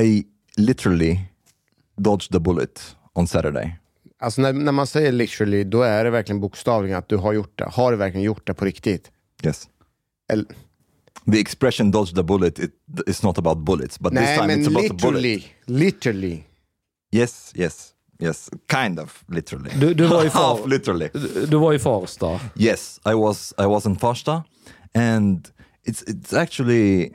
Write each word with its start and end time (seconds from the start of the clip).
I 0.00 0.24
literally 0.56 1.18
dodged 1.96 2.32
the 2.32 2.40
bullet 2.40 2.96
on 3.14 3.26
Saturday. 3.26 3.78
Alltså 4.18 4.40
när, 4.42 4.52
när 4.52 4.72
man 4.72 4.86
säger 4.86 5.12
literally, 5.12 5.64
då 5.64 5.82
är 5.82 6.04
det 6.04 6.10
verkligen 6.10 6.40
bokstavligen 6.40 6.98
att 6.98 7.08
du 7.08 7.16
har 7.16 7.32
gjort 7.32 7.58
det. 7.58 7.64
Har 7.64 7.90
du 7.90 7.96
verkligen 7.96 8.24
gjort 8.24 8.46
det 8.46 8.54
på 8.54 8.64
riktigt? 8.64 9.10
Yes. 9.44 9.68
Eller, 10.32 10.46
The 11.32 11.40
expression 11.40 11.90
dodge 11.90 12.14
the 12.14 12.22
bullet 12.22 12.58
it 12.58 12.70
is 13.06 13.22
not 13.22 13.38
about 13.38 13.58
bullets, 13.58 13.98
but 13.98 14.12
this 14.12 14.20
nej, 14.20 14.36
time 14.38 14.46
men 14.46 14.60
it's 14.60 14.68
about 14.68 14.82
the 14.88 14.94
bullet. 15.06 15.22
literally. 15.22 15.44
Literally. 15.66 16.44
Yes, 17.12 17.52
yes, 17.56 17.92
yes. 18.20 18.50
Kind 18.68 18.98
of 19.00 19.24
literally. 19.28 19.70
Du, 19.80 19.94
du, 19.94 20.06
var 20.06 20.24
i 20.24 20.28
Half 20.28 20.58
far, 20.60 20.68
literally. 20.68 21.08
du, 21.12 21.46
du 21.46 21.56
var 21.56 21.72
i 21.72 21.78
Farsta. 21.78 22.40
Yes, 22.56 23.00
I 23.06 23.14
was 23.14 23.54
I 23.58 23.66
was 23.66 23.86
in 23.86 23.96
Farsta 23.96 24.42
and 24.94 25.48
it's 25.86 26.02
it's 26.02 26.32
actually 26.32 27.12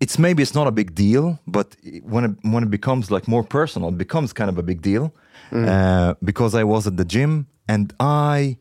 it's 0.00 0.18
maybe 0.18 0.42
it's 0.42 0.54
not 0.54 0.66
a 0.66 0.70
big 0.72 0.94
deal, 0.94 1.38
but 1.46 1.76
when 2.02 2.24
it, 2.24 2.30
when 2.42 2.62
it 2.62 2.70
becomes 2.70 3.10
like 3.10 3.28
more 3.28 3.44
personal, 3.44 3.88
it 3.90 3.98
becomes 3.98 4.32
kind 4.32 4.48
of 4.50 4.58
a 4.58 4.62
big 4.62 4.80
deal 4.82 5.12
uh, 5.52 6.14
because 6.24 6.54
I 6.54 6.64
was 6.64 6.86
at 6.86 6.96
the 6.96 7.04
gym 7.04 7.46
and 7.68 7.92
I 8.00 8.56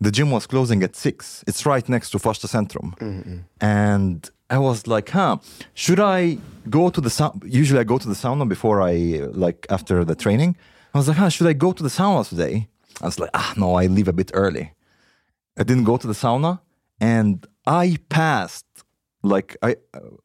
the 0.00 0.10
gym 0.10 0.30
was 0.32 0.46
closing 0.46 0.82
at 0.82 0.96
six. 0.96 1.44
It's 1.46 1.64
right 1.64 1.88
next 1.88 2.10
to 2.10 2.18
Farsta 2.18 2.48
Centrum, 2.48 2.88
and 3.60 4.18
I 4.50 4.58
was 4.58 4.86
like, 4.94 5.08
huh, 5.10 5.36
should 5.74 6.00
I 6.00 6.38
go 6.68 6.90
to 6.90 7.00
the 7.00 7.08
sauna? 7.08 7.40
Usually 7.60 7.80
I 7.80 7.84
go 7.84 7.98
to 7.98 8.08
the 8.08 8.14
sauna 8.22 8.48
before 8.48 8.82
I 8.82 8.94
like 9.44 9.60
after 9.70 10.04
the 10.04 10.16
training. 10.24 10.56
I 10.94 10.98
was 10.98 11.06
like, 11.08 11.18
huh, 11.18 11.30
should 11.30 11.46
I 11.46 11.54
go 11.54 11.72
to 11.72 11.82
the 11.82 11.88
sauna 11.88 12.28
today? 12.28 12.68
I 13.00 13.06
was 13.06 13.18
like, 13.18 13.30
ah, 13.34 13.54
no, 13.56 13.68
I 13.82 13.86
leave 13.86 14.08
a 14.08 14.12
bit 14.12 14.30
early. 14.34 14.72
I 15.60 15.62
didn't 15.68 15.84
go 15.84 15.96
to 15.96 16.06
the 16.06 16.18
sauna, 16.24 16.60
and 17.00 17.46
I 17.66 17.98
passed 18.08 18.66
like 19.22 19.56
I 19.62 19.74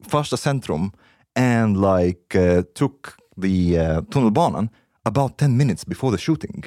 Farsta 0.08 0.36
Centrum 0.36 0.90
and 1.36 1.76
like 1.76 2.34
uh, 2.38 2.62
took 2.74 3.16
the 3.42 3.78
uh, 3.78 4.00
tunnelbanan 4.02 4.68
about 5.04 5.36
ten 5.38 5.56
minutes 5.56 5.84
before 5.86 6.10
the 6.16 6.18
shooting. 6.22 6.64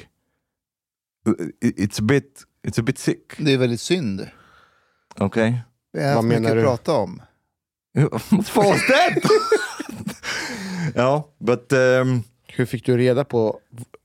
It- 1.60 1.78
It's 1.80 1.98
a 1.98 2.02
bit, 2.02 2.42
it's 2.68 2.78
a 2.80 2.82
bit 2.82 2.98
sick. 2.98 3.32
Det 3.38 3.52
är 3.52 3.58
väldigt 3.58 3.80
synd. 3.80 4.28
Okay. 5.20 5.54
Vi 5.92 6.00
har 6.02 6.06
haft 6.08 6.16
Vad 6.16 6.24
mycket 6.24 6.56
att 6.56 6.64
prata 6.64 6.92
om. 6.92 7.22
Was 8.54 8.86
that? 8.86 9.22
yeah, 10.96 11.22
but 11.38 11.72
um, 11.72 12.22
Hur 12.46 12.64
fick 12.66 12.86
du 12.86 12.96
reda 12.96 13.24
på 13.24 13.60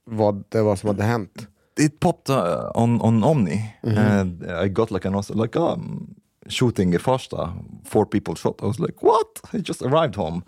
vad 0.06 0.44
det 0.50 0.62
var 0.62 0.76
som 0.76 0.88
hade 0.88 1.04
hänt? 1.04 1.48
it 1.80 2.00
popped 2.00 2.36
uh, 2.36 2.72
on 2.76 3.02
on 3.02 3.24
Omni, 3.24 3.76
and 3.84 4.44
I 4.66 4.68
got 4.70 4.92
like 4.92 5.08
an 5.08 5.16
also 5.16 5.34
like 5.44 5.60
um, 5.60 6.16
shooting 6.50 6.96
a 6.96 7.00
Farsta, 7.00 7.54
four 7.84 8.06
people 8.06 8.36
shot. 8.36 8.56
I 8.62 8.66
was 8.66 8.80
like, 8.80 9.02
what? 9.04 9.40
I 9.54 9.58
just 9.60 9.82
arrived 9.82 10.16
home. 10.16 10.44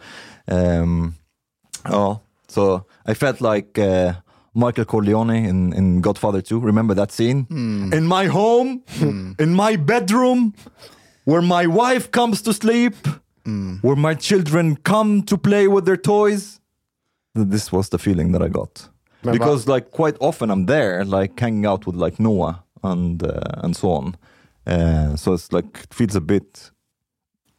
Um, 0.47 1.15
oh, 1.85 2.21
so 2.47 2.85
I 3.05 3.13
felt 3.13 3.41
like 3.41 3.77
uh, 3.77 4.13
Michael 4.53 4.85
Corleone 4.85 5.35
in, 5.45 5.73
in 5.73 6.01
Godfather 6.01 6.41
2. 6.41 6.59
Remember 6.59 6.93
that 6.93 7.11
scene? 7.11 7.45
In 7.93 8.05
my 8.07 8.25
home, 8.25 8.83
in 9.39 9.53
my 9.53 9.75
bedroom, 9.75 10.53
where 11.25 11.41
my 11.41 11.67
wife 11.67 12.11
comes 12.11 12.41
to 12.43 12.53
sleep, 12.53 12.95
where 13.81 13.95
my 13.95 14.13
children 14.15 14.75
come 14.77 15.23
to 15.23 15.37
play 15.37 15.67
with 15.67 15.85
their 15.85 15.97
toys. 15.97 16.59
This 17.33 17.71
was 17.71 17.89
the 17.89 17.97
feeling 17.97 18.31
that 18.33 18.41
I 18.41 18.47
got 18.47 18.89
Men 19.23 19.33
because 19.33 19.67
like 19.67 19.91
quite 19.91 20.15
often 20.19 20.49
I'm 20.49 20.65
there, 20.65 21.03
like 21.03 21.39
hanging 21.39 21.65
out 21.65 21.85
with 21.85 21.95
like 21.95 22.19
Noah 22.19 22.63
and 22.83 23.21
uh, 23.23 23.41
and 23.63 23.75
so 23.75 23.91
on. 23.91 24.15
Uh, 24.69 25.15
so 25.15 25.33
it's 25.33 25.51
like 25.51 25.79
it 25.83 25.93
feels 25.93 26.15
a 26.15 26.21
bit 26.21 26.71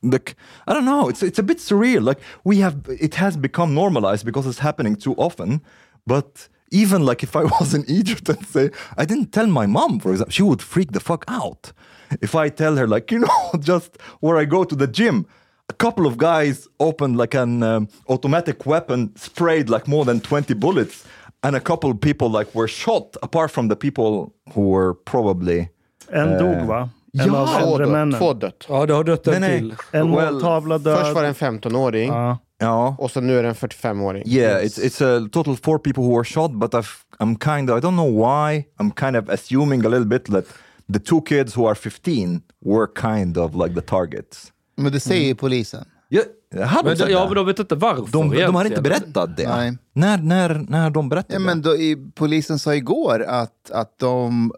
like 0.02 0.36
I 0.66 0.72
don't 0.72 0.84
know. 0.84 1.08
It's 1.08 1.22
it's 1.22 1.38
a 1.38 1.42
bit 1.42 1.58
surreal. 1.58 2.04
Like 2.04 2.20
we 2.44 2.58
have, 2.58 2.76
it 2.88 3.16
has 3.16 3.36
become 3.36 3.74
normalized 3.74 4.24
because 4.24 4.46
it's 4.46 4.60
happening 4.60 4.94
too 4.96 5.14
often. 5.16 5.60
But 6.06 6.48
even 6.70 7.04
like 7.04 7.22
if 7.24 7.34
I 7.34 7.44
was 7.60 7.74
in 7.74 7.84
Egypt 7.88 8.28
and 8.28 8.46
say 8.46 8.70
I 8.96 9.04
didn't 9.04 9.32
tell 9.32 9.48
my 9.48 9.66
mom, 9.66 9.98
for 9.98 10.12
example, 10.12 10.32
she 10.32 10.42
would 10.42 10.62
freak 10.62 10.92
the 10.92 11.00
fuck 11.00 11.24
out. 11.26 11.72
If 12.20 12.34
I 12.34 12.48
tell 12.48 12.76
her 12.76 12.86
like 12.86 13.10
you 13.14 13.20
know 13.20 13.52
just 13.58 13.98
where 14.20 14.36
I 14.36 14.44
go 14.44 14.64
to 14.64 14.76
the 14.76 14.86
gym. 14.86 15.26
A 15.68 15.72
couple 15.72 16.04
of 16.04 16.18
guys 16.18 16.66
opened 16.80 17.16
like 17.16 17.32
an 17.32 17.62
um, 17.62 17.88
automatic 18.08 18.66
weapon, 18.66 19.14
sprayed 19.14 19.70
like 19.70 19.86
more 19.86 20.04
than 20.04 20.20
20 20.20 20.52
bullets, 20.54 21.06
and 21.44 21.54
a 21.54 21.60
couple 21.60 21.92
of 21.92 22.00
people 22.00 22.28
like 22.28 22.52
were 22.56 22.66
shot. 22.66 23.16
Apart 23.22 23.52
from 23.52 23.68
the 23.68 23.76
people 23.76 24.34
who 24.52 24.62
were 24.70 24.94
probably 24.94 25.68
En 26.12 26.36
dog 26.38 26.66
va? 26.66 26.88
En 27.18 27.26
ja, 27.26 27.36
av 27.38 27.46
Två 27.46 27.66
äldre 27.66 27.84
dött. 27.84 27.92
männen. 27.92 28.18
Två 28.18 28.32
dött. 28.32 28.66
Ja, 28.68 28.86
det 28.86 28.94
har 28.94 29.04
dött 29.04 29.26
en 29.26 29.40
Nej, 29.40 29.50
nej. 29.50 29.58
till. 29.60 29.74
En 29.92 30.10
Well, 30.16 30.32
måltavla 30.32 30.78
död. 30.78 30.98
Först 30.98 31.14
var 31.14 31.22
det 31.22 31.28
en 31.28 31.34
15-åring 31.34 32.08
Ja. 32.08 32.38
yeah, 32.62 33.00
och 33.00 33.10
så 33.10 33.20
nu 33.20 33.38
är 33.38 33.42
det 33.42 33.48
en 33.48 33.54
45-åring. 33.54 34.22
Yeah, 34.26 34.64
it's 34.64 34.78
it's 34.80 35.02
a 35.26 35.28
total 35.32 35.56
four 35.56 35.78
people 35.78 36.02
who 36.02 36.14
were 36.16 36.24
shot, 36.24 36.50
but 36.52 36.74
I've, 36.74 36.88
I'm 37.18 37.36
kind 37.56 37.70
of 37.70 37.78
I 37.78 37.80
don't 37.86 37.92
know 37.96 38.10
why 38.26 38.64
I'm 38.80 38.92
kind 39.00 39.16
of 39.16 39.28
assuming 39.28 39.86
a 39.86 39.88
little 39.88 40.06
bit 40.06 40.24
that 40.24 40.44
the 40.92 40.98
two 41.00 41.20
kids 41.22 41.56
who 41.56 41.66
are 41.68 41.74
15 41.74 42.40
were 42.64 42.86
kind 43.00 43.38
of 43.38 43.54
like 43.54 43.74
the 43.74 43.80
targets. 43.86 44.52
Men 44.76 44.92
det 44.92 45.00
säger 45.00 45.34
polisen. 45.34 45.84
Ja, 46.08 46.22
hade 46.64 46.88
Men, 46.88 46.98
de, 46.98 47.10
ja, 47.10 47.24
men 47.26 47.34
de 47.34 47.46
vet 47.46 47.58
inte 47.58 47.74
varför 47.74 48.02
de, 48.02 48.10
de 48.10 48.28
har 48.28 48.34
egentligen. 48.34 48.66
inte 48.66 48.82
berättat 48.82 49.36
det. 49.36 49.48
Nej. 49.48 49.78
När, 49.94 50.18
när, 50.18 50.54
när 50.68 50.90
de 50.90 51.08
berättade 51.08 51.34
Ja, 51.34 51.40
men 51.40 51.62
då, 51.62 51.76
i, 51.76 51.96
polisen 52.14 52.58
sa 52.58 52.74
igår 52.74 53.24
att, 53.28 53.70
att 53.70 53.98
de 53.98 54.52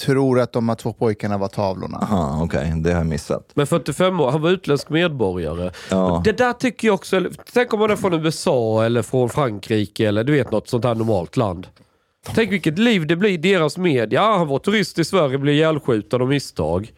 tror 0.00 0.40
att 0.40 0.52
de 0.52 0.68
här 0.68 0.76
två 0.76 0.92
pojkarna 0.92 1.38
var 1.38 1.48
tavlorna. 1.48 1.98
Aha, 1.98 2.44
okej, 2.44 2.72
det 2.76 2.90
har 2.90 2.98
jag 2.98 3.06
missat. 3.06 3.50
Men 3.54 3.66
45 3.66 4.20
år, 4.20 4.30
han 4.30 4.42
var 4.42 4.50
utländsk 4.50 4.90
medborgare. 4.90 5.70
Ja. 5.90 6.22
Det 6.24 6.32
där 6.32 6.52
tycker 6.52 6.88
jag 6.88 6.94
också, 6.94 7.26
tänk 7.52 7.72
om 7.72 7.80
man 7.80 7.90
är 7.90 7.96
från 7.96 8.14
USA 8.14 8.84
eller 8.84 9.02
från 9.02 9.28
Frankrike 9.28 10.08
eller 10.08 10.24
du 10.24 10.32
vet 10.32 10.50
något 10.50 10.68
sånt 10.68 10.84
här 10.84 10.94
normalt 10.94 11.36
land. 11.36 11.66
Tänk 12.26 12.52
vilket 12.52 12.78
liv 12.78 13.06
det 13.06 13.16
blir 13.16 13.30
i 13.30 13.36
deras 13.36 13.78
media. 13.78 14.22
Ah, 14.22 14.38
han 14.38 14.48
var 14.48 14.58
turist 14.58 14.98
i 14.98 15.04
Sverige, 15.04 15.38
blev 15.38 15.54
ihjälskjuten 15.54 16.22
av 16.22 16.28
misstag. 16.28 16.92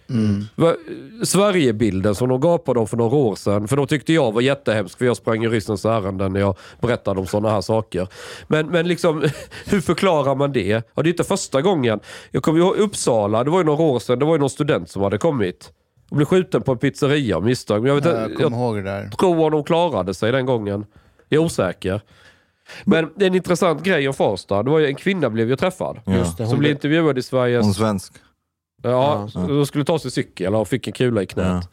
Va- 0.54 0.74
Sverigebilden 1.22 2.14
som 2.14 2.28
de 2.28 2.40
gapade 2.40 2.80
om 2.80 2.86
för 2.86 2.96
några 2.96 3.16
år 3.16 3.34
sedan. 3.36 3.68
För 3.68 3.76
de 3.76 3.86
tyckte 3.86 4.12
jag 4.12 4.32
var 4.32 4.40
jättehemskt 4.40 4.98
för 4.98 5.04
jag 5.04 5.16
sprang 5.16 5.42
juristens 5.42 5.84
ärenden 5.84 6.32
när 6.32 6.40
jag 6.40 6.56
berättade 6.80 7.20
om 7.20 7.26
sådana 7.26 7.50
här 7.54 7.60
saker. 7.60 8.08
Men, 8.48 8.66
men 8.66 8.88
liksom, 8.88 9.24
hur 9.66 9.80
förklarar 9.80 10.34
man 10.34 10.52
det? 10.52 10.66
Ja, 10.94 11.02
det 11.02 11.08
är 11.08 11.10
inte 11.10 11.24
första 11.24 11.62
gången. 11.62 12.00
Jag 12.30 12.42
kommer 12.42 12.58
ihåg 12.58 12.76
Uppsala, 12.76 13.44
det 13.44 13.50
var 13.50 13.58
ju 13.58 13.64
några 13.64 13.82
år 13.82 13.98
sedan, 13.98 14.18
det 14.18 14.24
var 14.24 14.34
ju 14.34 14.38
någon 14.40 14.50
student 14.50 14.90
som 14.90 15.02
hade 15.02 15.18
kommit. 15.18 15.72
Och 16.10 16.16
blev 16.16 16.26
skjuten 16.26 16.62
på 16.62 16.72
en 16.72 16.78
pizzeria 16.78 17.36
av 17.36 17.44
misstag. 17.44 17.82
Men 17.82 17.88
jag, 17.88 17.94
vet, 17.94 18.04
Jag 18.04 18.30
inte- 18.30 18.42
kommer 18.42 18.56
ihåg 18.56 18.76
det 18.76 18.82
där. 18.82 19.08
tror 19.18 19.34
honom 19.36 19.64
klarade 19.64 20.14
sig 20.14 20.32
den 20.32 20.46
gången. 20.46 20.84
Jag 21.28 21.40
är 21.42 21.44
osäker. 21.44 22.00
Men 22.84 23.12
det 23.16 23.24
är 23.24 23.26
en 23.26 23.34
intressant 23.34 23.82
grej 23.82 24.08
om 24.08 24.14
Farsta. 24.14 24.62
Det 24.62 24.70
var 24.70 24.78
ju 24.78 24.86
en 24.86 24.94
kvinna 24.94 25.30
blev 25.30 25.48
ju 25.48 25.56
träffad. 25.56 26.00
Just 26.06 26.38
det, 26.38 26.44
Som 26.44 26.46
hon 26.46 26.58
blev 26.58 26.58
blev, 26.58 26.72
intervjuad 26.72 27.18
i 27.18 27.22
Sveriges... 27.22 27.64
Hon 27.64 27.74
svensk. 27.74 28.12
Ja, 28.82 29.28
de 29.34 29.66
skulle 29.66 29.84
ta 29.84 29.98
sig 29.98 30.10
cykel 30.10 30.54
och 30.54 30.68
fick 30.68 30.86
en 30.86 30.92
kula 30.92 31.22
i 31.22 31.26
knät. 31.26 31.68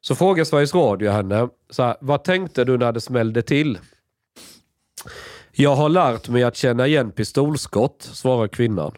Så 0.00 0.14
frågade 0.14 0.46
Sveriges 0.46 0.74
Radio 0.74 1.10
henne, 1.10 1.48
så 1.70 1.82
här, 1.82 1.96
vad 2.00 2.24
tänkte 2.24 2.64
du 2.64 2.78
när 2.78 2.92
det 2.92 3.00
smällde 3.00 3.42
till? 3.42 3.78
Jag 5.52 5.74
har 5.74 5.88
lärt 5.88 6.28
mig 6.28 6.42
att 6.42 6.56
känna 6.56 6.86
igen 6.86 7.10
pistolskott, 7.10 8.02
svarar 8.02 8.48
kvinnan. 8.48 8.92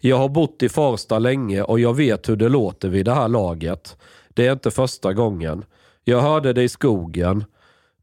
Jag 0.00 0.18
har 0.18 0.28
bott 0.28 0.62
i 0.62 0.68
Farsta 0.68 1.18
länge 1.18 1.62
och 1.62 1.80
jag 1.80 1.94
vet 1.94 2.28
hur 2.28 2.36
det 2.36 2.48
låter 2.48 2.88
vid 2.88 3.04
det 3.04 3.14
här 3.14 3.28
laget. 3.28 3.96
Det 4.28 4.46
är 4.46 4.52
inte 4.52 4.70
första 4.70 5.12
gången. 5.12 5.64
Jag 6.04 6.20
hörde 6.20 6.52
det 6.52 6.62
i 6.62 6.68
skogen. 6.68 7.44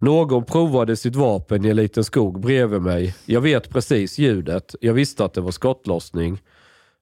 Någon 0.02 0.46
provade 0.46 0.96
sitt 0.96 1.16
vapen 1.16 1.66
i 1.66 1.70
en 1.70 1.76
liten 1.76 2.04
skog 2.04 2.40
bredvid 2.42 2.82
mig. 2.82 3.16
Jag 3.26 3.42
vet 3.42 3.70
precis 3.70 4.18
ljudet. 4.18 4.76
Jag 4.82 4.94
visste 4.94 5.26
att 5.26 5.34
det 5.34 5.42
var 5.42 5.52
skottlossning. 5.52 6.42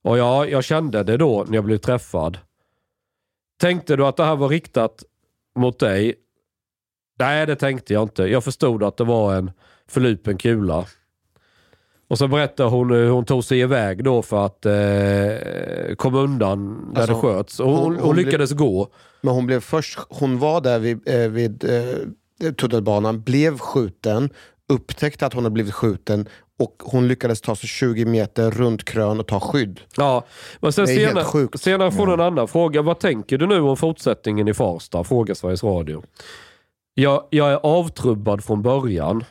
Och 0.04 0.18
ja, 0.18 0.46
jag 0.46 0.64
kände 0.64 1.04
det 1.04 1.18
då 1.18 1.46
när 1.48 1.56
jag 1.56 1.64
blev 1.64 1.78
träffad. 1.78 2.38
Tänkte 3.62 3.96
du 3.96 4.06
att 4.06 4.18
det 4.18 4.24
här 4.24 4.36
var 4.36 4.50
riktat 4.50 5.04
mot 5.60 5.80
dig? 5.80 6.16
Nej, 7.20 7.46
det 7.46 7.56
tänkte 7.56 7.94
jag 7.94 8.04
inte. 8.04 8.24
Jag 8.24 8.44
förstod 8.44 8.84
att 8.84 8.98
det 8.98 9.04
var 9.04 9.36
en 9.36 9.52
förlupen 9.88 10.38
kula. 10.38 10.86
Och 12.08 12.18
så 12.18 12.28
berättar 12.28 12.66
hon 12.66 12.92
hur 12.92 13.10
hon 13.10 13.26
tog 13.26 13.44
sig 13.44 13.60
iväg 13.60 14.04
då 14.04 14.22
för 14.22 14.46
att 14.46 14.66
eh, 14.66 15.96
komma 15.96 16.20
undan 16.20 16.92
där 16.94 17.02
Alltså, 17.02 17.16
det 17.16 17.22
sköts. 17.22 17.60
Och 17.60 17.72
hon, 17.72 17.78
hon- 17.78 17.96
hon, 18.00 18.14
blev- 18.16 18.26
lyckades 18.26 18.52
gå. 18.52 18.88
men 19.22 19.34
hon 19.34 19.46
blev 19.46 19.60
först, 19.60 20.00
hon 20.10 20.40
var 20.40 20.62
där 20.62 20.80
vid, 20.80 21.08
eh, 21.08 21.30
vid 21.30 21.64
eh, 21.64 21.96
tunnelbanan, 22.58 23.22
blev 23.22 23.58
skjuten, 23.58 24.30
upptäckte 24.70 25.26
att 25.26 25.34
hon 25.34 25.44
hade 25.44 25.54
blivit 25.54 25.74
skjuten 25.74 26.28
och 26.60 26.76
hon 26.86 27.08
lyckades 27.08 27.42
ta 27.42 27.56
sig 27.56 27.70
20 27.70 28.06
meter 28.06 28.52
runt 28.52 28.84
krön 28.86 29.20
och 29.20 29.28
ta 29.28 29.40
skydd. 29.40 29.80
Ja, 29.98 30.26
men 30.60 30.74
sen 30.74 30.88
senare, 30.88 31.24
sjukt. 31.24 31.62
senare 31.62 31.92
får 31.92 32.08
hon 32.08 32.20
en 32.20 32.26
annan 32.26 32.48
fråga. 32.48 32.82
Vad 32.82 33.00
tänker 33.00 33.38
du 33.38 33.48
nu 33.48 33.60
om 33.60 33.78
fortsättningen 33.78 34.48
i 34.48 34.54
Farsta? 34.54 35.04
Frågar 35.04 35.34
Sveriges 35.34 35.64
Radio. 35.64 36.04
Jag, 36.94 37.24
jag 37.30 37.52
är 37.52 37.60
avtrubbad 37.64 38.44
från 38.44 38.62
början. 38.62 39.24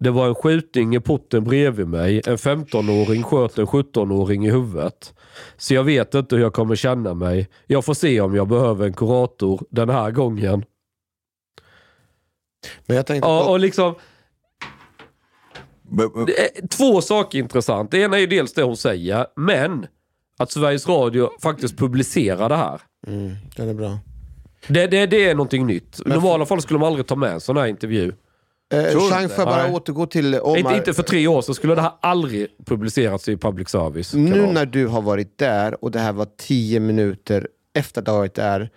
Det 0.00 0.10
var 0.10 0.28
en 0.28 0.34
skjutning 0.34 0.94
i 0.94 1.00
porten 1.00 1.44
bredvid 1.44 1.88
mig. 1.88 2.22
En 2.26 2.36
15-åring 2.36 3.22
sköt 3.22 3.58
en 3.58 3.66
17-åring 3.66 4.46
i 4.46 4.50
huvudet. 4.50 5.14
Så 5.56 5.74
jag 5.74 5.84
vet 5.84 6.14
inte 6.14 6.36
hur 6.36 6.42
jag 6.42 6.52
kommer 6.52 6.76
känna 6.76 7.14
mig. 7.14 7.48
Jag 7.66 7.84
får 7.84 7.94
se 7.94 8.20
om 8.20 8.34
jag 8.34 8.48
behöver 8.48 8.86
en 8.86 8.92
kurator 8.92 9.62
den 9.70 9.90
här 9.90 10.10
gången. 10.10 10.64
Men 12.86 12.96
jag 12.96 13.06
tänkte, 13.06 13.28
Ja, 13.28 13.44
på, 13.44 13.50
och 13.50 13.60
liksom, 13.60 13.94
två 16.70 17.00
saker 17.00 17.38
intressant. 17.38 17.90
Det 17.90 17.98
ena 17.98 18.16
är 18.16 18.20
ju 18.20 18.26
dels 18.26 18.52
det 18.54 18.62
hon 18.62 18.76
säger, 18.76 19.26
men 19.36 19.86
att 20.38 20.50
Sveriges 20.52 20.88
Radio 20.88 21.30
faktiskt 21.42 21.76
publicerar 21.78 22.48
det 22.48 22.56
här. 22.56 22.80
mm, 23.06 23.32
den 23.56 23.68
är 23.68 23.74
bra. 23.74 23.98
Det, 24.68 24.86
det, 24.86 25.06
det 25.06 25.28
är 25.30 25.34
någonting 25.34 25.66
nytt. 25.66 26.00
I 26.06 26.08
normala 26.08 26.46
fall 26.46 26.62
skulle 26.62 26.78
de 26.80 26.86
aldrig 26.86 27.06
ta 27.06 27.16
med 27.16 27.32
en 27.32 27.40
sån 27.40 27.56
här 27.56 27.66
intervju. 27.66 28.12
Eh, 28.72 29.10
Chang, 29.10 29.28
får 29.28 29.44
bara 29.44 29.62
Nej. 29.62 29.72
återgå 29.72 30.06
till 30.06 30.40
Omar. 30.40 30.58
Inte, 30.58 30.74
inte 30.74 30.94
för 30.94 31.02
tre 31.02 31.26
år 31.26 31.42
sedan 31.42 31.54
skulle 31.54 31.74
det 31.74 31.82
här 31.82 31.92
aldrig 32.00 32.48
publicerats 32.66 33.28
i 33.28 33.36
public 33.36 33.68
service. 33.68 34.14
Nu 34.14 34.46
när 34.46 34.66
du 34.66 34.86
har 34.86 35.02
varit 35.02 35.38
där 35.38 35.84
och 35.84 35.90
det 35.90 35.98
här 35.98 36.12
var 36.12 36.26
tio 36.36 36.80
minuter 36.80 37.48
efter 37.74 38.00
att 38.00 38.04
du 38.04 38.10
har 38.10 38.18
varit 38.18 38.34
där, 38.34 38.70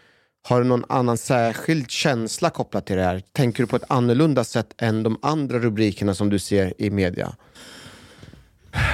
har 0.48 0.62
du 0.62 0.68
någon 0.68 0.86
annan 0.90 1.18
särskild 1.18 1.92
känsla 1.92 2.50
kopplat 2.50 2.86
till 2.86 2.96
det 2.96 3.04
här? 3.04 3.24
Tänker 3.32 3.64
du 3.64 3.68
på 3.68 3.76
ett 3.76 3.84
annorlunda 3.88 4.44
sätt 4.44 4.74
än 4.78 5.04
de 5.04 5.18
andra 5.22 5.60
rubrikerna 5.60 6.14
som 6.14 6.30
du 6.30 6.40
ser 6.40 6.74
i 6.78 6.90
media? 6.90 7.36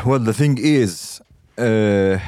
well, 0.05 0.25
the 0.25 0.33
thing 0.33 0.57
is, 0.57 1.21
uh, 1.57 2.19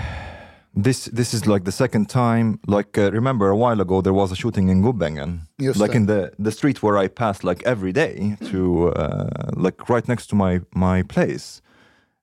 this 0.83 1.05
this 1.05 1.33
is 1.33 1.45
like 1.47 1.63
the 1.65 1.71
second 1.71 2.09
time. 2.09 2.59
Like, 2.67 2.97
uh, 2.97 3.11
remember 3.11 3.49
a 3.49 3.55
while 3.55 3.81
ago 3.81 4.01
there 4.01 4.13
was 4.13 4.31
a 4.31 4.35
shooting 4.35 4.69
in 4.69 4.81
Gubbengen, 4.83 5.39
Just 5.61 5.79
like 5.79 5.95
in 5.95 6.05
the 6.07 6.31
the 6.39 6.51
street 6.51 6.83
where 6.83 6.97
I 6.97 7.07
pass 7.07 7.43
like 7.43 7.63
every 7.65 7.93
day 7.93 8.35
to, 8.51 8.89
uh, 8.89 9.51
like 9.55 9.89
right 9.89 10.07
next 10.07 10.27
to 10.27 10.35
my 10.35 10.61
my 10.73 11.03
place, 11.03 11.61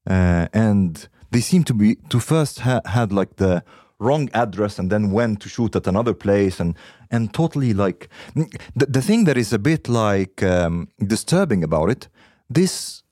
and 0.06 1.08
they 1.30 1.40
seem 1.40 1.64
to 1.64 1.74
be 1.74 1.96
to 2.08 2.20
first 2.20 2.60
ha- 2.60 2.82
had 2.84 3.12
like 3.12 3.36
the 3.36 3.62
wrong 4.00 4.28
address 4.32 4.78
and 4.78 4.90
then 4.90 5.10
went 5.12 5.40
to 5.42 5.48
shoot 5.48 5.76
at 5.76 5.86
another 5.86 6.14
place 6.14 6.58
and 6.62 6.74
and 7.10 7.32
totally 7.32 7.72
like 7.74 8.08
the, 8.78 8.86
the 8.86 9.02
thing 9.02 9.26
that 9.26 9.36
is 9.36 9.52
a 9.52 9.58
bit 9.58 9.88
like 9.88 10.42
um, 10.42 10.88
disturbing 11.06 11.62
about 11.64 11.90
it 11.90 12.08
this 12.54 13.02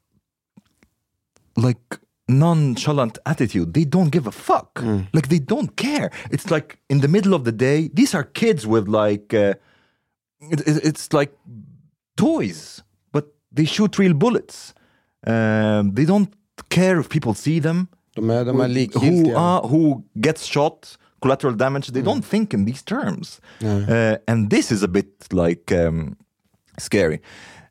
like 1.56 1.98
nonchalant 2.28 3.18
attitude. 3.24 3.72
They 3.74 3.84
don't 3.84 4.10
give 4.10 4.26
a 4.26 4.30
fuck. 4.32 4.80
Like 5.12 5.28
they 5.28 5.38
don't 5.38 5.76
care. 5.76 6.10
It's 6.30 6.50
like 6.50 6.78
in 6.88 7.00
the 7.00 7.08
middle 7.08 7.34
of 7.34 7.44
the 7.44 7.52
day. 7.52 7.88
These 7.92 8.14
are 8.14 8.24
kids 8.24 8.66
with 8.66 8.86
like 8.88 9.32
uh, 9.34 9.54
it, 10.40 10.60
it- 10.66 10.84
it's 10.84 11.12
like 11.12 11.32
toys, 12.16 12.82
but 13.12 13.24
they 13.52 13.64
shoot 13.64 13.98
real 13.98 14.14
bullets. 14.14 14.74
Um, 15.26 15.92
they 15.94 16.04
don't 16.04 16.32
care 16.68 17.00
if 17.00 17.08
people 17.08 17.34
see 17.34 17.60
them. 17.60 17.88
De 18.20 18.30
är, 18.30 18.44
de 18.44 18.60
är 18.60 18.64
who, 18.68 18.74
likgiltiga. 18.74 19.38
are, 19.38 19.60
who 19.68 20.02
gets 20.14 20.44
shot, 20.46 20.98
collateral 21.22 21.56
damage. 21.58 21.92
They 21.92 22.02
don't 22.02 22.22
think 22.22 22.54
in 22.54 22.66
these 22.66 22.84
terms. 22.84 23.40
Uh, 23.62 24.16
and 24.26 24.50
this 24.50 24.72
is 24.72 24.82
a 24.84 24.88
bit 24.88 25.26
like 25.32 25.86
um, 25.86 26.16
scary. 26.78 27.20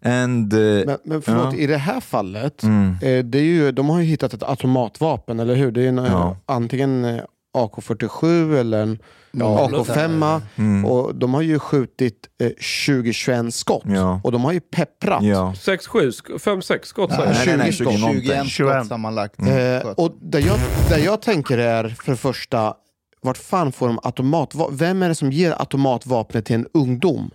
And 0.01 0.53
uh, 0.53 0.59
Men, 0.85 0.97
men 1.03 1.21
förlåt, 1.21 1.53
Ja. 1.53 1.59
i 1.59 1.67
det 1.67 1.77
här 1.77 1.99
fallet, 1.99 2.63
Mm. 2.63 2.89
eh, 3.01 3.25
det 3.25 3.38
är 3.39 3.44
ju, 3.44 3.71
de 3.71 3.89
har 3.89 3.99
ju 3.99 4.05
hittat 4.05 4.33
ett 4.33 4.44
automatvapen, 4.44 5.39
eller 5.39 5.55
hur? 5.55 5.71
Det 5.71 5.81
är 5.83 5.88
en, 5.89 5.97
Ja. 5.97 6.38
antingen 6.45 7.05
eh, 7.05 7.21
AK47 7.57 8.56
eller 8.59 8.81
en 8.81 9.00
AK5. 9.33 10.42
Mm. 10.56 10.86
Och 10.86 11.15
de 11.15 11.33
har 11.33 11.42
ju 11.42 11.59
skjutit 11.59 12.27
eh, 12.42 12.48
20-21 12.48 13.50
skott. 13.51 13.84
Ja. 13.86 14.22
Och 14.24 14.31
de 14.31 14.43
har 14.43 14.51
ju 14.51 14.60
pepprat. 14.60 15.24
ja. 15.24 15.53
Sex, 15.55 15.88
sju, 15.88 16.10
sk- 16.10 16.39
fem, 16.39 16.62
sex 16.62 16.88
skott 16.88 17.12
säger 17.12 17.34
Nej, 17.34 17.48
nej, 17.48 17.58
nej, 17.58 17.74
20 17.74 17.84
skott. 17.84 18.12
21 18.24 18.48
21. 18.48 18.75
skott 18.77 18.88
sammanlagt. 18.88 19.39
Eh, 19.39 19.79
Skott. 19.79 19.98
och 19.98 20.17
där 20.22 20.39
jag, 20.39 20.58
där 20.89 20.98
jag 20.98 21.22
tänker 21.22 21.58
är, 21.58 21.96
för 22.03 22.12
det 22.12 22.17
första, 22.17 22.74
vart 23.22 23.38
fan 23.38 23.72
får 23.72 23.88
de 23.88 24.00
automatvapen? 24.03 24.77
Vem 24.77 25.03
är 25.03 25.10
det 25.10 25.15
som 25.15 25.31
ger 25.31 25.51
automatvapnet 25.60 26.46
till 26.46 26.55
en 26.55 26.67
ungdom? 26.74 27.31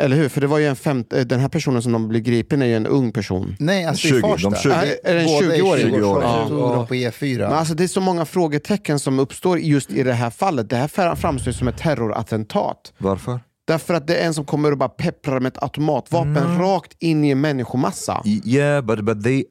Eller 0.00 0.16
hur? 0.16 0.28
För 0.28 0.40
det 0.40 0.46
var 0.46 0.58
ju 0.58 0.66
en 0.66 0.76
fem, 0.76 1.04
eh, 1.14 1.20
den 1.20 1.40
här 1.40 1.48
personen 1.48 1.82
som 1.82 1.92
de 1.92 2.08
blir 2.08 2.20
gripen 2.20 2.62
är 2.62 2.66
ju 2.66 2.76
en 2.76 2.86
ung 2.86 3.12
person. 3.12 3.56
Nej, 3.58 3.84
alltså 3.84 4.08
20, 4.08 4.18
i 4.18 4.20
Farsta. 4.20 4.50
de 4.50 4.56
20. 4.56 4.68
Nej, 4.68 5.00
är 5.04 5.14
det 5.14 5.20
en 5.20 5.26
Båda 5.26 5.46
20-åring? 5.56 5.86
20-åring. 5.94 6.28
Ja. 6.28 6.44
Stod 6.46 6.58
de 6.74 6.86
på 6.86 6.94
E4. 6.94 7.38
Men 7.38 7.52
alltså, 7.52 7.74
det 7.74 7.84
är 7.84 7.88
så 7.88 8.00
många 8.00 8.24
frågetecken 8.24 8.98
som 8.98 9.18
uppstår 9.18 9.58
just 9.58 9.90
i 9.90 10.02
det 10.02 10.12
här 10.12 10.30
fallet. 10.30 10.70
Det 10.70 10.76
här 10.76 10.88
fram- 10.88 11.16
framstår 11.16 11.52
som 11.52 11.68
ett 11.68 11.78
terrorattentat. 11.78 12.92
Varför? 12.98 13.40
Därför 13.72 13.94
att 13.94 14.06
det 14.06 14.16
är 14.16 14.26
en 14.26 14.34
som 14.34 14.44
kommer 14.44 14.72
och 14.72 14.78
bara 14.78 14.88
pepprar 14.88 15.40
med 15.40 15.50
ett 15.56 15.62
automatvapen 15.62 16.36
Mm. 16.36 16.58
rakt 16.58 16.96
in 16.98 17.24
i 17.24 17.30
en 17.30 17.40
människomassa. 17.40 18.22
Yeah, 18.44 18.84
but 18.84 19.04
but 19.04 19.22
they, 19.24 19.44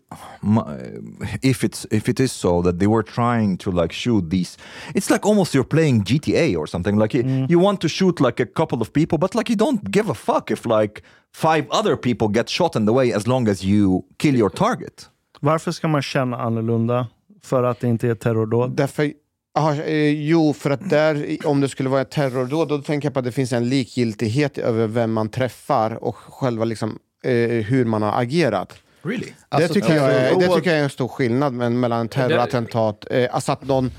if 1.41 1.63
it's 1.63 1.85
if 1.91 2.09
it 2.09 2.19
is 2.19 2.31
so 2.31 2.63
that 2.63 2.79
they 2.79 2.87
were 2.87 3.03
trying 3.03 3.57
to 3.57 3.71
like 3.71 3.93
shoot 3.93 4.29
these, 4.29 4.57
it's 4.93 5.09
like 5.13 5.25
almost 5.29 5.55
you're 5.55 5.63
playing 5.69 6.03
GTA 6.03 6.57
or 6.57 6.65
something. 6.67 6.99
Like 6.99 7.17
you, 7.17 7.45
you 7.49 7.59
want 7.63 7.81
to 7.81 7.87
shoot 7.87 8.19
like 8.19 8.43
a 8.43 8.45
couple 8.45 8.81
of 8.81 8.93
people, 8.93 9.17
but 9.17 9.35
like 9.35 9.49
you 9.53 9.57
don't 9.57 9.83
give 9.91 10.11
a 10.11 10.13
fuck 10.13 10.51
if 10.51 10.65
like 10.65 11.01
five 11.35 11.65
other 11.69 11.95
people 11.95 12.27
get 12.27 12.49
shot 12.49 12.75
in 12.75 12.85
the 12.85 12.93
way 12.93 13.13
as 13.13 13.27
long 13.27 13.47
as 13.47 13.63
you 13.63 14.01
kill 14.17 14.35
your 14.35 14.49
target. 14.49 15.09
Varför 15.39 15.71
ska 15.71 15.87
man 15.87 16.01
känna 16.01 16.37
annorlunda 16.37 17.07
för 17.43 17.63
att 17.63 17.79
det 17.79 17.87
inte 17.87 18.07
är 18.07 18.15
terrordåd? 18.15 18.75
Därför, 18.75 19.11
aha, 19.53 19.73
eh, 19.73 20.09
jo, 20.09 20.53
för 20.53 20.69
att 20.69 20.89
där, 20.89 21.37
om 21.45 21.61
det 21.61 21.69
skulle 21.69 21.89
vara 21.89 22.01
ett 22.01 22.11
terrordåd, 22.11 22.67
då 22.67 22.81
tänker 22.81 23.05
jag 23.05 23.13
på 23.13 23.19
att 23.19 23.25
det 23.25 23.31
finns 23.31 23.53
en 23.53 23.69
likgiltighet 23.69 24.57
över 24.57 24.87
vem 24.87 25.13
man 25.13 25.29
träffar 25.29 26.03
och 26.03 26.15
själva 26.15 26.65
liksom, 26.65 26.99
eh, 27.23 27.31
hur 27.47 27.85
man 27.85 28.01
har 28.01 28.21
agerat. 28.21 28.73
Really? 29.03 29.33
det, 29.57 29.67
tycker 29.67 29.95
jag 29.95 30.13
är, 30.13 30.35
det 30.35 30.55
tycker 30.55 30.69
jag 30.69 30.79
är 30.79 30.83
en 30.83 30.89
stor 30.89 31.07
skillnad 31.07 31.53
men, 31.53 31.79
mellan 31.79 32.07
terrorattentat, 32.07 33.05
eh, 33.11 33.35
alltså 33.35 33.51
att 33.51 33.65
någon 33.65 33.91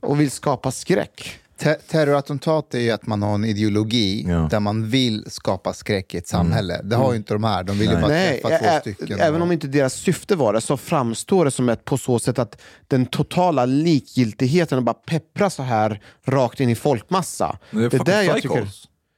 och 0.00 0.20
vill 0.20 0.30
skapa 0.30 0.70
skräck. 0.70 1.38
Te- 1.62 1.74
terrorattentat 1.74 2.74
är 2.74 2.78
ju 2.80 2.90
att 2.90 3.06
man 3.06 3.22
har 3.22 3.34
en 3.34 3.44
ideologi 3.44 4.24
Ja. 4.28 4.48
där 4.50 4.60
man 4.60 4.88
vill 4.88 5.24
skapa 5.30 5.72
skräck 5.72 6.14
i 6.14 6.18
ett 6.18 6.28
samhälle. 6.28 6.80
Det 6.84 6.96
har 6.96 7.12
ju 7.12 7.16
inte 7.16 7.34
de 7.34 7.44
här. 7.44 7.64
De 7.64 7.78
vill 7.78 7.88
ju 7.90 7.94
bara 7.96 8.08
Nej, 8.08 8.40
träffa 8.40 8.58
två 8.58 8.66
ä- 8.66 8.80
stycken. 8.80 9.20
även 9.20 9.40
och- 9.40 9.46
om 9.46 9.52
inte 9.52 9.66
deras 9.66 9.94
syfte 9.94 10.36
var 10.36 10.52
det 10.52 10.60
så 10.60 10.76
framstår 10.76 11.44
det 11.44 11.50
som 11.50 11.68
ett 11.68 11.84
på 11.84 11.98
så 11.98 12.18
sätt 12.18 12.38
att 12.38 12.60
den 12.88 13.06
totala 13.06 13.64
likgiltigheten 13.66 14.78
och 14.78 14.84
bara 14.84 14.94
peppra 14.94 15.50
så 15.50 15.62
här 15.62 16.00
rakt 16.26 16.60
in 16.60 16.68
i 16.68 16.74
folkmassa. 16.74 17.58
Det 17.70 17.76
är 17.84 17.90
det 17.90 17.96
är 17.96 18.04
där 18.04 18.22
jag 18.22 18.42
tycker... 18.42 18.68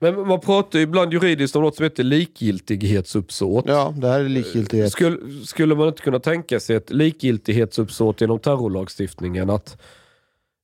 Men 0.01 0.27
man 0.29 0.41
pratar 0.41 0.79
ju 0.79 0.83
ibland 0.83 1.13
juridiskt 1.13 1.57
om 1.57 1.63
något 1.63 1.77
som 1.77 1.83
heter 1.85 2.03
likgiltighetsuppsåt. 2.05 3.65
Ja, 3.69 3.95
det 3.97 4.09
här 4.09 4.21
är 4.21 4.29
likgiltighet. 4.29 4.93
Skulle, 4.93 5.19
skulle 5.47 5.75
man 5.75 5.89
inte 5.89 6.03
kunna 6.03 6.19
tänka 6.19 6.61
sig 6.61 6.77
ett 6.77 6.91
likgiltighetsuppsåt 6.91 8.21
inom 8.23 8.39
terrorlagstiftningen? 8.39 9.51
Att 9.51 9.77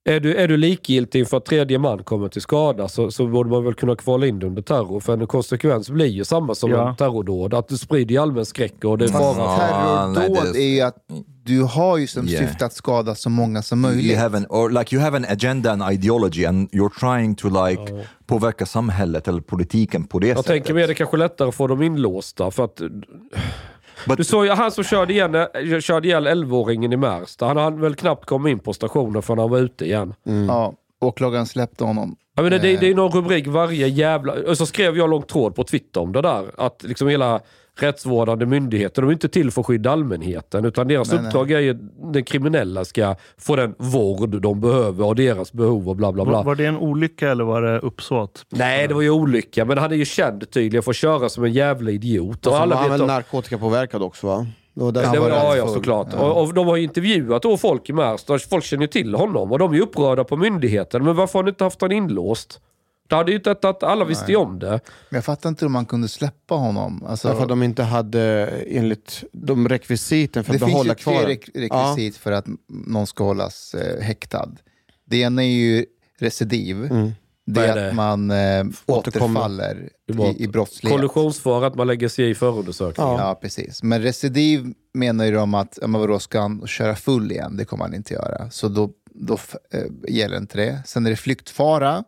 är 0.04 0.20
du, 0.20 0.34
är 0.34 0.48
du 0.48 0.56
likgiltig 0.56 1.18
inför 1.20 1.36
att 1.36 1.44
tredje 1.44 1.78
man 1.78 2.04
kommer 2.04 2.28
till 2.28 2.42
skada 2.42 2.88
så, 2.88 3.10
så 3.10 3.26
borde 3.26 3.50
man 3.50 3.64
väl 3.64 3.74
kunna 3.74 3.96
kvala 3.96 4.26
in 4.26 4.38
det 4.38 4.46
under 4.46 4.62
terror. 4.62 5.00
För 5.00 5.12
en 5.12 5.26
konsekvens 5.26 5.90
blir 5.90 6.06
ju 6.06 6.24
samma 6.24 6.54
som 6.54 6.70
Ja. 6.70 6.88
en 6.90 6.96
terrordåd. 6.96 7.54
Att 7.54 7.68
du 7.68 7.76
sprider 7.78 8.14
ju 8.14 8.20
allmän 8.20 8.44
skräck 8.46 8.84
och 8.84 8.98
det 8.98 9.04
är 9.04 9.08
fara. 9.08 9.36
Ja, 9.38 10.06
nej, 10.06 10.26
terrordåd 10.26 10.52
det- 10.54 10.60
är 10.62 10.68
ju 10.74 10.80
att 10.80 10.96
du 11.44 11.62
har 11.62 11.96
ju 11.98 12.06
som 12.06 12.28
Yeah. 12.28 12.48
syfte 12.48 12.66
att 12.66 12.72
skada 12.72 13.14
så 13.14 13.30
många 13.30 13.62
som 13.62 13.80
möjligt. 13.80 14.06
You 14.06 14.18
have 14.18 14.36
an, 14.38 14.46
or 14.48 14.70
like 14.70 14.96
you 14.96 15.04
have 15.04 15.16
an 15.16 15.26
agenda 15.28 15.72
and 15.72 15.92
ideology 15.92 16.44
and 16.44 16.68
you're 16.70 17.00
trying 17.00 17.34
to 17.34 17.66
like 17.66 18.04
påverka 18.26 18.66
samhället 18.66 19.28
eller 19.28 19.40
politiken 19.40 20.04
på 20.04 20.18
det 20.18 20.26
Jag 20.26 20.36
sättet. 20.36 20.46
tänker 20.52 20.74
mig 20.74 20.82
att 20.82 20.88
det 20.88 20.94
kanske 20.94 21.16
är 21.16 21.18
lättare 21.18 21.48
att 21.48 21.54
få 21.54 21.66
dem 21.66 21.82
inlåsta. 21.82 22.50
För 22.50 22.64
att, 22.64 22.80
But- 24.06 24.16
du 24.16 24.24
såg 24.24 24.44
ju 24.44 24.50
han 24.50 24.70
som 24.72 24.84
körde, 24.84 25.12
igen, 25.12 25.46
körde 25.80 26.08
ihjäl 26.08 26.26
11-åringen 26.26 26.92
i 26.92 26.96
Märsta. 26.96 27.46
Han 27.46 27.56
hann 27.56 27.80
väl 27.80 27.94
knappt 27.94 28.24
komma 28.26 28.50
in 28.50 28.58
på 28.58 28.72
stationen 28.72 29.22
förrän 29.22 29.38
han 29.38 29.50
var 29.50 29.58
ute 29.58 29.84
igen. 29.84 30.14
Ja, 30.48 30.74
åklagaren 31.00 31.46
släppte 31.46 31.84
honom. 31.84 32.16
Jag 32.34 32.42
menar, 32.44 32.58
det, 32.58 32.76
det 32.76 32.90
är 32.90 32.94
någon 32.94 33.12
rubrik 33.12 33.46
varje 33.46 33.88
jävla... 33.88 34.32
Och 34.32 34.56
så 34.56 34.66
skrev 34.66 34.96
jag 34.96 35.10
lång 35.10 35.22
tråd 35.22 35.54
på 35.54 35.64
Twitter 35.64 36.00
om 36.00 36.12
det 36.12 36.22
där. 36.22 36.50
Att 36.58 36.82
liksom 36.82 37.08
hela 37.08 37.40
rättsvårdande 37.82 38.46
myndigheter, 38.46 39.02
de 39.02 39.08
är 39.08 39.12
inte 39.12 39.28
till 39.28 39.50
för 39.50 39.60
att 39.60 39.66
skydda 39.66 39.90
allmänheten. 39.90 40.64
Utan 40.64 40.88
deras 40.88 41.08
Nej, 41.10 41.18
nej. 41.18 41.26
uppdrag 41.26 41.50
är 41.50 41.60
ju 41.60 41.70
att 41.70 42.12
den 42.12 42.24
kriminella 42.24 42.84
ska 42.84 43.14
få 43.38 43.56
den 43.56 43.74
vård 43.78 44.40
de 44.42 44.60
behöver 44.60 45.04
och 45.06 45.14
deras 45.16 45.52
behov 45.52 45.88
och 45.88 45.96
bla 45.96 46.12
bla 46.12 46.24
bla. 46.24 46.32
Var, 46.36 46.44
var 46.44 46.54
det 46.54 46.66
en 46.66 46.76
olycka 46.76 47.30
eller 47.30 47.44
var 47.44 47.62
det 47.62 47.78
uppsåt? 47.78 48.46
Nej, 48.50 48.88
det 48.88 48.94
var 48.94 49.02
ju 49.02 49.10
olycka. 49.10 49.64
Men 49.64 49.78
han 49.78 49.92
är 49.92 49.96
ju 49.96 50.04
känd 50.04 50.50
tydligen 50.50 50.82
för 50.82 50.90
att 50.90 50.96
köra 50.96 51.28
som 51.28 51.44
en 51.44 51.52
jävla 51.52 51.90
idiot. 51.90 52.46
Och 52.46 52.52
Och 52.52 52.60
alla 52.60 52.74
var 52.74 52.82
han 52.82 52.90
väl 52.90 53.00
om- 53.00 53.06
narkotikapåverkad 53.06 54.02
också 54.02 54.26
va? 54.26 54.46
Det 54.74 54.84
var 54.84 54.92
därför 54.92 55.12
det 55.12 55.20
var, 55.20 55.28
ja, 55.28 55.56
ja, 55.56 55.68
såklart. 55.68 56.06
Ja. 56.12 56.18
Och, 56.18 56.42
och 56.42 56.54
de 56.54 56.66
har 56.66 56.76
ju 56.76 56.82
intervjuat 56.82 57.42
då 57.42 57.56
folk 57.56 57.88
i 57.90 57.92
Märsta. 57.92 58.38
Folk 58.38 58.64
känner 58.64 58.82
ju 58.82 58.86
till 58.88 59.14
honom 59.14 59.52
och 59.52 59.58
de 59.58 59.74
är 59.74 59.80
upprörda 59.80 60.24
på 60.24 60.36
myndigheten. 60.36 61.04
Men 61.04 61.16
varför 61.16 61.38
har 61.38 61.44
ni 61.44 61.48
inte 61.48 61.64
haft 61.64 61.80
honom 61.80 61.96
inlåst? 61.96 62.60
Det 63.10 63.16
hade 63.16 63.30
ju 63.30 63.36
inte 63.36 63.50
att 63.50 63.82
alla 63.82 64.04
visste 64.04 64.30
ju 64.32 64.36
om 64.36 64.58
det. 64.58 64.68
Men 65.08 65.16
jag 65.16 65.24
fattar 65.24 65.48
inte 65.48 65.64
hur 65.64 65.70
man 65.70 65.86
kunde 65.86 66.08
släppa 66.08 66.54
honom. 66.54 67.04
Alltså, 67.06 67.28
Därför 67.28 67.42
att 67.42 67.48
de 67.48 67.62
inte 67.62 67.82
hade 67.82 68.46
enligt 68.66 69.24
de 69.32 69.68
rekvisiten 69.68 70.44
för 70.44 70.52
det 70.52 70.56
att 70.56 70.60
finns 70.62 70.72
behålla 70.72 70.90
ju 70.90 70.94
tre 70.94 71.02
kvar 71.02 71.24
rek- 71.26 71.50
rekvisit 71.54 72.16
för 72.16 72.32
att 72.32 72.46
någon 72.68 73.06
ska 73.06 73.24
hållas 73.24 73.74
eh, 73.74 74.02
häktad. 74.02 74.48
Det 75.04 75.16
ena 75.16 75.44
är 75.44 75.48
ju 75.48 75.86
recidiv. 76.18 76.84
Mm. 76.84 77.10
Det 77.46 77.60
är 77.60 77.76
är 77.76 77.82
det? 77.82 77.88
att 77.88 77.94
man 77.94 78.30
eh, 78.30 78.64
återfaller 78.86 79.88
Det 80.08 80.22
i, 80.38 80.42
i 80.44 80.48
brottslighet. 80.48 80.98
Kollisionsfara, 80.98 81.66
att 81.66 81.74
man 81.74 81.86
lägger 81.86 82.08
sig 82.08 82.30
i 82.30 82.34
förundersökningen. 82.34 83.12
Ja. 83.16 83.38
precis. 83.42 83.82
Men 83.82 84.02
recidiv 84.02 84.74
menar 84.94 85.24
ju 85.24 85.30
de 85.32 85.54
att, 85.54 85.78
ja, 85.80 85.86
men 85.86 86.00
vadå, 86.00 86.18
ska 86.18 86.40
han 86.40 86.66
köra 86.66 86.96
full 86.96 87.32
igen? 87.32 87.56
Det 87.56 87.64
kommer 87.64 87.84
han 87.84 87.94
inte 87.94 88.14
göra. 88.14 88.50
Så 88.50 88.68
då, 88.68 88.90
då 89.14 89.38
eh, 89.72 90.14
gäller 90.14 90.36
inte 90.36 90.58
det. 90.58 90.82
Sen 90.86 91.06
är 91.06 91.10
det 91.10 91.16
flyktfara. 91.16 92.04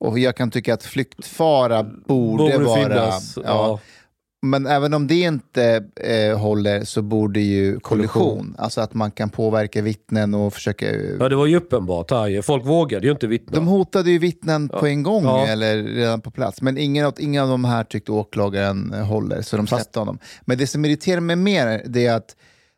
Och 0.00 0.18
jag 0.18 0.36
kan 0.36 0.50
tycka 0.50 0.74
att 0.74 0.82
flyktfara 0.82 1.82
borde, 1.82 2.42
Borde 2.42 2.58
vara... 2.58 2.82
finnas. 2.82 3.36
ja. 3.36 3.42
Ja. 3.44 3.80
Men 4.42 4.66
även 4.66 4.94
om 4.94 5.06
det 5.06 5.14
inte 5.20 5.84
eh, 6.00 6.38
håller 6.38 6.84
så 6.84 7.02
borde 7.02 7.40
ju 7.40 7.80
kollision, 7.80 8.22
Kollision. 8.22 8.54
alltså 8.58 8.80
att 8.80 8.94
man 8.94 9.10
kan 9.10 9.30
påverka 9.30 9.82
vittnen 9.82 10.34
och 10.34 10.54
försöka... 10.54 10.86
ja, 11.20 11.28
det 11.28 11.36
var 11.36 11.46
ju 11.46 11.56
uppenbart 11.56 12.10
här. 12.10 12.42
Folk 12.42 12.66
vågade 12.66 13.06
ju 13.06 13.12
inte 13.12 13.26
vittna. 13.26 13.54
De 13.54 13.66
hotade 13.66 14.10
ju 14.10 14.18
vittnen 14.18 14.68
på 14.68 14.86
en 14.86 15.02
gång, 15.02 15.24
Ja. 15.24 15.46
eller 15.46 15.82
redan 15.82 16.20
på 16.20 16.30
plats. 16.30 16.62
Men 16.62 16.78
ingen 16.78 17.06
av, 17.06 17.14
ingen 17.18 17.42
av 17.42 17.48
de 17.48 17.64
här 17.64 17.84
tyckte 17.84 18.12
åklagaren 18.12 18.92
eh, 18.94 19.04
håller, 19.06 19.42
så 19.42 19.56
de 19.56 19.66
släppte 19.66 19.98
honom. 19.98 20.18
Men 20.44 20.58
det 20.58 20.66
som 20.66 20.84
irriterar 20.84 21.20
mig 21.20 21.36
mer, 21.36 21.66
är 21.96 22.12
att 22.12 22.36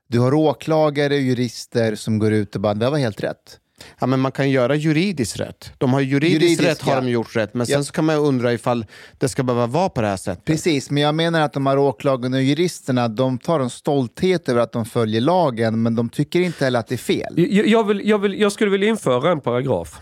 du 0.08 0.18
har 0.20 0.34
åklagare 0.34 1.14
och 1.14 1.20
jurister 1.20 1.94
som 1.94 2.18
går 2.18 2.32
ut 2.32 2.54
och 2.54 2.60
bara, 2.60 2.74
det 2.74 2.90
var 2.90 2.98
helt 2.98 3.22
rätt. 3.22 3.58
Ja, 4.00 4.06
men 4.06 4.20
man 4.20 4.32
kan 4.32 4.50
göra 4.50 4.74
juridiskt 4.74 5.40
rätt. 5.40 5.72
De 5.78 5.92
har 5.92 6.00
juridiskt 6.00 6.42
Juridiskt, 6.42 6.62
rätt 6.64 6.80
har 6.82 6.94
ja. 6.94 7.00
de 7.00 7.08
gjort 7.10 7.36
rätt, 7.36 7.54
men 7.54 7.66
sen 7.66 7.76
Ja. 7.76 7.82
så 7.82 7.92
kan 7.92 8.04
man 8.04 8.14
ju 8.14 8.20
undra 8.22 8.52
ifall 8.52 8.86
det 9.18 9.28
ska 9.28 9.42
behöva 9.42 9.66
vara 9.66 9.88
på 9.88 10.00
det 10.00 10.06
här 10.06 10.16
sättet. 10.16 10.44
Precis, 10.44 10.90
men 10.90 11.02
jag 11.02 11.14
menar 11.14 11.40
att 11.40 11.52
de 11.52 11.66
här 11.66 11.78
åklagarna 11.78 12.36
och 12.36 12.42
juristerna, 12.42 13.08
de 13.08 13.38
tar 13.38 13.60
en 13.60 13.70
stolthet 13.70 14.48
över 14.48 14.60
att 14.60 14.72
de 14.72 14.84
följer 14.84 15.20
lagen, 15.20 15.82
men 15.82 15.94
de 15.94 16.08
tycker 16.08 16.40
inte 16.40 16.64
heller 16.64 16.78
att 16.80 16.86
det 16.88 16.94
är 16.94 16.96
fel. 16.96 17.34
Jag, 17.36 17.66
jag, 17.66 17.86
vill, 17.86 18.08
jag, 18.08 18.18
vill, 18.18 18.40
jag 18.40 18.52
skulle 18.52 18.70
vilja 18.70 18.88
införa 18.88 19.30
en 19.32 19.40
paragraf. 19.40 20.00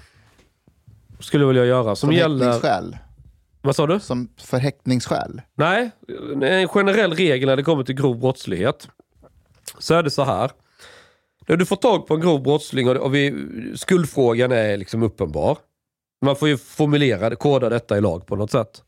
Skulle 1.21 1.45
vilja 1.47 1.65
göra. 1.65 1.97
Som, 1.97 1.97
Som 1.97 2.13
gäller... 2.13 2.47
häktningsskäl. 2.47 2.97
Vad 3.63 3.77
sa 3.77 3.87
du? 3.87 4.01
Som 4.01 4.29
för 4.41 4.59
häktningsskäl. 4.59 5.43
Nej, 5.55 5.91
en 6.43 6.69
generell 6.69 7.13
regel 7.13 7.47
när 7.49 7.57
det 7.57 7.63
kommer 7.63 7.85
till 7.85 7.95
grov 7.95 8.19
brottslighet. 8.21 8.89
Så 9.79 9.95
är 9.95 10.03
det 10.03 10.11
så 10.11 10.25
här. 10.25 10.51
När 11.49 11.57
du 11.57 11.67
får 11.67 11.77
tag 11.77 12.07
på 12.07 12.15
en 12.15 12.21
grov 12.21 12.43
brottsling 12.43 12.89
och, 12.89 12.97
och 12.97 13.15
vi, 13.15 13.47
skuldfrågan 13.77 14.53
är 14.53 14.77
liksom 14.77 15.03
uppenbar. 15.03 15.59
Man 16.25 16.37
får 16.37 16.49
ju 16.49 16.59
formulera, 16.59 17.37
koda 17.37 17.69
detta 17.69 17.99
i 17.99 18.01
lag 18.01 18.27
på 18.27 18.37
något 18.37 18.51
sätt. 18.51 18.83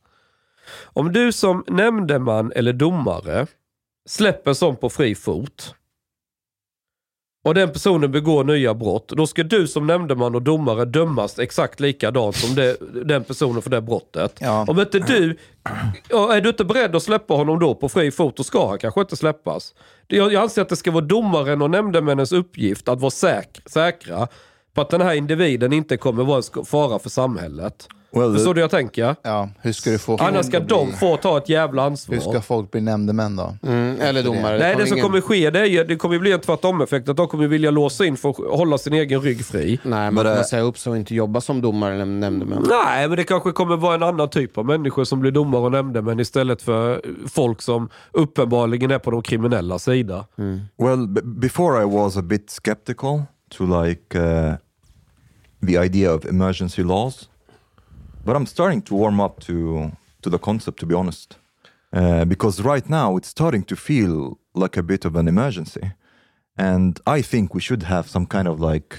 Om 0.83 1.12
du 1.12 1.33
som 1.33 1.64
nämndeman 1.67 2.52
eller 2.52 2.73
domare 2.73 3.47
släpper 4.09 4.52
sån 4.52 4.76
på 4.76 4.90
fri 4.90 5.14
fot 5.14 5.75
och 7.42 7.54
den 7.54 7.73
personen 7.73 8.12
begår 8.12 8.44
nya 8.44 8.75
brott, 8.75 9.09
då 9.09 9.26
ska 9.26 9.42
du 9.42 9.66
som 9.66 9.87
nämndeman 9.87 10.35
och 10.35 10.42
domare 10.42 10.85
dömas 10.85 11.38
exakt 11.38 11.80
likadant 11.80 12.37
som 12.37 12.54
det, 12.54 12.76
den 13.04 13.25
personen 13.25 13.62
för 13.62 13.70
det 13.70 13.80
brottet. 13.80 14.37
Ja. 14.40 14.64
Om 14.68 14.80
inte 14.80 14.99
du, 14.99 15.37
är 16.11 16.40
du 16.40 16.49
inte 16.49 16.64
beredd 16.64 16.97
att 16.97 17.02
släppa 17.02 17.35
honom 17.35 17.59
då 17.59 17.75
på 17.75 17.88
fri 17.88 18.11
fot, 18.11 18.37
då 18.37 18.42
ska 18.42 18.68
han 18.68 18.78
kanske 18.78 19.00
inte 19.00 19.16
släppas. 19.16 19.75
Jag, 20.06 20.32
jag 20.32 20.42
anser 20.42 20.62
att 20.62 20.68
det 20.68 20.76
ska 20.76 20.90
vara 20.90 21.04
domaren 21.04 21.62
och 21.62 21.70
nämndemännens 21.70 22.32
uppgift 22.32 22.88
att 22.88 23.00
vara 23.00 23.11
säk, 23.11 23.61
säkra 23.66 24.28
på 24.75 24.80
att 24.80 24.90
den 24.90 25.00
här 25.00 25.14
individen 25.14 25.73
inte 25.73 25.97
kommer 25.97 26.25
vara 26.25 26.42
en 26.59 26.64
fara 26.64 26.99
för 26.99 27.11
samhället. 27.11 27.88
Well, 28.12 28.35
Förstår 28.35 28.55
du 28.55 28.61
vad 28.61 28.64
jag 28.64 28.71
tänker? 28.71 29.17
Ja, 29.23 29.49
hur 29.61 29.73
ska 29.73 29.90
du 29.90 29.99
få 29.99 30.17
Annars 30.17 30.47
ska 30.47 30.61
de 30.61 30.87
bli- 30.88 30.97
få 30.97 31.17
ta 31.17 31.38
ett 31.38 31.49
jävla 31.49 31.83
ansvar. 31.83 32.14
Hur 32.14 32.23
ska 32.23 32.40
folk 32.40 32.71
bli 32.71 32.81
nämndemän 32.81 33.37
då? 33.37 33.57
Mm, 33.62 34.00
eller 34.00 34.23
domare. 34.23 34.59
Nej, 34.59 34.73
har 34.73 34.81
det 34.81 34.87
som 34.87 34.97
ingen- 34.97 35.07
kommer 35.07 35.21
ske 35.21 35.50
det, 35.50 35.61
är, 35.61 35.64
ju- 35.64 35.85
det 35.85 35.97
kommer 35.97 36.19
bli 36.19 36.33
en 36.33 36.40
tvärtom-effekt. 36.40 37.09
Att 37.09 37.17
de 37.17 37.29
kommer 37.29 37.47
vilja 37.47 37.71
låsa 37.71 38.05
in 38.07 38.17
för 38.17 38.31
att 38.31 38.37
hålla 38.37 38.79
sin 38.79 38.93
egen 38.93 39.21
rygg 39.21 39.45
fri. 39.45 39.79
Nej, 39.83 39.90
man 40.11 40.14
Men 40.14 40.25
det- 40.26 40.35
kan 40.35 40.45
säga 40.45 40.62
upp 40.62 40.79
sig 40.79 40.90
och 40.90 40.97
inte 40.97 41.14
jobba 41.14 41.40
som 41.40 41.61
domare 41.61 41.95
eller 41.95 42.05
nämndeman. 42.05 42.67
Nej, 42.87 43.09
men 43.09 43.17
det 43.17 43.25
kanske 43.25 43.52
kommer 43.52 43.76
vara 43.76 43.95
en 43.95 44.02
annan 44.02 44.31
typ 44.31 44.59
av 44.59 44.67
människor 44.67 45.05
som 45.05 45.21
blir 45.21 45.31
domare 45.31 45.62
och 45.62 45.73
nämndemän 45.73 46.21
istället 46.21 46.62
för 46.62 47.02
folk 47.29 47.62
som 47.62 47.88
uppenbarligen 48.12 48.90
är 48.90 48.99
på 48.99 49.11
de 49.11 49.23
kriminella 49.23 49.79
sida. 49.79 50.26
Well, 50.79 51.07
b- 51.09 51.21
before 51.25 51.83
I 51.83 51.87
was 51.87 52.17
a 52.17 52.23
bit 52.23 52.50
skeptical 52.50 53.23
to 53.57 53.83
like 53.83 54.19
uh, 54.19 54.55
the 55.67 55.79
idea 55.79 56.14
of 56.14 56.25
emergency 56.25 56.83
laws, 56.83 57.29
but 58.24 58.36
I'm 58.36 58.46
starting 58.46 58.82
to 58.82 58.94
warm 58.94 59.20
up 59.20 59.40
to 59.46 59.90
to 60.22 60.30
the 60.30 60.38
concept. 60.38 60.80
To 60.80 60.86
be 60.86 60.94
honest, 60.94 61.38
uh, 61.96 62.24
because 62.24 62.62
right 62.62 62.88
now 62.88 63.16
it's 63.18 63.28
starting 63.28 63.62
to 63.64 63.76
feel 63.76 64.34
like 64.54 64.80
a 64.80 64.82
bit 64.82 65.04
of 65.04 65.16
an 65.16 65.28
emergency, 65.28 65.90
and 66.58 67.00
I 67.18 67.22
think 67.22 67.54
we 67.54 67.60
should 67.60 67.82
have 67.82 68.08
some 68.08 68.26
kind 68.26 68.48
of 68.48 68.60
like 68.60 68.96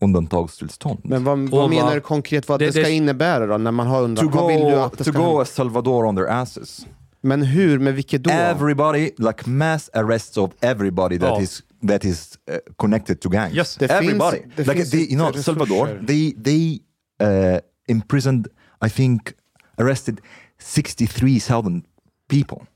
undantagstillstånd. 0.00 1.00
Men 1.04 1.24
vad, 1.24 1.38
vad 1.38 1.70
menar 1.70 1.94
du 1.94 2.00
konkret 2.00 2.48
vad 2.48 2.58
det- 2.60 2.66
det, 2.66 2.72
ska 2.72 2.82
det- 2.82 2.92
innebära 2.92 3.46
då? 3.46 3.58
När 3.58 3.70
man 3.70 3.86
har 3.86 3.98
to 3.98 4.04
undrat, 4.04 4.34
vad 4.34 4.48
vill 4.48 4.60
du 4.64 4.70
go 4.70 4.76
att 4.78 4.92
det 4.92 5.04
to 5.04 5.04
ska 5.04 5.18
go 5.18 5.24
hända? 5.26 5.42
as 5.42 5.50
Salvador 5.54 6.04
on 6.06 6.16
their 6.16 6.28
asses. 6.28 6.86
Men 7.20 7.42
hur? 7.42 7.78
Med 7.78 7.94
vilket 7.94 8.22
då? 8.22 8.30
Everybody, 8.30 9.10
like 9.18 9.48
mass 9.50 9.90
arrests 9.94 10.36
of 10.36 10.50
everybody 10.60 11.18
that 11.18 11.28
Ja. 11.28 11.40
is 11.40 11.62
that 11.88 12.04
is 12.04 12.38
uh, 12.50 12.56
connected 12.76 13.20
to 13.20 13.28
gangs. 13.28 13.54
Yes. 13.56 13.76
Det 13.76 13.90
everybody. 13.90 14.36
finns- 14.38 14.52
det 14.56 14.62
like 14.62 14.74
finns 14.76 14.90
they, 14.90 15.00
you 15.00 15.14
know, 15.16 15.26
resurser. 15.28 15.42
Salvador, 15.42 16.06
they 16.06 16.32
they 16.44 16.80
uh, 17.22 17.58
imprisoned, 17.88 18.48
I 18.80 18.88
think, 18.88 19.34
arrested 19.78 20.20
sixty-three 20.58 21.38
thousand 21.40 21.84
people. 22.28 22.66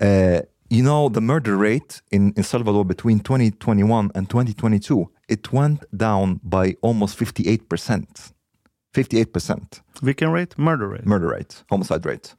Uh, 0.00 0.40
you 0.68 0.82
know, 0.82 1.08
the 1.08 1.20
murder 1.20 1.56
rate 1.56 2.02
in, 2.10 2.32
in 2.36 2.42
Salvador 2.42 2.84
between 2.84 3.20
2021 3.20 4.10
and 4.14 4.28
2022, 4.28 5.08
it 5.28 5.52
went 5.52 5.84
down 5.96 6.40
by 6.42 6.74
almost 6.82 7.16
58 7.16 7.68
percent. 7.68 8.32
58 8.94 9.32
percent 9.32 9.80
Vilken 10.02 10.32
rate? 10.32 10.58
Murder 10.58 10.88
rate? 10.88 11.06
murder 11.06 11.28
rate, 11.28 11.62
homicide 11.70 12.04
rate, 12.04 12.34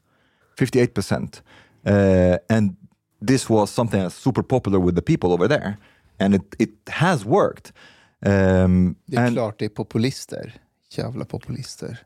58 0.58 0.94
percent, 0.94 1.42
uh, 1.86 2.38
and 2.50 2.76
this 3.22 3.50
was 3.50 3.72
something 3.72 4.00
that's 4.02 4.14
super 4.16 4.44
popular 4.44 4.80
with 4.80 4.96
the 4.96 5.02
people 5.02 5.32
over 5.32 5.48
there, 5.48 5.78
and 6.20 6.36
it 6.36 6.56
it 6.60 6.70
has 6.90 7.26
worked. 7.26 7.72
Um, 8.26 8.96
Det 9.08 9.18
är 9.18 9.26
and 9.26 9.36
klart 9.36 9.58
det 9.60 9.66
är 9.66 9.70
populister. 9.70 10.52
Jävla 10.98 11.26
populister. 11.26 11.98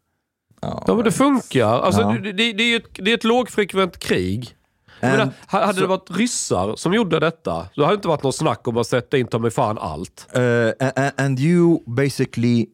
Ja, 0.61 0.83
men 0.87 1.03
det 1.03 1.11
funkar. 1.11 1.67
Alltså, 1.81 2.01
Ja. 2.01 2.07
det, 2.11 2.31
det, 2.31 2.53
det, 2.53 2.63
är 2.63 2.69
ju 2.69 2.75
ett, 2.75 2.89
det 2.93 3.11
är 3.11 3.15
ett 3.15 3.23
lågfrekvent 3.23 3.99
krig. 3.99 4.53
And- 5.01 5.11
menar, 5.17 5.33
ha- 5.47 5.65
hade 5.65 5.81
det 5.81 5.87
varit 5.87 6.11
ryssar 6.11 6.75
som 6.75 6.93
gjorde 6.93 7.19
detta, 7.19 7.69
då 7.75 7.83
hade 7.83 7.93
det 7.93 7.95
inte 7.95 8.07
varit 8.07 8.23
något 8.23 8.35
snack 8.35 8.67
om 8.67 8.77
att 8.77 8.87
sätta 8.87 9.17
in 9.17 9.27
ta 9.27 9.39
mig 9.39 9.51
fan 9.51 9.77
allt. 9.77 10.27
uh, 10.35 10.41
a- 10.87 10.91
a- 10.95 11.11
and 11.17 11.39
you 11.39 11.79
basically 11.87 12.65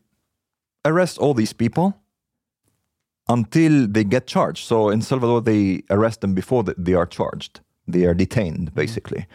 arrest 0.87 1.19
all 1.19 1.35
these 1.35 1.55
people 1.55 1.91
until 3.29 3.93
they 3.93 4.03
get 4.03 4.27
charged. 4.29 4.57
So 4.57 4.91
in 4.93 5.01
Salvador, 5.01 5.41
they 5.41 5.81
arrest 5.89 6.21
them 6.21 6.35
before 6.35 6.63
th- 6.63 6.85
they 6.85 6.95
are 6.95 7.05
charged. 7.05 7.59
They 7.91 8.05
are 8.05 8.13
detained, 8.13 8.73
basically. 8.73 9.25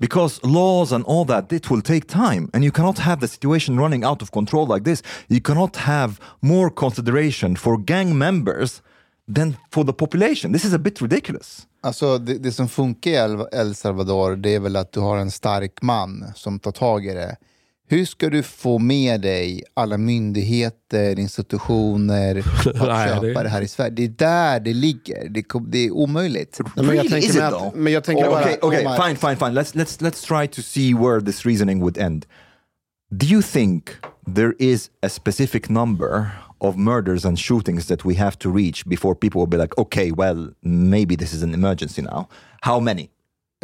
Because 0.00 0.40
laws 0.42 0.92
and 0.92 1.04
all 1.04 1.24
that, 1.26 1.52
it 1.52 1.70
will 1.70 1.82
take 1.82 2.06
time. 2.06 2.50
And 2.52 2.64
you 2.64 2.72
cannot 2.72 2.98
have 2.98 3.20
the 3.20 3.28
situation 3.28 3.78
running 3.78 4.04
out 4.04 4.22
of 4.22 4.30
control 4.30 4.66
like 4.66 4.84
this. 4.84 5.02
You 5.28 5.40
cannot 5.40 5.76
have 5.76 6.20
more 6.40 6.70
consideration 6.70 7.56
for 7.56 7.78
gang 7.78 8.18
members 8.18 8.82
than 9.28 9.56
for 9.70 9.84
the 9.84 9.92
population. 9.92 10.52
This 10.52 10.64
is 10.64 10.74
a 10.74 10.78
bit 10.78 11.00
ridiculous. 11.00 11.66
Alltså 11.80 12.18
det, 12.18 12.38
det 12.38 12.52
som 12.52 12.68
funkar 12.68 13.10
i 13.10 13.46
El, 13.52 13.74
Salvador, 13.74 14.36
det 14.36 14.54
är 14.54 14.60
väl 14.60 14.76
att 14.76 14.92
du 14.92 15.00
har 15.00 15.16
en 15.16 15.30
stark 15.30 15.82
man 15.82 16.32
som 16.34 16.58
tar 16.58 16.72
tag 16.72 17.06
i 17.06 17.12
det. 17.12 17.36
Hur 17.88 18.04
ska 18.04 18.30
du 18.30 18.42
få 18.42 18.78
med 18.78 19.20
dig 19.20 19.62
alla 19.74 19.98
myndigheter, 19.98 21.18
institutioner 21.18 22.38
att 22.58 22.64
Nej, 22.88 23.08
köpa 23.08 23.20
det- 23.20 23.42
det... 23.42 23.48
här 23.48 23.62
i 23.62 23.68
Sverige? 23.68 23.90
Det 23.90 24.04
är 24.04 24.08
där 24.08 24.60
det 24.60 24.72
ligger. 24.74 25.28
Det, 25.28 25.44
det 25.68 25.78
är 25.78 25.90
omöjligt. 25.90 26.60
Nej, 26.60 26.72
men 26.74 26.84
jag 26.86 26.92
Really, 26.94 27.10
tänker 27.10 27.28
is 27.28 27.36
it 27.36 27.42
att, 27.42 27.52
though? 27.52 27.74
men 27.76 27.92
jag 27.92 28.04
tänker 28.04 28.24
Oh, 28.24 28.30
bara, 28.30 28.40
okay, 28.40 28.56
okay, 28.62 28.86
oh 28.86 29.06
fine, 29.06 29.16
fine, 29.16 29.36
fine. 29.36 29.52
Let's 29.60 29.74
let's 29.74 30.00
let's 30.02 30.26
try 30.38 30.48
to 30.48 30.62
see 30.62 30.94
where 30.94 31.20
this 31.20 31.46
reasoning 31.46 31.80
would 31.80 31.98
end. 31.98 32.26
Do 33.10 33.26
you 33.26 33.42
think 33.42 33.90
there 34.34 34.52
is 34.58 34.90
a 35.02 35.08
specific 35.08 35.68
number 35.68 36.30
of 36.58 36.76
murders 36.76 37.24
and 37.24 37.38
shootings 37.38 37.86
that 37.86 38.04
we 38.04 38.14
have 38.14 38.36
to 38.38 38.50
reach 38.56 38.84
before 38.86 39.14
people 39.14 39.40
will 39.40 39.50
be 39.50 39.56
like, 39.58 39.78
okay, 39.78 40.10
well, 40.12 40.48
maybe 40.62 41.16
this 41.16 41.32
is 41.34 41.42
an 41.42 41.54
emergency 41.54 42.02
now? 42.02 42.28
How 42.62 42.80
many? 42.80 43.10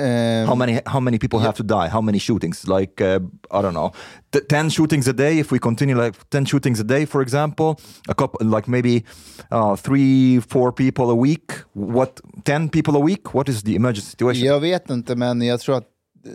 Ehm, 0.01 0.47
How 0.49 0.55
many? 0.57 0.81
How 0.87 1.01
many 1.01 1.19
people 1.19 1.39
have 1.41 1.53
to 1.57 1.63
die? 1.63 1.89
How 1.93 2.01
many 2.03 2.19
shootings? 2.19 2.67
Like 2.67 3.01
uh, 3.05 3.21
I 3.51 3.63
don't 3.63 3.73
know, 3.73 3.91
T- 4.33 4.41
ten 4.49 4.71
shootings 4.71 5.09
a 5.09 5.13
day. 5.13 5.39
If 5.39 5.53
we 5.53 5.59
continue 5.59 5.97
like 6.05 6.17
ten 6.31 6.47
shootings 6.47 6.81
a 6.81 6.85
day, 6.85 7.07
for 7.07 7.23
example, 7.23 7.77
a 8.09 8.15
couple 8.15 8.47
like 8.57 8.71
maybe 8.71 9.05
uh, 9.53 9.77
three, 9.77 10.41
four 10.41 10.73
people 10.73 11.05
a 11.11 11.15
week. 11.15 11.53
What 11.75 12.21
ten 12.45 12.69
people 12.69 12.97
a 12.97 13.01
week? 13.01 13.35
What 13.35 13.49
is 13.49 13.63
the 13.63 13.75
emergency 13.77 14.11
situation? 14.11 14.47
Jag 14.47 14.61
vet 14.61 14.91
inte, 14.91 15.17
men 15.17 15.43
jag 15.43 15.61
tror 15.61 15.77
att 15.77 15.87
eh, 16.27 16.33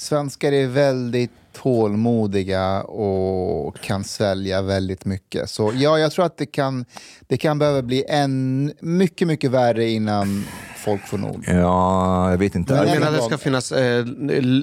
svenskar 0.00 0.52
är 0.52 0.66
väldigt 0.66 1.30
tålmodiga 1.62 2.82
och 2.82 3.80
kan 3.80 4.04
svälja 4.04 4.62
väldigt 4.62 5.04
mycket. 5.04 5.50
Så 5.50 5.72
ja, 5.74 5.98
jag 5.98 6.12
tror 6.12 6.24
att 6.24 6.36
det 6.36 6.46
kan, 6.46 6.84
det 7.20 7.36
kan 7.36 7.58
behöva 7.58 7.82
bli 7.82 8.04
en, 8.08 8.72
mycket, 8.80 9.28
mycket 9.28 9.50
värre 9.50 9.88
innan 9.88 10.44
folk 10.76 11.06
får 11.06 11.18
nog. 11.18 11.44
Ja, 11.46 12.30
jag 12.30 12.38
vet 12.38 12.54
inte. 12.54 12.74
Men 12.74 12.88
Jag 12.88 12.94
menar 12.94 13.06
en 13.06 13.14
att 13.14 13.20
det 13.20 13.26
ska 13.26 13.38
finnas 13.38 13.72
eh, 13.72 14.06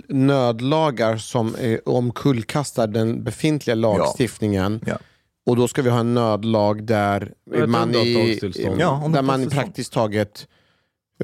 nödlagar 0.08 1.18
som 1.18 1.56
eh, 1.56 1.80
omkullkastar 1.86 2.88
den 2.88 3.24
befintliga 3.24 3.76
lagstiftningen. 3.76 4.82
Ja. 4.86 4.98
Och 5.46 5.56
då 5.56 5.68
ska 5.68 5.82
vi 5.82 5.90
ha 5.90 6.00
en 6.00 6.14
nödlag 6.14 6.84
där 6.84 7.32
Ett 7.56 7.70
man, 7.70 7.96
i. 7.96 8.40
Ja, 8.78 9.10
där 9.14 9.22
man 9.22 9.50
praktiskt 9.50 9.94
taget 9.94 10.48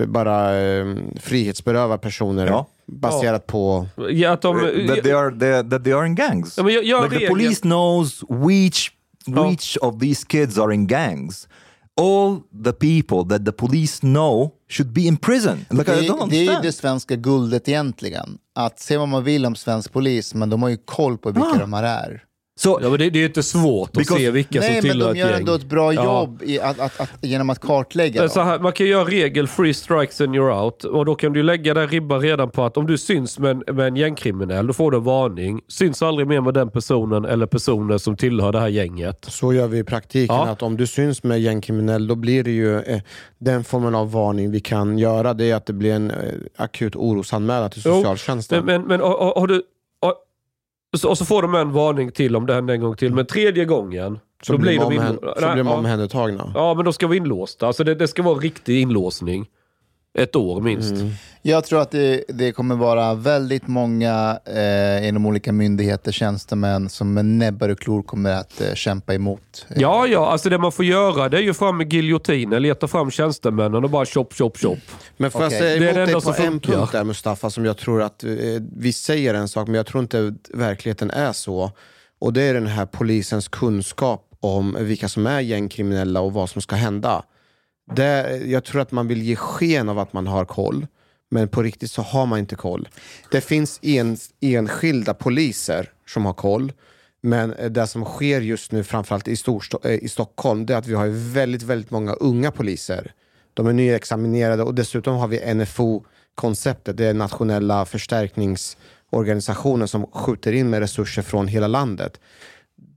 bara 0.07 0.59
eh, 0.59 0.85
frihetsberövar 1.19 1.97
personer 1.97 2.47
Ja. 2.47 2.67
Baserat 2.91 3.48
på... 3.48 3.88
Ja, 4.10 4.31
att 4.31 4.41
de, 4.41 4.60
that 4.88 5.03
they 5.03 5.12
are 5.12 5.39
they, 5.39 5.69
that 5.69 5.83
they 5.83 5.93
are 5.93 6.05
in 6.07 6.15
gangs. 6.15 6.57
Ja, 6.57 6.63
men 6.63 6.74
jag- 6.74 6.83
jag 6.83 7.03
like 7.12 7.19
the 7.19 7.27
police 7.27 7.62
knows 7.62 8.24
which 8.29 8.91
Ja. 9.25 9.48
which 9.50 9.77
of 9.81 10.00
these 10.00 10.25
kids 10.27 10.57
are 10.60 10.74
in 10.74 10.88
gangs. 10.88 11.48
All 12.01 12.39
the 12.63 12.71
people 12.74 13.38
that 13.38 13.45
the 13.45 13.51
police 13.51 14.00
know 14.00 14.51
should 14.69 14.91
be 14.93 15.01
in 15.01 15.17
prison. 15.17 15.65
Like 15.69 15.81
I 15.93 16.07
Det, 16.07 16.15
det 16.29 16.36
är 16.48 16.55
ju 16.55 16.62
det 16.62 16.71
svenska 16.71 17.15
guldet 17.15 17.67
egentligen. 17.69 18.38
Att 18.55 18.79
se 18.79 18.98
vad 18.98 19.07
man 19.07 19.24
vill 19.24 19.45
om 19.45 19.55
svensk 19.55 19.91
polis, 19.93 20.33
men 20.33 20.50
de 20.50 20.62
har 20.63 20.69
ju 20.69 20.77
koll 20.86 21.17
på 21.17 21.31
vilka 21.31 21.50
Ah. 21.50 21.57
de 21.57 21.74
här 21.74 21.83
är. 21.83 22.24
So 22.63 22.80
ja, 22.82 22.89
men 22.89 23.00
det, 23.00 23.10
det 23.10 23.20
är 23.22 23.25
inte 23.25 23.44
svårt 23.44 23.89
att 23.89 24.03
Because- 24.03 24.18
se 24.18 24.32
vilka 24.32 24.60
Nej, 24.60 24.68
som 24.68 24.74
men 24.74 24.82
tillhör 24.82 25.08
de 25.08 25.12
ett 25.12 25.18
gör 25.18 25.30
gäng. 25.32 25.39
ändå 25.39 25.53
ett 25.53 25.63
bra 25.70 25.94
Ja. 25.94 26.03
jobb 26.03 26.41
i 26.44 26.60
att, 26.60 26.80
att, 26.80 27.00
att, 27.00 27.10
genom 27.22 27.50
att 27.50 27.60
kartlägga 27.60 28.30
så 28.30 28.41
här, 28.41 28.60
man 28.60 28.72
kan 28.72 28.88
göra 28.88 29.06
regel 29.06 29.48
free 29.48 29.74
strikes 29.74 30.22
and 30.22 30.36
you're 30.36 30.63
out. 30.63 30.84
Och 30.84 31.06
då 31.06 31.15
kan 31.15 31.34
du 31.34 31.43
lägga 31.43 31.74
den 31.74 31.88
ribban 31.88 32.21
redan 32.21 32.50
på 32.50 32.63
att 32.63 32.78
om 32.78 32.88
du 32.88 32.97
syns 32.97 33.39
med 33.39 33.52
en, 33.52 33.76
med 33.76 33.88
en 33.88 33.95
gängkriminell, 33.95 34.67
då 34.67 34.74
får 34.74 34.91
du 34.91 34.97
en 34.97 35.04
varning. 35.04 35.62
Syns 35.67 36.02
aldrig 36.02 36.28
mer 36.28 36.41
med 36.41 36.54
den 36.54 36.69
personen 36.71 37.26
eller 37.26 37.45
personer 37.45 37.97
som 37.97 38.15
tillhör 38.17 38.52
det 38.52 38.60
här 38.60 38.67
gänget. 38.67 39.26
Så 39.30 39.54
gör 39.54 39.67
vi 39.67 39.78
i 39.78 39.84
praktiken. 39.84 40.36
Ja. 40.36 40.47
Att 40.47 40.63
om 40.63 40.78
du 40.78 40.88
syns 40.88 41.24
med 41.24 41.41
gängkriminell, 41.41 42.08
då 42.08 42.15
blir 42.15 42.43
det 42.43 42.52
ju 42.52 42.80
eh, 42.80 43.02
den 43.39 43.63
formen 43.63 43.95
av 43.95 44.12
varning 44.12 44.52
vi 44.52 44.60
kan 44.60 44.97
göra. 44.97 45.34
Det 45.34 45.52
är 45.52 45.56
att 45.56 45.65
det 45.65 45.74
blir 45.74 45.93
en 45.93 46.12
eh, 46.12 46.17
akut 46.58 46.95
orosanmälan 46.95 47.69
till 47.69 47.82
Jo, 47.86 47.91
socialtjänsten. 47.93 48.65
Men, 48.65 48.82
men, 48.82 48.88
men 48.88 49.00
har, 49.02 49.17
har- 49.17 49.39
har 49.39 49.47
du... 49.47 49.62
Så, 50.97 51.10
och 51.10 51.17
så 51.17 51.25
får 51.25 51.41
de 51.41 51.56
en 51.56 51.71
varning 51.71 52.12
till 52.12 52.36
om 52.36 52.45
det 52.45 52.54
händer 52.54 52.73
en 52.73 52.82
gång 52.82 52.95
till. 52.95 53.13
Men 53.13 53.25
tredje 53.25 53.65
gången, 53.65 54.19
så 54.43 54.54
då 54.54 54.58
blir 54.60 54.80
de, 54.80 54.93
inlå- 54.93 55.34
så 55.39 55.54
blir 55.54 55.63
de 55.63 55.67
ja. 55.67 55.73
omhändertagna. 55.73 56.51
Ja, 56.56 56.73
men 56.73 56.86
de 56.86 56.93
ska 56.93 57.08
vara 57.08 57.17
inlåsta. 57.17 57.67
Alltså 57.67 57.84
det, 57.84 57.95
det 57.95 58.08
ska 58.08 58.23
vara 58.23 58.36
riktig 58.36 58.82
inlåsning. 58.82 59.47
Ett 60.17 60.36
år 60.36 60.62
minst. 60.62 60.91
Mm. 60.91 61.12
Jag 61.41 61.63
tror 61.65 61.82
att 61.82 61.91
det, 61.91 62.24
det 62.28 62.52
kommer 62.52 62.76
vara 62.76 63.13
väldigt 63.13 63.67
många 63.67 64.39
eh, 64.45 65.08
inom 65.08 65.26
olika 65.26 65.52
myndigheter, 65.52 66.12
tjänstemän 66.12 66.89
som 66.89 67.13
med 67.13 67.26
näbbar 67.26 67.69
och 67.69 67.80
klor 67.80 68.04
kommer 68.04 68.32
att 68.32 68.62
eh, 68.62 68.74
kämpa 68.74 69.13
emot. 69.13 69.65
Eh, 69.69 69.82
Ja, 69.82 70.08
ja. 70.08 70.32
Alltså 70.32 70.50
det 70.50 70.58
man 70.58 70.71
får 70.71 70.86
göra 70.86 71.30
det 71.30 71.38
är 71.38 71.41
ju 71.41 71.54
fram 71.54 71.78
med 71.78 71.93
giljotinen, 71.93 72.62
leta 72.62 72.88
fram 72.88 73.12
tjänstemännen 73.12 73.84
och 73.84 73.89
bara 73.89 74.06
chop, 74.06 74.34
chop, 74.34 74.58
chop. 74.58 74.80
Men 75.17 75.32
får 75.32 75.39
Okej. 75.39 75.58
jag 75.58 75.62
säga 75.62 75.80
Det 75.80 75.86
är 75.86 75.93
emot 75.93 75.95
det 75.95 76.06
dig 76.06 76.13
på 76.13 76.21
som 76.21 76.45
en 76.45 76.60
punkt 76.60 76.91
där 76.91 77.04
Mustafa, 77.04 77.50
som 77.50 77.65
jag 77.65 77.78
tror 77.78 78.02
att 78.02 78.24
eh, 78.24 78.30
vi 78.78 78.93
säger 78.93 79.34
en 79.34 79.47
sak, 79.47 79.67
men 79.67 79.76
jag 79.76 79.86
tror 79.86 80.02
inte 80.04 80.34
verkligheten 80.54 81.12
är 81.12 81.32
så. 81.32 81.71
Och 82.19 82.34
det 82.34 82.41
är 82.41 82.54
den 82.54 82.67
här 82.67 82.86
polisens 82.86 83.47
kunskap 83.47 84.28
om 84.39 84.78
vilka 84.80 85.10
som 85.10 85.28
är 85.28 85.39
gängkriminella 85.39 86.21
och 86.21 86.34
vad 86.34 86.50
som 86.50 86.62
ska 86.62 86.76
hända. 86.76 87.24
Det, 87.95 88.41
jag 88.45 88.63
tror 88.63 88.82
att 88.82 88.91
man 88.91 89.08
vill 89.08 89.21
ge 89.21 89.36
sken 89.36 89.89
av 89.89 89.99
att 89.99 90.13
man 90.13 90.27
har 90.27 90.45
koll, 90.45 90.88
men 91.32 91.47
på 91.47 91.63
riktigt 91.63 91.91
så 91.91 92.01
har 92.01 92.25
man 92.25 92.39
inte 92.39 92.56
koll. 92.56 92.89
Det 93.32 93.41
finns 93.41 93.80
en, 93.82 94.17
enskilda 94.41 95.13
poliser 95.13 95.89
som 96.08 96.25
har 96.25 96.34
koll, 96.34 96.71
men 97.21 97.56
det 97.69 97.88
som 97.88 98.06
sker 98.06 98.41
just 98.41 98.71
nu, 98.71 98.84
framförallt 98.84 99.27
i, 99.27 99.36
Storsto- 99.36 99.88
eh, 99.88 100.04
i 100.04 100.10
Stockholm, 100.10 100.65
det 100.65 100.73
är 100.73 100.77
att 100.77 100.88
vi 100.88 100.93
har 100.93 101.34
väldigt, 101.34 101.63
väldigt 101.63 101.91
många 101.91 102.13
unga 102.13 102.51
poliser. 102.51 103.13
De 103.54 103.67
är 103.67 103.73
nyexaminerade 103.73 104.63
och 104.63 104.75
dessutom 104.75 105.15
har 105.15 105.27
vi 105.27 105.54
NFO-konceptet, 105.54 106.97
det 106.97 107.06
är 107.06 107.13
nationella 107.13 107.86
förstärkningsorganisationen 107.86 109.88
som 109.88 110.06
skjuter 110.06 110.54
in 110.54 110.69
med 110.69 110.80
resurser 110.80 111.21
från 111.21 111.47
hela 111.47 111.67
landet. 111.67 112.19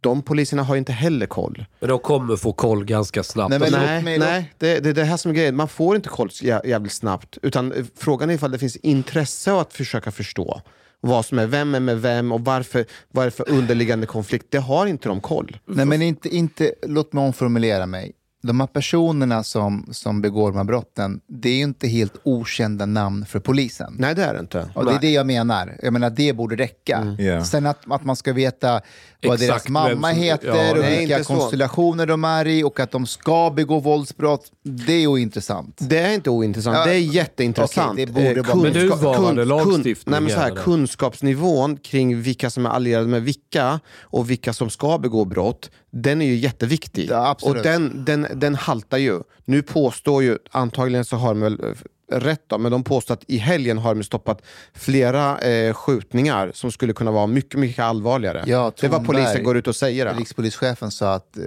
De 0.04 0.22
poliserna 0.22 0.62
har 0.62 0.76
inte 0.76 0.92
heller 0.92 1.26
koll. 1.26 1.64
Men 1.80 1.88
de 1.88 1.98
kommer 1.98 2.36
få 2.36 2.52
koll 2.52 2.84
ganska 2.84 3.22
snabbt. 3.22 3.50
Nej, 3.50 3.58
men 3.58 3.74
Alltså, 3.74 3.80
nej, 3.80 4.18
nej 4.18 4.52
det, 4.58 4.80
det 4.80 4.88
är 4.88 4.94
det 4.94 5.04
här 5.04 5.16
som 5.16 5.30
är 5.30 5.34
grejen. 5.34 5.56
Man 5.56 5.68
får 5.68 5.96
inte 5.96 6.08
koll 6.08 6.30
jävligt 6.64 6.92
snabbt. 6.92 7.38
Utan 7.42 7.72
eh, 7.72 7.84
frågan 7.96 8.30
är 8.30 8.34
ifall 8.34 8.50
det 8.50 8.58
finns 8.58 8.76
intresse 8.76 9.52
av 9.52 9.58
att 9.58 9.72
försöka 9.72 10.10
förstå 10.10 10.62
vad 11.00 11.24
som 11.24 11.38
är 11.38 11.46
vem 11.46 11.74
är 11.74 11.80
med 11.80 12.02
vem 12.02 12.32
och 12.32 12.40
varför, 12.40 12.84
vad 13.12 13.22
är 13.22 13.30
det 13.30 13.36
för 13.36 13.50
underliggande 13.50 14.06
konflikt. 14.06 14.46
Det 14.48 14.58
har 14.58 14.86
inte 14.86 15.08
de 15.08 15.20
koll. 15.20 15.56
Nej, 15.66 15.86
men 15.86 16.02
inte, 16.02 16.28
inte, 16.28 16.74
låt 16.82 17.12
mig 17.12 17.24
omformulera 17.24 17.86
mig. 17.86 18.12
De 18.46 18.60
här 18.60 18.66
personerna 18.66 19.42
som, 19.42 19.88
som 19.92 20.20
begår 20.20 20.50
de 20.50 20.56
här 20.56 20.64
brotten, 20.64 21.20
det 21.26 21.48
är 21.48 21.54
ju 21.56 21.62
inte 21.62 21.88
helt 21.88 22.12
okända 22.22 22.86
namn 22.86 23.26
för 23.26 23.40
polisen. 23.40 23.94
Nej, 23.98 24.14
det 24.14 24.24
är 24.24 24.34
det 24.34 24.40
inte. 24.40 24.68
Och 24.74 24.84
det 24.84 24.92
är 24.92 24.98
det 25.00 25.10
jag 25.10 25.26
menar. 25.26 25.76
Jag 25.82 25.92
menar, 25.92 26.10
det 26.10 26.32
borde 26.32 26.56
räcka. 26.56 27.16
Yeah. 27.18 27.42
Sen 27.44 27.66
att, 27.66 27.78
att 27.92 28.04
man 28.04 28.16
ska 28.16 28.32
veta 28.32 28.80
vad 29.26 29.34
Exakt 29.34 29.40
deras 29.40 29.68
mamma 29.68 30.10
som- 30.10 30.18
heter 30.20 30.48
ja, 30.48 30.70
och 30.72 30.78
nej, 30.78 30.98
vilka 30.98 31.24
konstellationer 31.24 32.06
de 32.06 32.24
är 32.24 32.46
i 32.46 32.62
och 32.64 32.80
att 32.80 32.90
de 32.90 33.06
ska 33.06 33.50
begå 33.50 33.78
våldsbrott, 33.80 34.46
det 34.62 34.92
är 34.92 35.06
ointressant. 35.06 35.78
Det 35.80 35.98
är 35.98 36.14
inte 36.14 36.30
ointressant, 36.30 36.76
Ja, 36.76 36.84
det 36.84 36.94
är 36.94 36.98
jätteintressant. 36.98 37.92
okej, 37.92 38.06
det 38.06 38.12
borde 38.12 38.28
Eh, 38.40 38.44
vara- 38.46 38.56
Men 38.56 38.72
nuvarande 38.72 39.42
kun- 39.42 39.48
lagstiftning 39.48 40.12
nej, 40.12 40.20
men 40.20 40.30
så 40.30 40.36
här, 40.38 40.50
är 40.50 40.54
det. 40.54 40.60
Kunskapsnivån 40.60 41.76
kring 41.76 42.20
vilka 42.22 42.50
som 42.50 42.66
är 42.66 42.70
allierade 42.70 43.06
med 43.08 43.22
vilka 43.22 43.80
och 44.00 44.30
vilka 44.30 44.52
som 44.52 44.70
ska 44.70 44.98
begå 44.98 45.24
brott, 45.24 45.70
den 45.94 46.22
är 46.22 46.26
ju 46.26 46.34
jätteviktig. 46.34 47.08
Ja, 47.10 47.36
och 47.42 47.54
den, 47.54 48.04
den, 48.04 48.26
den 48.34 48.54
haltar 48.54 48.98
ju. 48.98 49.20
Nu 49.44 49.62
påstår 49.62 50.22
ju, 50.22 50.38
antagligen 50.50 51.04
så 51.04 51.16
har 51.16 51.28
de 51.28 51.40
väl 51.40 51.60
eh, 51.64 52.18
rätt 52.18 52.44
då, 52.46 52.58
men 52.58 52.72
de 52.72 52.84
påstår 52.84 53.14
att 53.14 53.24
i 53.26 53.36
helgen 53.36 53.78
har 53.78 53.94
de 53.94 54.02
stoppat 54.02 54.42
flera 54.74 55.38
eh, 55.38 55.74
skjutningar 55.74 56.50
som 56.54 56.72
skulle 56.72 56.92
kunna 56.92 57.10
vara 57.10 57.26
mycket, 57.26 57.60
mycket 57.60 57.84
allvarligare. 57.84 58.44
Ja, 58.46 58.72
det 58.80 58.88
Thornberg, 58.88 59.06
polisen 59.06 59.44
går 59.44 59.56
ut 59.56 59.66
och 59.66 59.76
säger. 59.76 60.04
det. 60.04 60.12
Rikspolischefen 60.12 60.90
sa 60.90 61.14
att 61.14 61.36
eh, 61.36 61.42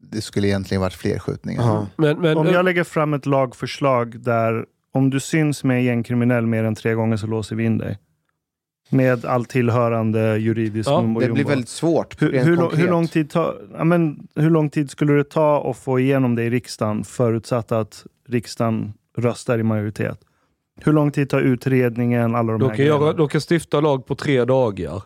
det 0.00 0.20
skulle 0.20 0.48
egentligen 0.48 0.80
varit 0.80 0.94
fler 0.94 1.18
skjutningar. 1.18 1.86
Men, 1.96 2.20
men, 2.20 2.36
Om 2.36 2.46
jag 2.46 2.64
lägger 2.64 2.84
fram 2.84 3.14
ett 3.14 3.26
lagförslag 3.26 4.20
där 4.20 4.64
om 4.94 5.10
du 5.10 5.20
syns 5.20 5.64
med 5.64 5.76
en 5.76 5.84
gängkriminell 5.84 6.46
mer 6.46 6.64
än 6.64 6.74
tre 6.74 6.94
gånger 6.94 7.16
så 7.16 7.26
låser 7.26 7.56
vi 7.56 7.64
in 7.64 7.78
dig. 7.78 7.98
Med 8.90 9.24
all 9.24 9.44
tillhörande 9.44 10.36
juridisk 10.38 10.88
Ja, 10.90 11.00
mumbo 11.02 11.20
Det 11.20 11.28
blir 11.28 11.44
väldigt 11.44 11.68
svårt. 11.68 12.22
hur, 12.22 12.32
hur, 12.32 12.76
hur, 12.76 12.88
lång 12.88 13.08
tid 13.08 13.30
ta, 13.30 13.54
ja, 13.78 13.84
men, 13.84 14.26
hur 14.34 14.50
lång 14.50 14.70
tid 14.70 14.90
skulle 14.90 15.12
det 15.12 15.24
ta 15.24 15.70
att 15.70 15.76
få 15.76 16.00
igenom 16.00 16.34
det 16.34 16.42
i 16.44 16.50
riksdagen 16.50 17.04
förutsatt 17.04 17.72
att 17.72 18.04
riksdagen 18.28 18.92
röstar 19.18 19.58
i 19.58 19.62
majoritet? 19.62 20.18
Hur 20.84 20.92
lång 20.92 21.10
tid 21.10 21.28
tar 21.30 21.40
utredningen? 21.40 22.34
Alla 22.34 22.52
de 22.52 22.60
De 22.60 22.68
här 22.70 22.76
kan, 22.76 22.86
göra, 22.86 22.98
grejerna? 22.98 23.18
de 23.18 23.28
kan 23.28 23.40
stifta 23.40 23.80
lag 23.80 24.06
på 24.06 24.14
tre 24.14 24.44
dagar. 24.44 25.02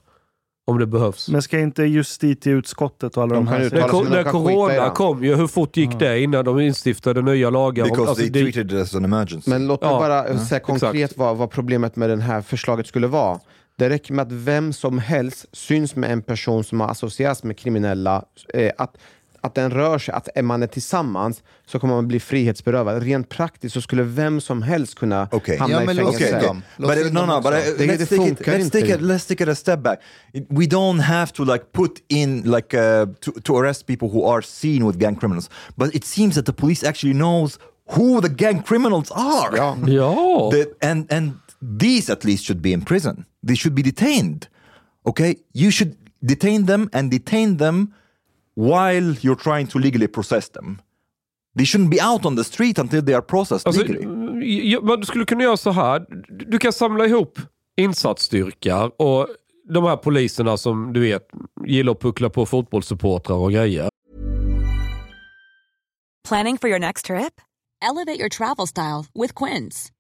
Om 0.69 0.79
det 0.79 0.87
behövs. 0.87 1.29
Men 1.29 1.43
ska 1.43 1.59
inte 1.59 1.83
justitieutskottet 1.85 3.17
och 3.17 3.23
alla 3.23 3.35
De 3.35 3.45
de, 3.45 3.49
här... 3.51 3.59
När, 3.59 3.69
sig, 3.69 3.83
ko- 3.83 4.03
men 4.03 4.13
de 4.13 4.17
när 4.23 4.31
corona 4.31 4.91
kom 4.91 5.25
ju, 5.25 5.35
hur 5.35 5.47
fort 5.47 5.77
gick 5.77 5.99
det 5.99 6.21
innan 6.21 6.45
de 6.45 6.61
instiftade 6.61 7.23
nya 7.23 7.51
lagar? 7.51 7.85
Om- 7.85 7.89
Because 7.91 8.09
alltså, 8.09 8.23
they 8.23 8.31
det- 8.31 8.53
treated 8.53 8.73
it 8.73 8.83
as 8.83 8.95
an 8.95 9.05
emergency. 9.05 9.51
Men 9.51 9.67
låt 9.67 9.81
mig 9.83 9.91
Ja, 9.91 9.99
bara 9.99 10.39
säga 10.39 10.61
konkret 10.61 11.17
vad, 11.17 11.37
vad 11.37 11.51
problemet 11.51 11.97
med 11.97 12.11
det 12.11 12.17
här 12.23 12.43
förslaget 12.43 12.87
skulle 12.87 13.07
vara. 13.07 13.39
Det 13.79 13.89
räcker 13.91 14.15
med 14.15 14.23
att 14.27 14.33
vem 14.33 14.73
som 14.73 14.99
helst 14.99 15.47
syns 15.53 15.97
med 15.97 16.13
en 16.13 16.23
person 16.23 16.65
som 16.65 16.81
har 16.81 16.89
associerats 16.89 17.43
med 17.43 17.59
kriminella, 17.59 18.25
eh, 18.55 18.73
att, 18.79 18.97
att 19.41 19.55
den 19.55 19.71
rör 19.71 19.99
sig, 19.99 20.15
att 20.15 20.29
är 20.35 20.43
man 20.43 20.63
är 20.63 20.67
tillsammans 20.67 21.43
så 21.67 21.79
kommer 21.79 21.95
man 21.95 22.09
bli 22.09 22.21
frihetsberövad. 22.21 23.03
Rent 23.03 23.29
praktiskt 23.29 23.75
så 23.75 23.81
skulle 23.81 24.03
vem 24.03 24.41
som 24.41 24.63
helst 24.63 24.95
kunna 24.95 25.29
Okay. 25.33 25.57
hamna 25.59 25.77
Ja, 25.85 25.93
i 25.93 25.97
fängelse. 25.97 26.57
Låt 26.77 26.91
but 26.97 27.07
uh, 27.07 27.13
no, 27.13 27.27
no, 27.27 27.41
but 27.43 27.53
Det- 27.53 27.87
let's, 27.87 27.97
det 27.99 28.07
take 28.07 28.29
it, 28.29 28.41
let's, 28.41 28.59
inte. 28.61 28.81
take 28.81 28.95
it, 28.95 29.01
let's 29.01 29.29
take 29.29 29.43
it 29.45 29.49
a 29.51 29.55
step 29.55 29.81
back. 29.81 29.99
It- 30.33 30.47
We 30.49 30.65
don't 30.65 31.01
have 31.01 31.27
to 31.33 31.45
like 31.45 31.65
put 31.73 31.93
in 32.09 32.43
like 32.43 32.77
uh, 32.79 33.09
to, 33.21 33.31
to 33.43 33.57
arrest 33.59 33.87
people 33.87 34.09
who 34.09 34.31
are 34.33 34.43
seen 34.43 34.87
with 34.87 34.99
gang 34.99 35.17
criminals, 35.17 35.51
but 35.75 35.95
it 35.95 36.05
seems 36.05 36.35
that 36.35 36.47
the 36.47 36.53
police 36.53 36.89
actually 36.89 37.15
knows 37.15 37.59
who 37.97 38.21
the 38.21 38.29
gang 38.29 38.63
criminals 38.63 39.11
are. 39.11 39.57
Ja. 39.57 39.77
Ja. 39.87 40.51
The- 40.53 40.91
and 40.91 41.13
and 41.13 41.33
these 41.63 42.13
at 42.13 42.25
least 42.25 42.45
should 42.45 42.61
be 42.63 42.73
in 42.73 42.83
prison. 42.83 43.25
They 43.47 43.57
should 43.57 43.75
be 43.75 43.83
detained. 43.83 44.47
Okay, 45.09 45.35
you 45.55 45.71
should 45.71 45.95
detain 46.21 46.67
them 46.67 46.89
and 46.93 47.11
detain 47.11 47.57
them 47.57 47.93
while 48.55 49.15
you're 49.21 49.43
trying 49.43 49.67
to 49.69 49.79
legally 49.79 50.09
process 50.09 50.49
them. 50.49 50.79
They 51.57 51.65
shouldn't 51.65 51.91
be 51.91 52.01
out 52.01 52.25
on 52.27 52.37
the 52.37 52.45
street 52.45 52.79
until 52.79 53.03
they 53.03 53.15
are 53.15 53.23
processed 53.23 53.67
Alltså, 53.67 53.83
legally. 53.83 54.71
ja, 54.71 54.81
man 54.81 55.05
skulle 55.07 55.25
kunna 55.25 55.43
göra 55.45 55.57
så 55.57 55.71
här. 55.71 56.07
Du 56.29 56.59
kan 56.59 56.73
samla 56.73 57.07
ihop 57.07 57.39
insatsstyrka 57.77 58.85
och 58.85 59.29
de 59.69 59.85
här 59.85 59.97
poliserna 59.97 60.57
som 60.57 60.93
du 60.93 61.01
vet 61.01 61.29
gillar 61.67 61.93
att 61.93 62.01
puckla 62.01 62.31
på 62.31 62.47
fotbollssupportrar 62.47 63.37
och 63.37 63.53
grejer. 63.53 63.89
Planning 66.29 66.59
for 66.59 66.69
your 66.71 66.79
next 66.81 67.07
trip? 67.07 67.41
Elevate 67.91 68.19
your 68.21 68.29
travel 68.29 68.67
style 68.67 69.05
with 69.15 69.35
Quince. 69.45 69.91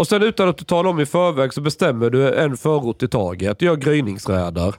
Och 0.00 0.06
sen 0.06 0.22
utan 0.22 0.48
att 0.48 0.58
du 0.58 0.64
talar 0.64 0.90
om 0.90 1.00
i 1.00 1.06
förväg 1.06 1.52
så 1.52 1.60
bestämmer 1.60 2.10
du 2.10 2.34
en 2.34 2.56
förort 2.56 3.02
i 3.02 3.08
taget. 3.08 3.62
Gör 3.62 3.76
gryningsräder. 3.76 4.74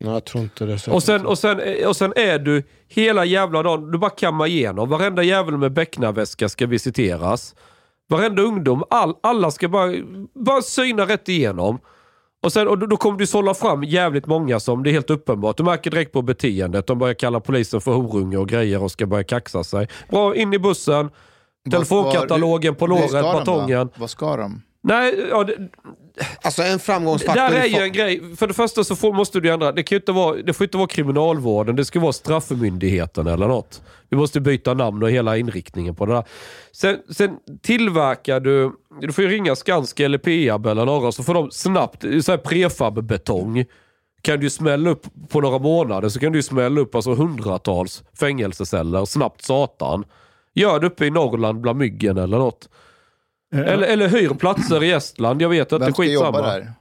Nej, 0.00 0.12
jag 0.12 0.24
tror 0.24 0.42
inte 0.44 0.66
det. 0.66 0.88
Och 0.88 1.02
sen, 1.02 1.26
och, 1.26 1.38
sen, 1.38 1.60
och 1.86 1.96
sen 1.96 2.12
är 2.16 2.38
du 2.38 2.62
hela 2.88 3.24
jävla 3.24 3.62
dagen, 3.62 3.90
du 3.90 3.98
bara 3.98 4.10
kammar 4.10 4.46
igenom. 4.46 4.88
Varenda 4.88 5.22
jävel 5.22 5.56
med 5.56 5.72
becknarväska 5.72 6.48
ska 6.48 6.66
visiteras. 6.66 7.54
Varenda 8.08 8.42
ungdom, 8.42 8.84
all, 8.90 9.14
alla 9.20 9.50
ska 9.50 9.68
bara, 9.68 9.94
bara 10.34 10.62
syna 10.62 11.06
rätt 11.06 11.28
igenom. 11.28 11.78
Och, 12.42 12.52
sen, 12.52 12.68
och 12.68 12.78
då, 12.78 12.86
då 12.86 12.96
kommer 12.96 13.18
du 13.18 13.26
sålla 13.26 13.54
fram 13.54 13.84
jävligt 13.84 14.26
många 14.26 14.60
som, 14.60 14.82
det 14.82 14.90
är 14.90 14.92
helt 14.92 15.10
uppenbart, 15.10 15.56
du 15.56 15.62
märker 15.62 15.90
direkt 15.90 16.12
på 16.12 16.22
beteendet. 16.22 16.86
De 16.86 16.98
börjar 16.98 17.14
kalla 17.14 17.40
polisen 17.40 17.80
för 17.80 17.92
horunge 17.92 18.36
och 18.36 18.48
grejer 18.48 18.82
och 18.82 18.90
ska 18.90 19.06
börja 19.06 19.24
kaxa 19.24 19.64
sig. 19.64 19.88
Bra, 20.10 20.36
in 20.36 20.52
i 20.52 20.58
bussen. 20.58 21.10
Telefonkatalogen 21.70 22.74
på 22.74 22.86
låret, 22.86 23.12
batongen. 23.12 23.88
Vad 23.96 24.10
ska 24.10 24.36
de? 24.36 24.62
Nej, 24.82 25.26
ja, 25.30 25.44
det, 25.44 25.56
Alltså 26.42 26.62
en 26.62 26.78
framgångsfaktor... 26.78 27.42
där 27.42 27.52
är 27.52 27.64
ju 27.64 27.82
en 27.82 27.92
grej. 27.92 28.36
För 28.36 28.46
det 28.46 28.54
första 28.54 28.84
så 28.84 28.96
får, 28.96 29.12
måste 29.12 29.40
du 29.40 29.50
ändra. 29.50 29.72
Det, 29.72 29.82
kan 29.82 29.96
ju 29.96 30.00
inte 30.00 30.12
vara, 30.12 30.36
det 30.36 30.52
får 30.52 30.64
inte 30.64 30.76
vara 30.76 30.88
kriminalvården. 30.88 31.76
Det 31.76 31.84
ska 31.84 32.00
vara 32.00 32.12
straffmyndigheten 32.12 33.26
eller 33.26 33.48
något. 33.48 33.82
Vi 34.08 34.16
måste 34.16 34.40
byta 34.40 34.74
namn 34.74 35.02
och 35.02 35.10
hela 35.10 35.36
inriktningen 35.36 35.94
på 35.94 36.06
det 36.06 36.12
där. 36.12 36.24
Sen, 36.72 36.98
sen 37.10 37.30
tillverkar 37.62 38.40
du... 38.40 38.72
Du 39.00 39.12
får 39.12 39.24
ju 39.24 39.30
ringa 39.30 39.56
Skanska 39.56 40.04
eller 40.04 40.18
Peab 40.18 40.66
eller 40.66 40.84
några 40.84 41.12
så 41.12 41.22
får 41.22 41.34
de 41.34 41.50
snabbt, 41.50 42.02
så 42.02 42.32
här 42.32 42.38
prefab-betong. 42.38 43.64
Kan 44.22 44.40
du 44.40 44.50
smälla 44.50 44.90
upp 44.90 45.06
på 45.28 45.40
några 45.40 45.58
månader 45.58 46.08
så 46.08 46.20
kan 46.20 46.32
du 46.32 46.42
smälla 46.42 46.80
upp 46.80 46.94
alltså 46.94 47.14
hundratals 47.14 48.04
fängelseceller 48.18 49.04
snabbt 49.04 49.44
satan. 49.44 50.04
Gör 50.56 50.80
det 50.80 50.86
uppe 50.86 51.06
i 51.06 51.10
Norrland 51.10 51.60
bland 51.60 51.78
myggen 51.78 52.18
eller 52.18 52.38
något. 52.38 52.68
Eller, 53.52 53.86
eller 53.86 54.08
hyr 54.08 54.28
platser 54.28 54.82
i 54.82 54.92
Estland. 54.92 55.42
Jag 55.42 55.48
vet 55.48 55.72
inte, 55.72 55.84
Vem 55.84 55.94
ska 55.94 56.02
skitsamma. 56.02 56.26
jobba 56.26 56.42
där? 56.42 56.72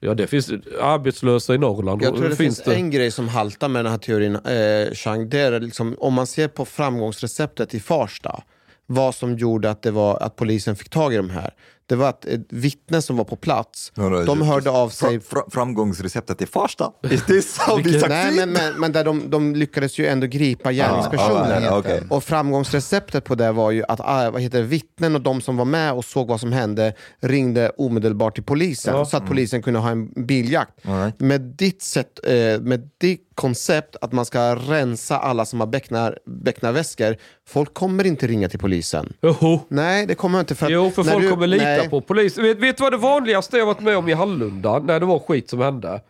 Ja, 0.00 0.14
det 0.14 0.26
finns 0.26 0.50
arbetslösa 0.80 1.54
i 1.54 1.58
Norrland. 1.58 2.02
Jag 2.02 2.16
tror 2.16 2.28
det 2.28 2.36
finns, 2.36 2.62
det. 2.62 2.74
en 2.74 2.90
grej 2.90 3.10
som 3.10 3.28
haltar 3.28 3.68
med 3.68 3.84
den 3.84 3.90
här 3.92 3.98
teorin, 3.98 4.36
eh, 4.36 4.94
Chang. 4.94 5.28
Det 5.28 5.40
är 5.40 5.60
liksom, 5.60 5.96
om 5.98 6.14
man 6.14 6.26
ser 6.26 6.48
på 6.48 6.64
framgångsreceptet 6.64 7.74
i 7.74 7.80
Farsta, 7.80 8.42
vad 8.86 9.14
som 9.14 9.36
gjorde 9.36 9.70
att, 9.70 9.82
det 9.82 9.90
var, 9.90 10.22
att 10.22 10.36
polisen 10.36 10.76
fick 10.76 10.88
tag 10.88 11.14
i 11.14 11.16
de 11.16 11.30
här. 11.30 11.54
Det 11.86 11.94
var 11.96 12.08
att 12.08 12.24
ett 12.24 12.46
vittne 12.48 13.02
som 13.02 13.16
var 13.16 13.24
på 13.24 13.36
plats, 13.36 13.92
No, 13.94 14.02
no, 14.02 14.24
de 14.24 14.38
just- 14.38 14.50
hörde 14.50 14.70
av 14.70 14.88
sig... 14.88 15.20
Fra, 15.20 15.42
framgångsreceptet 15.50 16.42
i 16.42 16.46
Farsta? 16.46 16.92
Is 17.10 17.26
this 17.26 17.58
how 17.58 17.76
succeed? 17.76 18.08
Nej, 18.08 18.32
men, 18.36 18.50
men, 18.50 18.74
men 18.74 18.92
där 18.92 19.04
de, 19.04 19.30
de 19.30 19.54
lyckades 19.54 19.98
ju 19.98 20.06
ändå 20.06 20.26
gripa 20.26 20.72
gärningspersonen. 20.72 21.64
Ah, 21.64 21.70
ah, 21.70 21.78
okej. 21.78 22.02
Och 22.10 22.24
framgångsreceptet 22.24 23.24
på 23.24 23.34
det 23.34 23.52
var 23.52 23.70
ju 23.70 23.84
att 23.88 24.00
ah, 24.00 24.30
vad 24.30 24.42
heter 24.42 24.58
det, 24.58 24.64
vittnen 24.64 25.14
och 25.14 25.20
de 25.20 25.40
som 25.40 25.56
var 25.56 25.64
med 25.64 25.92
och 25.92 26.04
såg 26.04 26.28
vad 26.28 26.40
som 26.40 26.52
hände 26.52 26.94
ringde 27.20 27.70
omedelbart 27.76 28.34
till 28.34 28.44
polisen 28.44 29.06
så 29.06 29.16
att 29.16 29.26
polisen 29.26 29.62
kunde 29.62 29.80
ha 29.80 29.90
en 29.90 30.26
biljakt. 30.26 30.72
Right. 30.82 31.20
Med 31.20 31.40
ditt 31.40 31.82
sätt, 31.82 32.20
eh, 32.24 32.32
med 32.60 32.90
ditt 33.00 33.20
koncept 33.34 33.96
att 34.00 34.12
man 34.12 34.24
ska 34.24 34.54
rensa 34.56 35.18
alla 35.18 35.44
som 35.44 35.60
har 35.60 35.66
becknar, 35.66 36.18
becknarväskor, 36.26 37.16
folk 37.48 37.74
kommer 37.74 38.06
inte 38.06 38.26
ringa 38.26 38.48
till 38.48 38.58
polisen. 38.58 39.12
Joho. 39.22 39.60
Nej, 39.68 40.06
det 40.06 40.14
kommer 40.14 40.40
inte 40.40 40.54
för 40.54 40.66
att... 40.66 40.72
Jo, 40.72 40.90
för 40.90 41.04
när 41.04 41.12
folk 41.12 41.24
du- 41.24 41.30
kommer 41.30 41.46
lita 41.46 41.73
nej. 41.78 41.88
på 41.90 42.00
polisen. 42.00 42.44
Vet, 42.44 42.58
vet 42.58 42.76
du 42.76 42.82
vad 42.82 42.92
det 42.92 42.96
vanligaste 42.96 43.56
jag 43.56 43.66
varit 43.66 43.80
med 43.80 43.96
om 43.96 44.08
i 44.08 44.12
Hallunda? 44.12 44.78
När 44.78 45.00
det 45.00 45.06
var 45.06 45.18
skit 45.18 45.50
som 45.50 45.60
hände. 45.60 46.00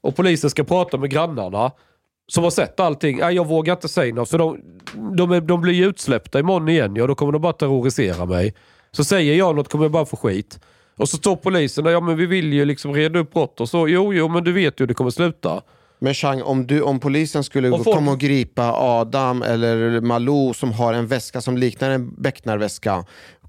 Och 0.00 0.16
polisen 0.16 0.50
ska 0.50 0.64
prata 0.64 0.96
med 0.98 1.10
grannarna. 1.10 1.70
Som 2.28 2.44
har 2.44 2.50
sett 2.50 2.80
allting. 2.80 3.18
Nej, 3.18 3.34
jag 3.34 3.46
vågar 3.46 3.74
inte 3.74 3.88
säga 3.88 4.14
något. 4.14 4.30
För 4.30 4.38
de, 4.38 4.60
de, 5.16 5.32
är, 5.32 5.40
de 5.40 5.60
blir 5.60 5.74
ju 5.74 5.86
utsläppta 5.86 6.38
imorgon 6.38 6.68
igen. 6.68 6.96
Ja, 6.96 7.06
då 7.06 7.14
kommer 7.14 7.32
de 7.32 7.42
bara 7.42 7.52
terrorisera 7.52 8.24
mig. 8.26 8.54
Så 8.92 9.04
säger 9.04 9.34
jag 9.34 9.56
något 9.56 9.68
kommer 9.68 9.84
jag 9.84 9.92
bara 9.92 10.04
få 10.06 10.16
skit. 10.16 10.60
Och 10.96 11.08
så 11.08 11.16
står 11.16 11.36
polisen 11.36 11.84
där. 11.84 11.90
Ja, 11.90 12.00
men 12.00 12.16
vi 12.16 12.26
vill 12.26 12.52
ju 12.52 12.64
liksom 12.64 12.94
reda 12.94 13.18
upp 13.18 13.32
brott. 13.32 13.60
Och 13.60 13.68
så, 13.68 13.88
jo, 13.88 14.14
jo, 14.14 14.28
men 14.28 14.44
du 14.44 14.52
vet 14.52 14.80
ju 14.80 14.82
hur 14.82 14.86
det 14.86 14.94
kommer 14.94 15.10
sluta. 15.10 15.62
Men 15.98 16.14
Chang, 16.14 16.42
om, 16.42 16.66
du, 16.66 16.82
om 16.82 17.00
polisen 17.00 17.44
skulle 17.44 17.70
Och 17.70 17.84
folk- 17.84 17.96
komma 17.96 18.12
och 18.12 18.18
gripa 18.18 18.72
Adam 18.72 19.42
eller 19.42 20.00
Malou 20.00 20.54
som 20.54 20.72
har 20.72 20.94
en 20.94 21.06
väska 21.06 21.40
som 21.40 21.56
liknar 21.56 21.90
en 21.90 22.14
becknarväska, 22.22 23.04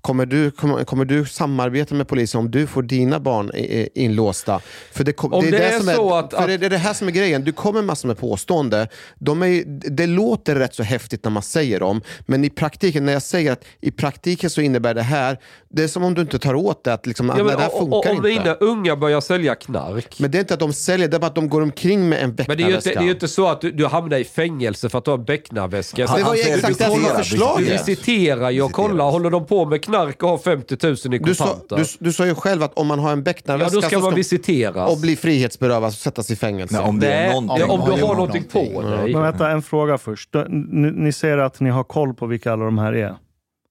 kommer 0.07 0.25
du, 0.25 0.51
kommer, 0.51 0.83
kommer 0.83 1.05
du 1.05 1.25
samarbeta 1.25 1.95
med 1.95 2.07
polisen 2.07 2.39
om 2.39 2.51
du 2.51 2.67
får 2.67 2.81
dina 2.81 3.19
barn 3.19 3.51
inlåsta? 3.95 4.61
För 4.91 5.03
det, 5.03 5.17
Om 5.23 5.31
det, 5.41 5.47
är 5.47 5.51
det 5.51 5.57
det 5.57 5.63
är 5.63 5.79
som 5.79 5.87
så 5.95 6.15
är, 6.15 6.19
att- 6.19 6.33
för 6.33 6.47
det 6.57 6.65
är 6.65 6.69
det 6.69 6.77
här 6.77 6.93
som 6.93 7.07
är 7.07 7.11
grejen, 7.11 7.43
du 7.43 7.51
kommer 7.51 7.81
massor 7.81 8.07
med 8.07 8.17
påstående. 8.17 8.87
De 9.19 9.43
är, 9.43 9.63
det 9.89 10.07
låter 10.07 10.55
rätt 10.55 10.75
så 10.75 10.83
häftigt 10.83 11.23
när 11.23 11.31
man 11.31 11.43
säger 11.43 11.79
dem, 11.79 12.01
men 12.25 12.43
i 12.43 12.49
praktiken, 12.49 13.05
när 13.05 13.13
jag 13.13 13.21
säger 13.21 13.51
att 13.51 13.65
i 13.81 13.91
praktiken 13.91 14.49
så 14.49 14.61
innebär 14.61 14.93
det 14.93 15.01
här, 15.01 15.37
det 15.69 15.83
är 15.83 15.87
som 15.87 16.03
om 16.03 16.13
du 16.13 16.21
inte 16.21 16.39
tar 16.39 16.53
åt 16.55 16.83
det, 16.83 16.93
att 16.93 17.05
liksom, 17.05 17.29
Ja, 17.29 17.35
det 17.35 17.43
men, 17.43 17.59
här 17.59 17.67
och, 17.73 17.79
funkar 17.79 17.97
och, 17.97 18.05
om 18.05 18.25
inte. 18.27 18.27
mina 18.43 18.53
unga 18.53 18.95
börjar 18.95 19.21
sälja 19.21 19.55
knark. 19.55 20.19
Men 20.19 20.31
det 20.31 20.37
är 20.37 20.39
inte 20.39 20.53
att 20.53 20.59
de 20.59 20.73
säljer, 20.73 21.07
det 21.07 21.17
är 21.17 21.19
bara 21.19 21.27
att 21.27 21.35
de 21.35 21.49
går 21.49 21.61
omkring 21.61 22.09
med 22.09 22.23
en 22.23 22.35
Men 22.47 22.57
det 22.57 22.63
är, 22.63 22.67
ju 22.69 22.75
becknarväska. 22.75 22.89
inte, 22.89 22.99
det 22.99 23.03
är 23.03 23.05
ju 23.05 23.11
inte 23.11 23.27
så 23.27 23.47
att 23.47 23.61
du, 23.61 23.71
du 23.71 23.85
hamnar 23.85 24.17
i 24.17 24.23
fängelse 24.23 24.89
för 24.89 24.97
att 24.97 25.05
du 25.05 25.11
har 25.11 25.17
en 25.17 25.25
becknarväska. 25.25 26.05
Det 26.17 26.23
var 26.23 26.35
ju 26.35 26.41
exakt 26.41 26.67
du 26.67 26.73
det 26.73 26.83
som 26.83 26.89
var 26.89 26.97
visiterar, 26.97 27.17
Du 27.17 27.23
förslaget. 27.23 27.87
visiterar 27.87 28.49
ju 28.51 28.61
och 28.61 28.71
kollar, 28.71 29.11
håller 29.11 29.29
de 29.29 29.45
på 29.45 29.65
med 29.65 29.83
knark 29.83 29.96
knark 30.03 30.23
och 30.23 30.29
har 30.29 30.37
50 30.37 30.77
000 31.05 31.15
i 31.15 31.17
Du 31.19 31.35
sa, 31.35 31.45
kontanter. 31.45 31.75
du, 31.77 31.83
du 31.99 32.13
sa 32.13 32.25
ju 32.25 32.35
själv 32.35 32.63
att 32.63 32.73
om 32.73 32.87
man 32.87 32.99
har 32.99 33.11
en 33.11 33.17
ja, 33.19 33.23
becknarväska 33.23 33.75
då 33.75 33.81
ska 33.81 33.99
man 33.99 34.15
visiteras. 34.15 34.91
och 34.91 34.97
bli 35.01 35.15
frihetsberövad 35.15 35.87
och 35.87 35.93
sättas 35.93 36.31
i 36.31 36.35
fängelse. 36.35 36.75
Nej, 36.79 36.89
om 36.89 36.99
det 36.99 37.07
är 37.13 37.27
Nej, 37.27 37.41
någonting. 37.41 37.69
om 37.69 37.81
du 37.95 38.03
har 38.03 38.15
någonting 38.15 38.43
på 38.43 38.81
dig. 38.81 39.13
Men 39.13 39.21
vänta, 39.21 39.49
en 39.51 39.61
fråga 39.61 39.97
först. 39.97 40.29
Ni, 40.49 40.91
ni 40.91 41.11
säger 41.11 41.37
att 41.37 41.59
ni 41.59 41.69
har 41.69 41.83
koll 41.83 42.13
på 42.13 42.25
vilka 42.25 42.51
alla 42.53 42.65
de 42.65 42.77
här 42.77 42.93
är. 42.93 43.15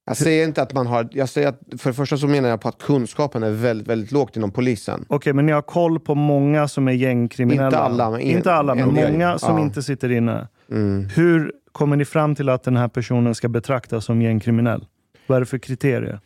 Jag 0.09 0.17
säger 0.17 0.45
inte 0.45 0.63
att 0.63 0.73
man 0.73 0.87
har... 0.87 1.09
Jag 1.13 1.29
säger 1.29 1.49
att 1.49 1.61
för 1.79 1.91
det 1.91 1.95
första 1.95 2.17
så 2.17 2.27
menar 2.27 2.49
jag 2.49 2.61
på 2.61 2.69
att 2.69 2.79
kunskapen 2.79 3.43
är 3.43 3.51
väldigt, 3.51 3.89
väldigt 3.89 4.13
lågt 4.13 4.37
inom 4.37 4.51
polisen. 4.51 5.05
Okej, 5.09 5.33
men 5.33 5.47
ni 5.47 5.53
har 5.53 5.63
koll 5.63 6.01
på 6.01 6.15
många 6.15 6.69
som 6.69 6.89
är 6.89 6.93
gängkriminella? 6.93 7.67
Inte 7.67 7.79
alla, 7.79 8.11
men 8.11 8.21
en- 8.21 8.27
inte 8.27 8.53
alla, 8.53 8.75
men 8.75 8.95
många 8.95 9.39
som 9.39 9.57
Ja. 9.57 9.63
inte 9.63 9.83
sitter 9.83 10.13
inne. 10.13 10.49
Mm. 10.71 11.09
Hur 11.15 11.53
kommer 11.73 11.97
ni 11.97 12.05
fram 12.05 12.35
till 12.35 12.49
att 12.49 12.63
den 12.63 12.77
här 12.77 12.89
personen 12.89 13.35
ska 13.35 13.49
betraktas 13.49 14.05
som 14.05 14.23
gängkriminell? 14.23 14.85
Vad 15.27 15.37
är 15.37 15.41
det 15.41 15.47
för 15.47 15.59
kriterier? 15.59 16.21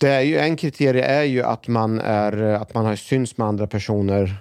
Det 0.00 0.08
är 0.08 0.20
ju, 0.20 0.38
en 0.38 0.56
kriterie 0.56 1.04
är 1.04 1.22
ju 1.22 1.42
att 1.42 1.68
man, 1.68 2.00
är, 2.00 2.42
att 2.42 2.74
man 2.74 2.84
har 2.86 2.96
syns 2.96 3.38
med 3.38 3.46
andra 3.46 3.66
personer 3.66 4.34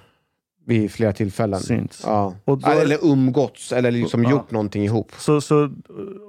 vid 0.65 0.91
flera 0.91 1.13
tillfällen. 1.13 1.59
Syns. 1.59 2.03
Ja. 2.05 2.35
Då- 2.45 2.59
Eller 2.67 2.97
umgåtts, 3.01 3.71
eller 3.71 3.91
liksom 3.91 4.23
Ja. 4.23 4.31
gjort 4.31 4.51
någonting 4.51 4.83
ihop. 4.83 5.11
Så, 5.17 5.41
så 5.41 5.71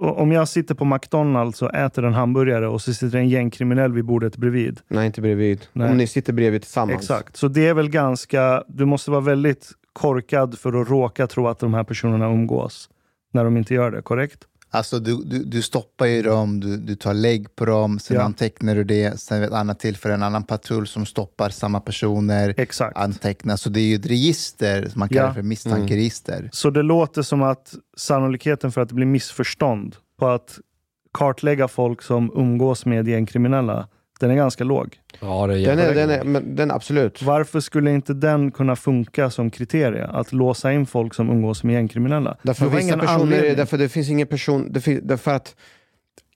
om 0.00 0.32
jag 0.32 0.48
sitter 0.48 0.74
på 0.74 0.84
McDonalds 0.84 1.62
och 1.62 1.74
äter 1.74 2.04
en 2.04 2.12
hamburgare 2.12 2.68
och 2.68 2.82
så 2.82 2.94
sitter 2.94 3.18
en 3.18 3.28
gängkriminell 3.28 3.92
vid 3.92 4.04
bordet 4.04 4.36
bredvid. 4.36 4.80
Nej, 4.88 5.06
inte 5.06 5.20
bredvid. 5.20 5.66
Nej. 5.72 5.90
Om 5.90 5.96
ni 5.96 6.06
sitter 6.06 6.32
bredvid 6.32 6.62
tillsammans. 6.62 7.00
Exakt. 7.00 7.36
Så 7.36 7.48
det 7.48 7.68
är 7.68 7.74
väl 7.74 7.88
ganska... 7.90 8.64
Du 8.68 8.84
måste 8.84 9.10
vara 9.10 9.20
väldigt 9.20 9.68
korkad 9.92 10.58
för 10.58 10.80
att 10.82 10.88
råka 10.90 11.26
tro 11.26 11.48
att 11.48 11.58
de 11.58 11.74
här 11.74 11.84
personerna 11.84 12.26
umgås. 12.26 12.90
När 13.32 13.44
de 13.44 13.56
inte 13.56 13.74
gör 13.74 13.90
det, 13.90 14.02
korrekt? 14.02 14.38
Alltså 14.74 14.98
du, 14.98 15.24
du, 15.24 15.44
du 15.44 15.62
stoppar 15.62 16.06
ju 16.06 16.22
dem, 16.22 16.60
du, 16.60 16.76
du 16.76 16.94
tar 16.94 17.14
lägg 17.14 17.56
på 17.56 17.64
dem, 17.64 17.98
sen 17.98 18.16
Ja. 18.16 18.22
antecknar 18.22 18.74
du 18.74 18.84
det. 18.84 19.20
Sen 19.20 19.40
vid 19.40 19.48
ett 19.48 19.54
annat 19.54 19.78
tillfälle 19.80 20.14
en 20.14 20.22
annan 20.22 20.42
patrull 20.42 20.86
som 20.86 21.06
stoppar 21.06 21.50
samma 21.50 21.80
personer. 21.80 22.54
Exakt. 22.56 22.96
Antecknar. 22.96 23.56
Så 23.56 23.68
det 23.70 23.80
är 23.80 23.84
ju 23.84 23.94
ett 23.94 24.06
register 24.06 24.88
som 24.88 24.98
man 24.98 25.08
Ja. 25.10 25.20
kallar 25.20 25.34
för 25.34 25.42
misstankeregister. 25.42 26.48
Så 26.52 26.70
det 26.70 26.82
låter 26.82 27.22
som 27.22 27.42
att 27.42 27.74
sannolikheten 27.96 28.72
för 28.72 28.80
att 28.80 28.88
det 28.88 28.94
blir 28.94 29.06
missförstånd 29.06 29.96
på 30.18 30.28
att 30.28 30.58
kartlägga 31.14 31.68
folk 31.68 32.02
som 32.02 32.32
umgås 32.36 32.86
med 32.86 33.08
gängkriminella, 33.08 33.88
den 34.22 34.30
är 34.30 34.34
ganska 34.34 34.64
låg. 34.64 34.96
Ja, 35.20 35.46
det 35.46 35.58
är 35.58 35.66
Den 35.66 35.78
är, 35.78 35.94
den 35.94 36.10
är, 36.10 36.24
men 36.24 36.56
den 36.56 36.70
absolut. 36.70 37.22
Varför 37.22 37.60
skulle 37.60 37.90
inte 37.90 38.14
den 38.14 38.50
kunna 38.50 38.76
funka 38.76 39.30
som 39.30 39.50
kriterie? 39.50 40.06
Att 40.06 40.32
låsa 40.32 40.72
in 40.72 40.86
folk 40.86 41.14
som 41.14 41.30
umgås 41.30 41.64
med 41.64 41.72
gängkriminella? 41.72 42.36
Därför, 42.42 42.64
Det 42.64 42.70
vissa 42.70 42.82
ingen 42.82 42.98
personer, 42.98 43.20
anledning. 43.20 43.56
därför 43.56 43.78
det 43.78 43.88
finns 43.88 44.08
ingen 44.10 44.26
person, 44.26 44.72
det 44.72 45.00
därför 45.00 45.30
att 45.34 45.56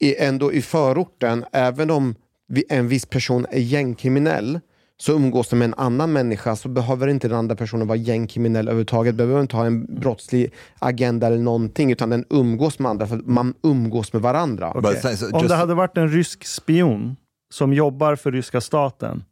i, 0.01 0.17
ändå 0.17 0.53
i 0.53 0.63
förorten, 0.63 1.45
även 1.53 1.91
om 1.91 2.15
vi, 2.49 2.65
en 2.69 2.89
viss 2.89 3.07
person 3.07 3.47
är 3.51 3.59
gängkriminell, 3.61 4.61
så 4.99 5.13
umgås 5.13 5.49
de 5.49 5.59
med 5.59 5.67
en 5.67 5.75
annan 5.75 6.13
människa 6.13 6.57
så 6.57 6.69
behöver 6.69 7.09
inte 7.09 7.29
den 7.29 7.39
andra 7.39 7.57
personen 7.57 7.87
vara 7.87 7.99
gängkriminell 7.99 8.69
överhuvudtaget. 8.69 9.15
Behöver 9.15 9.41
inte 9.41 9.57
ha 9.57 9.67
en 9.67 10.01
brottslig 10.01 10.53
agenda 10.79 11.27
eller 11.27 11.39
någonting, 11.39 11.93
utan 11.93 12.11
den 12.11 12.25
umgås 12.31 12.79
med 12.79 12.91
andra, 12.91 13.07
för 13.07 13.17
man 13.17 13.55
umgås 13.63 14.13
med 14.13 14.23
varandra. 14.23 14.73
So 15.17 15.37
Om 15.37 15.49
det 15.49 15.55
hade 15.55 15.75
varit 15.75 15.97
en 15.97 16.09
rysk 16.09 16.45
spion 16.47 17.17
som 17.51 17.73
jobbar 17.73 18.17
för 18.17 18.33
ryska 18.33 18.61
staten 18.61 19.25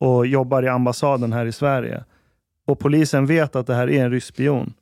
och 0.00 0.26
jobbar 0.26 0.62
i 0.62 0.68
ambassaden 0.68 1.32
här 1.32 1.46
i 1.46 1.52
Sverige 1.52 2.04
och 2.66 2.78
polisen 2.78 3.26
vet 3.26 3.56
att 3.56 3.66
det 3.66 3.74
här 3.74 3.90
är 3.90 4.04
en 4.04 4.10
rysk 4.10 4.26
spion. 4.26 4.74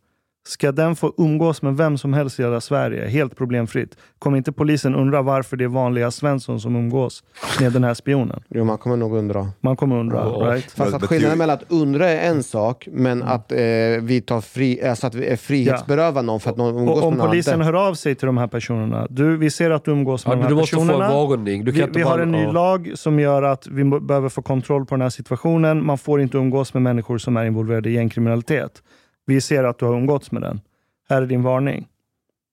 Ska 0.49 0.73
den 0.73 0.97
få 0.97 1.13
umgås 1.19 1.63
med 1.63 1.77
vem 1.77 1.99
som 1.99 2.13
helst 2.15 2.41
i 2.41 2.43
hela 2.43 2.61
Sverige 2.61 3.09
helt 3.09 3.37
problemfritt? 3.37 3.97
Kommer 4.19 4.37
inte 4.39 4.53
polisen 4.53 4.95
undra 4.95 5.23
varför 5.23 5.57
det 5.57 5.65
är 5.65 5.69
vanliga 5.69 6.11
Svensson 6.11 6.61
som 6.61 6.77
umgås 6.77 7.23
med 7.61 7.73
den 7.73 7.85
här 7.85 7.95
spionen? 7.95 8.41
Jo, 8.49 8.65
man 8.65 8.79
kommer 8.79 8.97
nog 8.97 9.17
undra. 9.17 9.49
Man 9.61 9.77
kommer 9.77 9.97
undra, 9.97 10.17
Ja. 10.17 10.53
right? 10.55 10.71
Fast 10.73 10.95
att 10.95 11.05
skillnaden 11.05 11.39
mellan 11.39 11.55
att 11.55 11.73
undra 11.73 12.09
är 12.09 12.31
en 12.31 12.43
sak, 12.43 12.89
men 12.93 13.23
att 13.23 13.53
eh, 13.53 13.59
vi 14.01 14.23
tar 14.27 14.41
fri, 14.41 14.83
alltså 14.83 15.07
att 15.07 15.15
vi 15.15 15.27
är 15.27 15.37
frihetsberöva 15.37 16.23
någon 16.23 16.41
för 16.41 16.51
att 16.51 16.57
någon 16.57 16.77
umgås 16.79 16.99
Och 16.99 17.05
om 17.05 17.11
med 17.15 17.19
någon 17.19 17.29
polisen 17.29 17.55
annan. 17.55 17.67
hör 17.67 17.89
av 17.89 17.95
sig 17.95 18.15
till 18.15 18.27
de 18.27 18.39
här 18.39 18.47
personerna. 18.47 19.07
Du, 19.11 19.37
vi 19.37 19.51
ser 19.51 19.71
att 19.71 19.85
du 19.85 19.91
umgås 19.91 20.27
med 20.27 20.33
Ja, 20.33 20.37
de 20.37 20.43
här 20.43 20.49
du 20.49 20.55
måste 20.57 20.77
få 20.77 20.83
en 20.83 20.89
personerna. 20.89 21.15
varning. 21.15 21.65
Du 21.65 21.73
kan 21.73 21.79
Vi, 21.79 21.85
inte 21.87 21.99
vi 21.99 22.05
bara- 22.05 22.11
har 22.15 22.19
en 22.19 22.33
ny 22.33 22.43
ja. 22.43 22.53
lag 22.53 22.93
som 22.95 23.21
gör 23.21 23.43
att 23.43 23.67
vi 23.67 23.85
behöver 23.85 24.29
få 24.29 24.43
kontroll 24.43 24.87
på 24.87 24.95
den 24.95 25.03
här 25.03 25.11
situationen. 25.11 25.87
Man 25.87 25.99
får 25.99 26.21
inte 26.21 26.37
umgås 26.39 26.75
med 26.75 26.83
människor 26.83 27.19
som 27.19 27.37
är 27.37 27.45
involverade 27.45 27.91
i 27.91 27.93
gängkriminalitet. 27.93 28.83
Vi 29.29 29.41
ser 29.41 29.65
att 29.65 29.79
du 29.79 29.85
har 29.87 29.95
umgåtts 29.95 30.33
med 30.33 30.43
den. 30.43 30.61
Här 31.09 31.23
är 31.23 31.27
din 31.27 31.43
varning. 31.43 31.87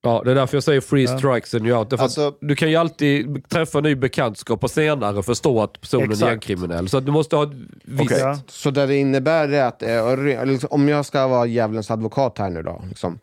Ja, 0.04 0.22
det 0.26 0.32
är 0.32 0.36
därför 0.36 0.56
jag 0.58 0.64
säger 0.64 0.82
free 0.82 1.04
Ja. 1.04 1.18
strikes 1.18 1.54
and 1.54 1.68
you 1.68 1.78
out. 1.80 1.90
Därför 1.90 2.04
Alltså- 2.04 2.34
du 2.42 2.56
kan 2.56 2.70
ju 2.70 2.76
alltid 2.76 3.50
träffa 3.50 3.78
en 3.78 3.84
ny 3.84 3.96
bekantskap 3.96 4.64
och 4.64 4.72
senare 4.72 5.24
förstå 5.24 5.62
att 5.64 5.82
personen 5.82 6.12
Exakt. 6.12 6.24
är 6.24 6.30
gängkriminell. 6.32 6.90
Så 6.90 6.98
att 6.98 7.06
du 7.06 7.12
måste 7.12 7.36
ha 7.36 7.44
ett 7.44 7.50
visst... 7.84 8.02
Okej. 8.12 8.20
Ja. 8.20 8.40
Så 8.48 8.72
det 8.72 8.86
det 8.86 8.96
innebär 8.96 9.50
är 9.50 9.64
att, 9.64 9.84
eh, 9.84 10.46
liksom, 10.46 10.68
om 10.72 10.88
jag 10.90 11.06
ska 11.06 11.28
vara 11.28 11.46
djävulens 11.46 11.92
advokat 11.92 12.38
här 12.38 12.50
nu 12.50 12.62
då. 12.64 12.82
Liksom, 12.90 13.20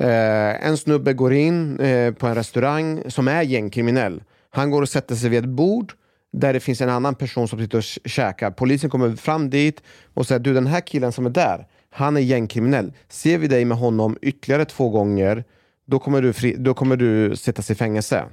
eh, 0.00 0.66
en 0.66 0.76
snubbe 0.76 1.12
går 1.12 1.32
in 1.32 1.80
eh, 1.80 2.14
på 2.14 2.26
en 2.26 2.34
restaurang 2.34 3.02
som 3.10 3.28
är 3.28 3.42
gängkriminell. 3.42 4.22
Han 4.50 4.70
går 4.70 4.82
och 4.82 4.88
sätter 4.88 5.14
sig 5.14 5.30
vid 5.30 5.38
ett 5.38 5.50
bord 5.50 5.92
där 6.32 6.52
det 6.52 6.60
finns 6.60 6.80
en 6.80 6.88
annan 6.90 7.14
person 7.14 7.48
som 7.48 7.58
sitter 7.58 7.78
och 7.78 7.82
kä- 7.84 8.08
käkar. 8.08 8.50
Polisen 8.50 8.90
kommer 8.90 9.16
fram 9.16 9.50
dit 9.50 9.82
och 10.14 10.26
säger 10.26 10.38
du 10.40 10.54
den 10.54 10.66
här 10.66 10.80
killen 10.80 11.12
som 11.12 11.26
är 11.26 11.30
där, 11.30 11.66
han 11.96 12.16
är 12.16 12.20
gängkriminell. 12.20 12.92
Ser 13.08 13.38
vi 13.38 13.48
dig 13.48 13.64
med 13.64 13.78
honom 13.78 14.18
ytterligare 14.22 14.64
två 14.64 14.88
gånger, 14.88 15.44
då 15.86 15.98
kommer 15.98 16.22
du, 16.22 16.32
fri, 16.32 16.56
då 16.58 16.74
kommer 16.74 16.96
du 16.96 17.36
sättas 17.36 17.70
i 17.70 17.74
fängelse. 17.74 18.24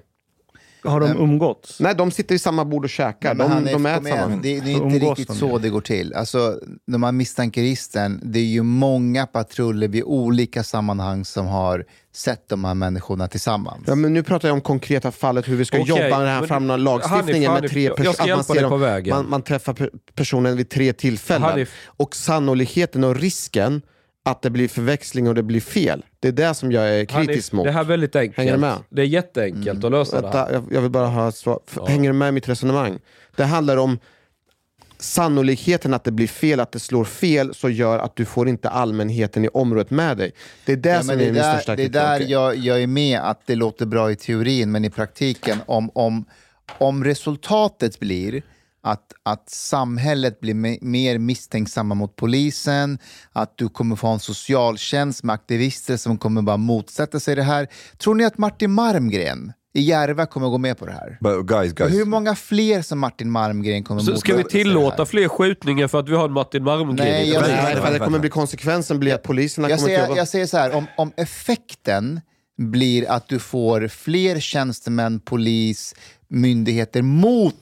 Har 0.84 1.00
de 1.00 1.18
umgåtts? 1.18 1.80
Nej, 1.80 1.96
de 1.96 2.12
sitter 2.12 2.36
i 2.36 2.40
samma 2.40 2.66
bord 2.66 2.84
och 2.84 2.90
käkar. 2.90 3.34
Men 3.36 3.66
De, 3.66 3.72
de 3.72 3.86
äter 3.86 4.10
samma. 4.10 4.36
Det, 4.36 4.42
det 4.42 4.50
är 4.50 4.56
inte 4.72 4.72
umgås 4.84 5.10
riktigt 5.20 5.28
de 5.28 5.36
så 5.36 5.58
det 5.58 5.70
går 5.70 5.82
till. 5.82 6.14
Alltså, 6.14 6.60
de 6.88 7.04
här 7.04 7.12
misstankeristen, 7.12 8.20
det 8.24 8.40
är 8.40 8.44
ju 8.44 8.64
många 8.64 9.26
patruller 9.26 9.88
vid 9.88 10.04
olika 10.04 10.64
sammanhang 10.64 11.26
som 11.26 11.48
har 11.48 11.86
sett 12.16 12.50
de 12.50 12.66
här 12.66 12.74
människorna 12.74 13.28
tillsammans. 13.28 13.84
Ja, 13.88 13.96
men 13.96 14.14
nu 14.14 14.24
pratar 14.24 14.48
jag 14.48 14.54
om 14.56 14.62
konkreta 14.62 15.12
fallet 15.12 15.48
hur 15.48 15.56
vi 15.56 15.66
ska 15.66 15.78
Okej, 15.80 15.90
jobba 15.90 16.02
med 16.18 16.20
den 16.20 16.28
här 16.28 16.40
men- 16.40 16.48
fram 16.48 16.68
lagstiftningen 16.68 17.52
Hanif, 17.52 17.62
med 17.62 17.72
tre 17.72 17.88
Hanif, 17.88 18.06
jag 18.06 18.14
ska 18.16 18.24
personer. 18.24 18.38
hjälpa 18.38 18.54
dig 18.54 18.64
på 18.70 18.78
vägen. 18.78 19.16
Man, 19.16 19.30
man 19.30 19.42
träffar 19.42 19.74
pe- 19.74 19.90
personen 20.16 20.58
vid 20.58 20.70
tre 20.70 20.94
tillfällen. 20.94 21.42
Hanif. 21.44 21.74
Och 21.86 22.16
sannolikheten 22.16 23.04
och 23.04 23.16
risken 23.16 23.82
att 24.24 24.42
det 24.42 24.50
blir 24.50 24.68
förväxling 24.68 25.28
och 25.28 25.36
det 25.36 25.44
blir 25.44 25.62
fel. 25.62 26.06
Det 26.20 26.28
är 26.28 26.32
det 26.32 26.54
som 26.54 26.72
jag 26.72 26.90
är 26.90 27.06
kritisk 27.06 27.30
Hanif, 27.30 27.52
mot. 27.52 27.66
Det 27.66 27.72
här 27.72 27.80
är 27.82 27.86
väldigt 27.86 28.16
enkelt. 28.16 28.38
Hänger 28.38 28.52
du 28.52 28.58
med? 28.60 28.78
Det 28.90 29.02
är 29.02 29.06
jätteenkelt 29.06 29.84
att 29.84 29.92
lösa 29.92 30.22
det 30.22 30.28
här. 30.28 30.52
Vänta, 30.52 30.74
jag, 30.74 30.82
vill 30.82 30.92
bara 30.92 31.08
ha 31.08 31.32
svar. 31.32 31.60
Hänger 31.88 32.10
du 32.10 32.14
med 32.14 32.30
i 32.30 32.32
mitt 32.32 32.50
resonemang? 32.50 33.00
Det 33.36 33.44
handlar 33.44 33.78
om 33.78 34.00
sannolikheten 35.00 35.94
att 35.94 36.04
det 36.04 36.12
blir 36.12 36.28
fel, 36.28 36.60
att 36.60 36.72
det 36.72 36.80
slår 36.80 37.04
fel, 37.06 37.54
så 37.54 37.70
gör 37.70 38.00
att 38.00 38.16
du 38.16 38.26
får 38.26 38.50
inte 38.50 38.70
allmänheten 38.70 39.46
i 39.46 39.48
området 39.48 39.92
med 39.92 40.18
dig. 40.18 40.32
Det 40.66 40.72
är 40.72 40.78
det 40.78 40.90
Ja, 40.90 41.00
som 41.00 41.08
men 41.08 41.16
är 41.16 41.20
det, 41.20 41.26
min 41.26 41.42
där, 41.42 41.54
största 41.54 41.76
det 41.76 41.82
är 41.82 41.86
kritik. 41.86 41.94
där 41.94 42.20
jag, 42.20 42.56
jag 42.56 42.82
är 42.84 42.88
med 42.88 43.20
att 43.20 43.42
det 43.46 43.56
låter 43.56 43.86
bra 43.86 44.12
i 44.12 44.16
teorin, 44.16 44.72
men 44.72 44.86
i 44.86 44.90
praktiken, 44.90 45.58
om, 45.66 45.92
om, 45.94 46.26
om 46.78 47.04
resultatet 47.04 48.00
blir 48.00 48.42
att, 48.84 49.14
att 49.24 49.50
samhället 49.50 50.40
blir 50.40 50.54
me, 50.54 50.78
mer 50.82 51.18
misstänksamma 51.18 51.96
mot 51.96 52.16
polisen, 52.16 53.00
att 53.32 53.58
du 53.58 53.70
kommer 53.70 53.96
få 53.96 54.08
en 54.08 54.20
socialtjänst 54.20 55.24
med 55.24 55.34
aktivister 55.34 55.98
som 55.98 56.18
kommer 56.18 56.42
bara 56.42 56.58
motsätta 56.58 57.20
sig 57.20 57.36
det 57.36 57.44
här. 57.44 57.68
Tror 57.98 58.16
ni 58.16 58.26
att 58.26 58.38
Martin 58.38 58.72
Marmgren 58.72 59.54
i 59.74 59.82
Järva 59.82 60.26
kommer 60.26 60.48
gå 60.50 60.58
med 60.58 60.78
på 60.78 60.86
det 60.86 60.92
här? 60.92 61.18
But 61.22 61.46
guys, 61.46 61.74
guys. 61.74 61.94
hur 61.94 62.06
många 62.06 62.36
fler 62.36 62.82
som 62.82 63.00
Martin 63.00 63.32
Marmgren 63.32 63.84
kommer 63.84 64.02
Så 64.02 64.18
ska 64.18 64.34
vi 64.34 64.38
motsätta 64.38 64.52
sig 64.52 64.64
det 64.64 64.70
tillåta 64.70 64.96
här? 64.98 65.06
fler 65.06 65.28
skjutningar 65.28 65.88
för 65.88 66.00
att 66.00 66.10
vi 66.10 66.16
har 66.16 66.26
en 66.26 66.34
Martin 66.34 66.64
Malmgren 66.64 66.96
Nej, 66.96 67.30
jag-? 67.30 67.42
Nej, 67.42 67.52
vänta, 67.52 67.72
för 67.72 67.86
det 67.86 67.92
vänta. 67.92 68.06
kommer 68.06 68.20
bli 68.20 68.30
konsekvensen 68.30 69.00
blir 69.00 69.14
att 69.16 69.24
poliserna 69.24 69.70
jag 69.70 69.80
kommer 69.80 69.88
säger, 69.88 70.02
att 70.02 70.08
jobba... 70.08 70.18
jag 70.18 70.28
säger 70.28 70.46
så 70.46 70.58
här, 70.58 70.76
om, 70.76 70.86
om 70.98 71.12
effekten 71.18 72.22
blir 72.58 73.12
att 73.12 73.28
du 73.28 73.40
får 73.40 73.88
fler 73.88 74.40
tjänstemän, 74.40 75.20
polis, 75.20 75.96
myndigheter 76.32 77.02
mot 77.02 77.56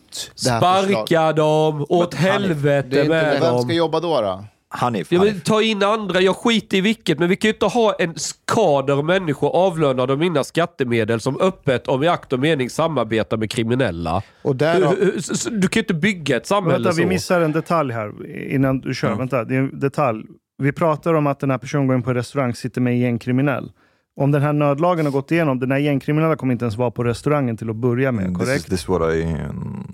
det 0.44 0.50
här. 0.50 0.60
Sparka 0.60 1.34
dem, 1.34 1.86
åt 1.90 2.12
Det 2.12 2.18
helvete 2.18 2.88
inte, 3.00 3.10
med 3.10 3.32
vem 3.42 3.54
dem. 3.54 3.62
ska 3.62 3.74
jobba 3.74 4.00
då? 4.00 4.22
då? 4.22 4.46
Hanif, 4.72 5.12
Ja, 5.12 5.20
men 5.20 5.28
Hanif. 5.28 5.44
ta 5.44 5.62
in 5.62 5.84
andra, 5.84 6.22
jag 6.22 6.36
skiter 6.36 6.78
i 6.78 6.82
vilket, 6.82 7.20
men 7.20 7.30
vi 7.30 7.36
kan 7.36 7.50
ju 7.50 7.54
inte 7.54 7.66
ha 7.66 7.96
en 8.00 8.16
kader 8.56 9.02
människor 9.04 9.50
avlönade 9.56 10.14
av 10.14 10.20
mina 10.20 10.44
skattemedel 10.44 11.20
som 11.20 11.42
öppet, 11.42 11.88
om 11.88 12.04
i 12.04 12.08
akt 12.08 12.34
och 12.34 12.40
mening, 12.40 12.70
samarbetar 12.70 13.38
med 13.38 13.52
kriminella. 13.52 14.22
Och 14.42 14.56
där 14.56 14.82
har- 14.82 14.96
Du, 14.96 15.58
du, 15.58 15.68
kan 15.68 15.80
ju 15.80 15.84
inte 15.84 15.94
bygga 15.94 16.38
ett 16.38 16.48
samhälle 16.48 16.84
Vänta, 16.84 16.98
vi 16.98 17.04
så. 17.04 17.08
missar 17.10 17.42
en 17.42 17.52
detalj 17.52 17.94
här 17.94 18.12
innan 18.52 18.80
du 18.80 18.94
kör. 18.96 19.16
Vänta, 19.16 19.44
det 19.44 19.56
är 19.56 19.60
en 19.60 19.80
detalj. 19.80 20.24
Vi 20.58 20.72
pratar 20.72 21.14
om 21.14 21.28
att 21.28 21.40
den 21.40 21.52
här 21.52 21.58
personen 21.58 21.88
går 21.88 21.96
in 21.96 22.04
på 22.04 22.10
en 22.10 22.16
restaurang 22.16 22.54
sitter 22.56 22.82
med 22.82 22.94
en 22.94 23.00
gängkriminell. 23.00 23.72
Om 24.20 24.32
den 24.32 24.42
här 24.42 24.54
nödlagen 24.54 25.06
har 25.06 25.12
gått 25.14 25.32
igenom, 25.32 25.60
den 25.60 25.72
här 25.72 25.78
gängkriminella 25.80 26.36
kommer 26.36 26.54
inte 26.54 26.66
ens 26.66 26.78
vara 26.78 26.92
på 26.92 27.04
restaurangen 27.04 27.58
till 27.58 27.70
att 27.70 27.76
börja 27.76 28.12
med, 28.12 28.26
This 28.26 28.32
is, 28.34 28.38
korrekt? 28.38 28.66
this 28.70 28.74
is 28.80 28.88
what 28.88 29.02
I 29.16 29.36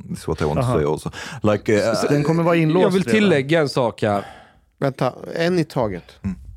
this 0.09 0.17
is 0.19 0.27
what 0.27 0.41
I 0.41 0.45
want 0.45 0.59
Aha. 0.59 0.73
to 0.73 0.79
say 0.79 0.85
also. 0.91 1.09
Like 1.51 1.73
uh, 1.75 1.93
Den 2.09 2.23
kommer 2.23 2.43
vara 2.43 2.55
inlåst 2.55 2.83
Jag 2.83 2.89
vill 2.91 3.03
redan. 3.03 3.19
tillägga 3.21 3.59
en 3.61 3.69
sak 3.69 4.01
här. 4.01 4.25
Vänta, 4.79 5.13
en 5.35 5.59
i 5.59 5.63
taget. 5.65 6.03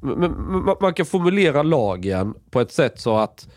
Men, 0.03 0.15
men, 0.19 0.65
man- 0.65 0.77
man 0.81 0.95
kan 0.95 1.07
formulera 1.07 1.63
lagen 1.63 2.35
på 2.51 2.61
ett 2.61 2.73
sätt 2.73 3.01
så 3.01 3.17
att 3.17 3.49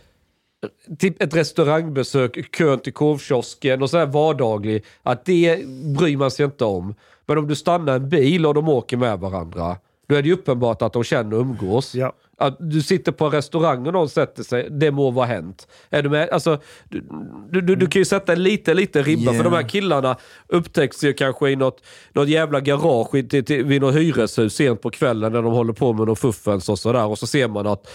typ 0.99 1.21
ett 1.21 1.35
restaurangbesök, 1.35 2.55
kön 2.55 2.79
till 2.79 2.93
korvkiosken 2.93 3.81
och 3.81 3.89
så 3.89 3.97
här 3.97 4.05
vardaglig. 4.05 4.83
Att 5.03 5.25
det 5.25 5.65
bryr 5.97 6.17
man 6.17 6.31
sig 6.31 6.45
inte 6.45 6.65
om. 6.65 6.95
Men 7.25 7.37
om 7.37 7.47
du 7.47 7.55
stannar 7.55 7.95
en 7.95 8.09
bil 8.09 8.45
och 8.45 8.53
de 8.53 8.69
åker 8.69 8.97
med 8.97 9.19
varandra, 9.19 9.77
då 10.07 10.15
är 10.15 10.21
det 10.21 10.27
ju 10.27 10.33
uppenbart 10.33 10.81
att 10.81 10.93
de 10.93 11.03
känner 11.03 11.35
och 11.35 11.41
umgås. 11.41 11.95
Ja. 11.95 12.13
Att 12.41 12.57
du 12.59 12.81
sitter 12.81 13.11
på 13.11 13.25
en 13.25 13.31
restaurang 13.31 13.87
och 13.87 13.93
någon 13.93 14.09
sätter 14.09 14.43
sig, 14.43 14.67
det 14.71 14.91
må 14.91 15.11
vara 15.11 15.25
hänt. 15.25 15.67
Är 15.89 16.01
du 16.03 16.09
med? 16.09 16.29
Alltså, 16.29 16.59
du, 16.89 17.03
du, 17.51 17.61
du, 17.61 17.75
du 17.75 17.87
kan 17.87 17.99
ju 17.99 18.05
sätta 18.05 18.35
lite, 18.35 18.73
lite 18.73 19.01
ribba, 19.03 19.21
Yeah. 19.21 19.35
för 19.37 19.43
de 19.43 19.53
här 19.53 19.69
killarna 19.69 20.17
upptäcks 20.47 21.03
ju 21.03 21.13
kanske 21.13 21.49
i 21.49 21.55
något, 21.55 21.83
något 22.13 22.27
jävla 22.29 22.59
garage 22.59 23.15
i- 23.15 23.23
till, 23.27 23.45
till, 23.45 23.65
vid 23.65 23.81
något 23.81 23.95
hyreshus 23.95 24.55
sent 24.55 24.81
på 24.81 24.89
kvällen 24.89 25.31
när 25.33 25.41
de 25.41 25.51
håller 25.53 25.73
på 25.73 25.93
med 25.93 26.07
något 26.07 26.19
fuffens 26.19 26.69
och 26.69 26.79
sådär. 26.79 27.05
Och 27.05 27.19
så 27.19 27.27
ser 27.27 27.47
man 27.47 27.67
att 27.67 27.87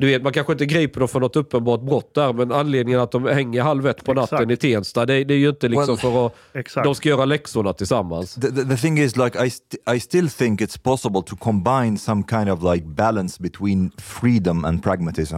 du 0.00 0.06
vet, 0.06 0.22
man 0.22 0.32
kanske 0.32 0.52
inte 0.52 0.66
griper 0.66 1.00
dem 1.00 1.08
för 1.08 1.20
något 1.20 1.36
uppenbart 1.36 1.80
brott 1.80 2.14
där, 2.14 2.32
men 2.32 2.52
anledningen 2.52 3.00
att 3.00 3.12
de 3.12 3.24
hänger 3.26 3.62
halv 3.62 3.86
ett 3.86 4.04
på 4.04 4.14
natten 4.14 4.38
Exakt. 4.50 4.64
i 4.64 4.72
Tensta, 4.72 5.06
det, 5.06 5.24
det 5.24 5.34
är 5.34 5.38
ju 5.38 5.48
inte 5.48 5.68
liksom 5.68 5.86
Well, 5.86 5.98
för 5.98 6.26
att 6.26 6.34
Exakt. 6.54 6.84
de 6.84 6.94
ska 6.94 7.08
göra 7.08 7.24
läxorna 7.24 7.72
tillsammans. 7.72 8.34
the, 8.34 8.40
the, 8.50 8.64
the 8.64 8.76
thing 8.76 8.98
is 8.98 9.16
like 9.16 9.44
I, 9.44 9.46
st- 9.46 9.96
I 9.96 10.00
still 10.00 10.28
think 10.30 10.60
it's 10.60 10.78
possible 10.82 11.22
to 11.22 11.36
combine 11.36 11.98
some 11.98 12.22
kind 12.30 12.50
of 12.50 12.62
like 12.74 12.86
balance 12.86 13.42
between 13.42 13.90
freedom 13.98 14.64
and 14.64 14.82
pragmatism 14.82 15.36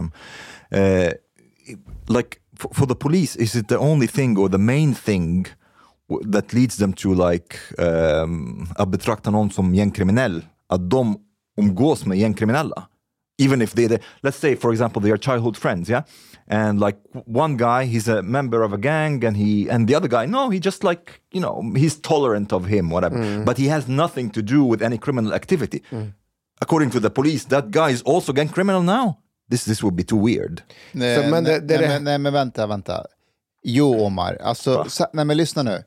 uh, 0.75 1.09
like 2.07 2.37
for, 2.57 2.73
for 2.73 2.85
the 2.87 2.95
police 2.95 3.39
is 3.39 3.55
it 3.55 3.67
the 3.67 3.77
only 3.77 4.07
thing 4.07 4.37
or 4.37 4.49
the 4.49 4.57
main 4.57 4.95
thing 4.95 5.47
that 6.33 6.53
leads 6.53 6.77
them 6.77 6.93
to 6.93 7.29
like 7.29 7.55
um, 7.77 8.67
att 8.75 8.87
betrakta 8.89 9.31
någon 9.31 9.49
som 9.51 9.75
gängkriminell 9.75 10.45
att 10.69 10.89
de 10.89 11.17
umgås 11.57 12.05
med 12.05 12.17
gängkriminella 12.17 12.83
even 13.45 13.61
if 13.61 13.71
they, 13.77 13.87
they 13.91 13.99
let's 14.25 14.39
say 14.43 14.55
for 14.55 14.69
example 14.71 14.99
they 15.03 15.11
are 15.15 15.21
childhood 15.27 15.57
friends 15.57 15.87
yeah? 15.89 16.03
And 16.47 16.79
like 16.85 16.97
one 17.43 17.53
guy 17.57 17.81
he's 17.93 18.07
a 18.17 18.21
member 18.37 18.59
of 18.67 18.71
a 18.73 18.77
gang 18.77 19.23
and 19.27 19.35
he 19.37 19.51
and 19.73 19.87
the 19.89 19.95
other 19.97 20.09
guy 20.17 20.25
no 20.37 20.41
he 20.53 20.59
just 20.59 20.83
like 20.83 21.05
you 21.35 21.41
know 21.45 21.55
he's 21.81 21.95
tolerant 22.01 22.51
of 22.53 22.65
him 22.65 22.85
whatever. 22.95 23.17
Mm. 23.17 23.45
But 23.45 23.57
he 23.57 23.67
has 23.75 23.83
nothing 23.87 24.31
to 24.31 24.41
do 24.41 24.59
with 24.71 24.81
any 24.87 24.97
criminal 24.97 25.31
activity. 25.33 25.79
Mm. 25.91 26.11
According 26.61 26.91
to 26.91 26.99
the 26.99 27.09
police 27.09 27.43
that 27.49 27.65
guy 27.71 27.89
is 27.95 28.01
also 28.05 28.33
gang 28.33 28.49
criminal 28.49 28.81
now. 28.83 29.05
This 29.51 29.65
this 29.65 29.81
would 29.83 29.95
be 29.95 30.03
too 30.03 30.21
weird. 30.27 30.61
Nej, 30.93 31.15
Så, 31.23 31.29
men 31.29 31.43
det- 31.43 31.59
det- 31.67 31.77
nej, 31.79 31.87
men, 31.89 32.03
nej, 32.03 32.17
men 32.19 32.33
vänta, 32.33 32.67
vänta. 32.67 33.05
Jo, 33.63 34.05
Omar. 34.05 34.37
Alltså, 34.41 34.85
sa, 34.89 35.05
nej, 35.13 35.25
men 35.25 35.37
lyssna 35.37 35.63
nu. 35.63 35.83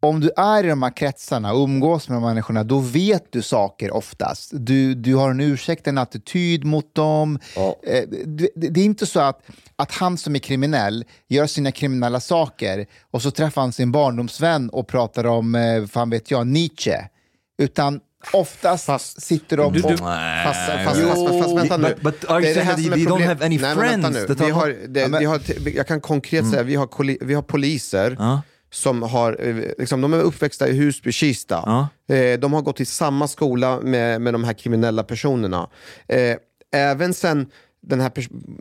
Om 0.00 0.20
du 0.20 0.30
är 0.36 0.64
i 0.64 0.68
de 0.68 0.82
här 0.82 0.96
kretsarna 0.96 1.52
och 1.52 1.64
umgås 1.64 2.08
med 2.08 2.16
de 2.16 2.22
här 2.22 2.30
människorna, 2.30 2.64
då 2.64 2.78
vet 2.78 3.32
du 3.32 3.42
saker 3.42 3.90
oftast. 3.94 4.50
Du, 4.52 4.94
du 4.94 5.14
har 5.14 5.30
en 5.30 5.40
ursäkt, 5.40 5.86
en 5.86 5.98
attityd 5.98 6.64
mot 6.64 6.94
dem. 6.94 7.38
Eh, 7.86 8.02
det, 8.54 8.80
är 8.80 8.84
inte 8.84 9.06
så 9.06 9.20
att, 9.20 9.42
att 9.76 9.92
han 9.92 10.18
som 10.18 10.34
är 10.34 10.38
kriminell 10.38 11.04
gör 11.28 11.46
sina 11.46 11.72
kriminella 11.72 12.20
saker 12.20 12.86
och 13.10 13.22
så 13.22 13.30
träffar 13.30 13.60
han 13.60 13.72
sin 13.72 13.92
barndomsvän 13.92 14.70
och 14.70 14.88
pratar 14.88 15.24
om, 15.26 15.54
eh, 15.54 15.86
fan 15.86 16.10
vet 16.10 16.30
jag, 16.30 16.46
Nietzsche. 16.46 17.08
Utan 17.58 18.00
oftast 18.32 18.84
Fast- 18.86 19.20
sitter 19.22 19.56
de... 19.56 19.72
Du- 19.72 19.82
på- 19.82 19.88
du- 19.90 19.96
Fast, 19.96 20.06
fast, 20.44 20.84
fast, 20.84 21.00
fast, 21.00 21.42
fast 21.42 21.56
vänta 21.56 21.76
nu. 21.76 21.88
But- 21.88 22.02
but 22.02 22.24
are 22.30 22.40
you 22.44 22.54
Det 22.54 22.60
är 22.60 22.64
det 22.64 22.64
saying 22.64 22.66
här 22.66 22.74
that 22.74 22.84
som 22.84 22.92
är 22.92 22.96
they 22.96 23.04
don't 23.04 23.08
problem- 23.08 23.28
have 23.28 23.46
any 23.46 23.58
Nej, 23.58 23.76
men 23.76 23.84
vänta 24.02 24.10
nu. 24.10 24.26
Vi 24.44 24.50
har, 24.50 24.76
det, 24.88 25.00
Ja, 25.00 25.08
men- 25.08 25.20
vi 25.20 25.24
har, 25.26 25.40
jag 25.76 25.86
kan 25.86 26.00
konkret 26.00 26.50
säga, 26.50 26.62
vi 26.62 26.74
har, 26.74 27.24
vi 27.24 27.34
har 27.34 27.42
poliser 27.42 28.16
Ja. 28.18 28.42
Som 28.70 29.02
har, 29.02 29.36
eh, 29.40 29.56
liksom, 29.78 30.00
de 30.00 30.12
är 30.12 30.20
uppväxta 30.20 30.68
i 30.68 30.72
Husby-Kista. 30.72 31.62
Ja. 31.66 32.14
Eh, 32.14 32.38
de 32.38 32.52
har 32.52 32.62
gått 32.62 32.80
i 32.80 32.84
samma 32.84 33.28
skola 33.28 33.80
med, 33.80 34.20
med 34.20 34.34
de 34.34 34.44
här 34.44 34.52
kriminella 34.52 35.02
personerna. 35.02 35.68
Eh, 36.08 36.36
även 36.72 37.14
sen 37.14 37.46
den 37.80 38.00
här, 38.00 38.12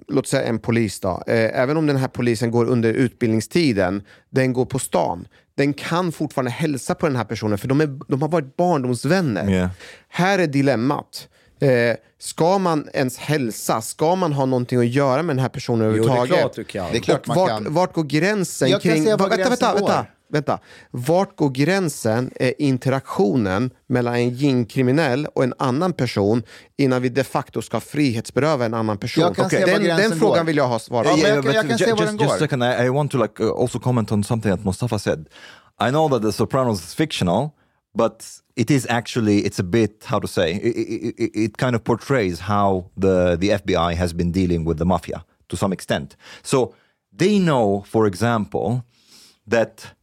låt 0.07 0.27
säga 0.27 0.43
en 0.43 0.59
polis 0.59 0.99
då, 0.99 1.23
eh, 1.27 1.59
även 1.59 1.77
om 1.77 1.87
den 1.87 1.97
här 1.97 2.07
polisen 2.07 2.51
går 2.51 2.65
under 2.65 2.93
utbildningstiden, 2.93 4.03
den 4.29 4.53
går 4.53 4.65
på 4.65 4.79
stan, 4.79 5.27
den 5.55 5.73
kan 5.73 6.11
fortfarande 6.11 6.51
hälsa 6.51 6.95
på 6.95 7.07
den 7.07 7.15
här 7.15 7.23
personen 7.23 7.57
för 7.57 7.67
de, 7.67 7.81
är, 7.81 7.99
de 8.07 8.21
har 8.21 8.29
varit 8.29 8.57
barndomsvänner. 8.57 9.49
Yeah. 9.49 9.69
Här 10.07 10.39
är 10.39 10.47
dilemmat. 10.47 11.27
Eh, 11.59 11.95
ska 12.19 12.57
man 12.57 12.89
ens 12.93 13.17
hälsa? 13.17 13.81
Ska 13.81 14.15
man 14.15 14.33
ha 14.33 14.45
någonting 14.45 14.79
att 14.79 14.87
göra 14.87 15.23
med 15.23 15.35
den 15.35 15.41
här 15.41 15.49
personen 15.49 15.85
Jo, 15.87 15.91
det 15.91 15.97
är 15.97 16.01
överhuvudtaget? 16.03 16.39
klart 16.39 16.53
du 16.55 16.63
kan. 16.63 16.91
Det 16.91 16.97
är 16.97 17.01
klart 17.01 17.27
man 17.27 17.37
vart, 17.37 17.49
kan. 17.49 17.73
vart 17.73 17.93
går 17.93 18.03
gränsen? 18.03 18.69
Jag 18.69 18.81
kan 18.81 18.91
kring, 18.91 19.03
säga 19.03 19.17
var 19.17 19.29
vänta, 19.29 19.45
gränsen 19.47 19.67
vänta, 19.67 19.79
går. 19.81 19.87
vänta, 19.87 20.05
vänta. 20.29 20.59
Vart 20.91 21.35
går 21.37 21.49
gränsen, 21.49 22.31
eh, 22.35 22.51
interaktionen 22.59 23.69
mellan 23.87 24.15
en 24.15 24.29
gängkriminell 24.29 25.25
och 25.25 25.43
en 25.43 25.53
annan 25.59 25.93
person 25.93 26.43
innan 26.77 27.01
vi 27.01 27.09
de 27.09 27.23
facto 27.23 27.61
ska 27.61 27.79
frihetsberöva 27.79 28.65
en 28.65 28.73
annan 28.73 28.97
person? 28.97 29.21
Jag 29.21 29.35
kan 29.35 29.49
säga 29.49 29.65
var 29.67 29.79
den, 29.79 29.97
den 29.97 30.19
frågan 30.19 30.37
går. 30.37 30.43
vill 30.43 30.57
jag 30.57 30.67
ha 30.67 30.79
svar 30.79 31.03
på. 31.03 31.09
Ja, 31.09 31.27
jag 31.27 31.35
but 31.35 31.45
kan- 31.45 31.53
jag 31.53 31.69
kan 31.69 31.77
säga 31.77 31.95
var 31.95 32.01
just, 32.01 32.11
den 32.17 32.27
just 32.27 32.29
går. 32.29 32.35
a 32.35 32.39
second, 32.39 32.63
I, 32.63 32.85
I 32.85 32.89
want 32.89 33.11
to 33.11 33.17
like 33.21 33.43
uh, 33.43 33.61
also 33.61 33.79
comment 33.79 34.11
on 34.11 34.23
something 34.23 34.51
that 34.51 34.65
Mustafa 34.65 34.99
said. 34.99 35.25
I 35.87 35.89
know 35.89 36.09
that 36.09 36.21
The 36.21 36.31
Sopranos 36.31 36.79
is 36.83 36.95
fictional, 36.95 37.49
but 37.97 38.41
it 38.55 38.69
is 38.71 38.85
actually 38.89 39.37
it's 39.47 39.59
a 39.59 39.63
bit 39.63 40.05
how 40.05 40.19
to 40.19 40.27
say 40.27 40.53
it, 40.53 41.15
it, 41.17 41.31
it, 41.43 41.57
kind 41.57 41.75
of 41.75 41.83
portrays 41.83 42.39
how 42.39 42.69
the 42.95 43.35
the 43.35 43.49
FBI 43.61 43.95
has 43.95 44.13
been 44.13 44.31
dealing 44.31 44.63
with 44.67 44.77
the 44.77 44.85
mafia 44.85 45.25
to 45.49 45.57
some 45.57 45.73
extent. 45.73 46.15
So 46.43 46.57
they 47.11 47.39
know, 47.39 47.83
for 47.93 48.05
example, 48.05 48.85
that 49.47 49.95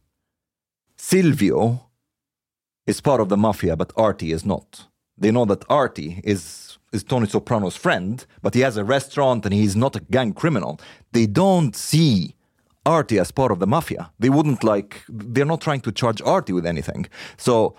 Silvio 0.97 1.59
is 2.85 3.01
part 3.01 3.21
of 3.21 3.29
the 3.29 3.37
mafia, 3.37 3.75
but 3.75 3.93
Artie 3.95 4.31
is 4.31 4.45
not. 4.45 4.87
They 5.17 5.31
know 5.31 5.45
that 5.45 5.63
Artie 5.69 6.21
is 6.23 6.77
is 6.91 7.03
Tony 7.03 7.27
Soprano's 7.27 7.77
friend, 7.77 8.25
but 8.41 8.53
he 8.53 8.61
has 8.61 8.77
a 8.77 8.83
restaurant 8.83 9.45
and 9.45 9.53
he's 9.53 9.75
not 9.75 9.95
a 9.95 10.01
gang 10.15 10.33
criminal. 10.33 10.79
They 11.11 11.27
don't 11.27 11.75
see 11.75 12.35
Artie 12.85 13.19
as 13.19 13.31
part 13.31 13.51
of 13.51 13.59
the 13.59 13.67
mafia. 13.67 14.11
They 14.19 14.29
wouldn't 14.29 14.63
like. 14.63 15.03
They're 15.09 15.45
not 15.45 15.61
trying 15.61 15.81
to 15.81 15.91
charge 15.91 16.21
Artie 16.21 16.53
with 16.53 16.65
anything. 16.65 17.07
So. 17.37 17.75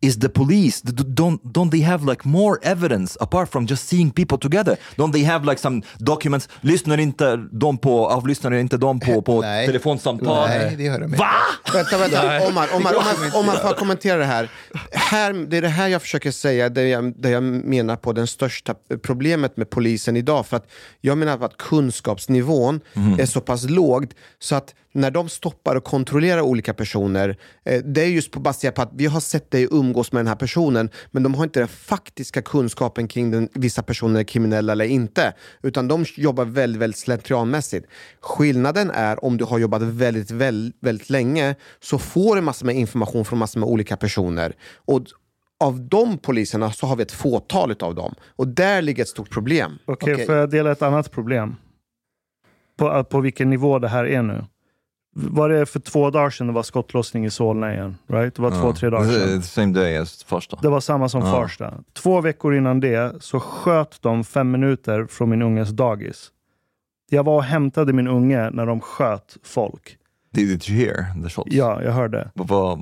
Is 0.00 0.18
the 0.18 0.28
police 0.28 0.82
don't 0.82 1.40
don't 1.42 1.70
they 1.70 1.80
have 1.80 2.04
like 2.10 2.28
more 2.28 2.58
evidence 2.62 3.18
apart 3.20 3.50
from 3.50 3.66
just 3.66 3.88
seeing 3.88 4.10
people 4.10 4.38
together? 4.38 4.76
Don't 4.96 5.12
they 5.12 5.24
have 5.24 5.44
like 5.44 5.58
some 5.60 5.82
documents? 5.98 6.48
Lyssnar 6.60 6.98
inte 6.98 7.36
de 7.52 7.78
på 7.78 8.08
avlyssnar 8.08 8.52
inte 8.52 8.76
de 8.76 9.00
på, 9.00 9.22
på 9.22 9.40
Nej. 9.42 9.66
telefonsamtal? 9.66 10.48
Nej, 10.48 10.74
det 10.76 10.82
gör 10.82 11.00
de 11.00 11.04
inte. 11.04 11.18
Va? 11.18 11.30
Vänta, 11.72 11.98
vänta. 11.98 12.46
Omar, 12.48 12.68
Omar, 12.74 12.94
Omar, 12.94 13.40
Omar, 13.40 13.56
får 13.56 13.74
kommentera 13.74 14.16
det 14.16 14.24
här? 14.24 14.50
här? 14.90 15.32
Det 15.32 15.56
är 15.56 15.62
det 15.62 15.68
här 15.68 15.88
jag 15.88 16.02
försöker 16.02 16.30
säga, 16.30 16.68
det 16.68 16.88
jag, 16.88 17.12
det 17.20 17.30
jag 17.30 17.42
menar 17.42 17.96
på 17.96 18.12
den 18.12 18.26
största 18.26 18.74
problemet 19.02 19.56
med 19.56 19.70
polisen 19.70 20.16
idag. 20.16 20.46
För 20.46 20.56
att 20.56 20.66
jag 21.00 21.18
menar 21.18 21.44
att 21.44 21.56
kunskapsnivån 21.56 22.80
är 23.18 23.26
så 23.26 23.40
pass 23.40 23.64
låg 23.70 24.06
så 24.38 24.54
att 24.54 24.74
när 24.92 25.10
de 25.10 25.28
stoppar 25.28 25.76
och 25.76 25.84
kontrollerar 25.84 26.40
olika 26.40 26.74
personer, 26.74 27.36
eh, 27.64 27.82
det 27.84 28.02
är 28.02 28.06
just 28.06 28.30
på 28.30 28.40
baserat 28.40 28.74
på 28.74 28.82
att 28.82 28.90
vi 28.94 29.06
har 29.06 29.20
sett 29.20 29.50
dig 29.50 29.68
umgås 29.70 30.12
med 30.12 30.20
den 30.20 30.26
här 30.26 30.36
personen, 30.36 30.90
men 31.10 31.22
de 31.22 31.34
har 31.34 31.44
inte 31.44 31.58
den 31.58 31.68
faktiska 31.68 32.42
kunskapen 32.42 33.08
kring 33.08 33.30
den, 33.30 33.48
vissa 33.52 33.82
personer 33.82 34.20
är 34.20 34.24
kriminella 34.24 34.72
eller 34.72 34.84
inte. 34.84 35.34
Utan 35.62 35.88
de 35.88 36.04
jobbar 36.16 36.44
väldigt, 36.44 36.82
väldigt 36.82 36.98
slentrianmässigt. 36.98 37.86
Skillnaden 38.20 38.90
är 38.90 39.24
om 39.24 39.36
du 39.36 39.44
har 39.44 39.58
jobbat 39.58 39.82
väldigt, 39.82 40.30
väldigt, 40.30 40.76
väldigt 40.80 41.10
länge 41.10 41.54
så 41.80 41.98
får 41.98 42.36
du 42.36 42.42
massor 42.42 42.66
med 42.66 42.76
information 42.76 43.24
från 43.24 43.38
massor 43.38 43.60
med 43.60 43.68
olika 43.68 43.96
personer. 43.96 44.52
Och 44.76 45.02
av 45.60 45.80
de 45.80 46.18
poliserna 46.18 46.72
så 46.72 46.86
har 46.86 46.96
vi 46.96 47.02
ett 47.02 47.12
fåtal 47.12 47.76
av 47.80 47.94
dem. 47.94 48.14
Och 48.36 48.48
där 48.48 48.82
ligger 48.82 49.02
ett 49.02 49.08
stort 49.08 49.30
problem. 49.30 49.78
Okej, 49.84 50.14
Okej. 50.14 50.26
får 50.26 50.34
jag 50.34 50.50
dela 50.50 50.72
ett 50.72 50.82
annat 50.82 51.10
problem? 51.10 51.56
På, 52.76 53.04
på 53.04 53.20
vilken 53.20 53.50
nivå 53.50 53.78
det 53.78 53.88
här 53.88 54.04
är 54.04 54.22
nu. 54.22 54.44
Var 55.14 55.48
det 55.48 55.66
för 55.66 55.80
två 55.80 56.10
dagar 56.10 56.30
sedan 56.30 56.46
det 56.46 56.52
var 56.52 56.62
skottlossning 56.62 57.24
i 57.24 57.30
Solna 57.30 57.72
igen? 57.74 57.96
Right? 58.06 58.34
Det 58.34 58.42
var 58.42 58.50
två, 58.50 58.72
tre 58.72 58.90
dagar 58.90 59.10
sedan. 59.10 59.42
same 59.42 59.72
day 59.72 59.96
as 59.96 60.24
första. 60.24 60.58
Det 60.62 60.68
var 60.68 60.80
samma 60.80 61.08
som 61.08 61.20
Ja. 61.20 61.32
Farsta. 61.32 61.74
Två 61.92 62.20
veckor 62.20 62.54
innan 62.54 62.80
det 62.80 63.22
så 63.22 63.40
sköt 63.40 64.02
de 64.02 64.24
fem 64.24 64.50
minuter 64.50 65.06
från 65.06 65.30
min 65.30 65.42
unges 65.42 65.68
dagis. 65.70 66.30
Jag 67.10 67.24
var 67.24 67.34
och 67.36 67.44
hämtade 67.44 67.92
min 67.92 68.08
unge 68.08 68.50
när 68.50 68.66
de 68.66 68.80
sköt 68.80 69.36
folk. 69.42 69.96
Did, 70.32 70.68
you 70.70 70.78
hear 70.78 71.22
the 71.22 71.30
shots? 71.30 71.52
Ja, 71.52 71.82
jag 71.82 71.92
hörde. 71.92 72.30
Vad- 72.34 72.78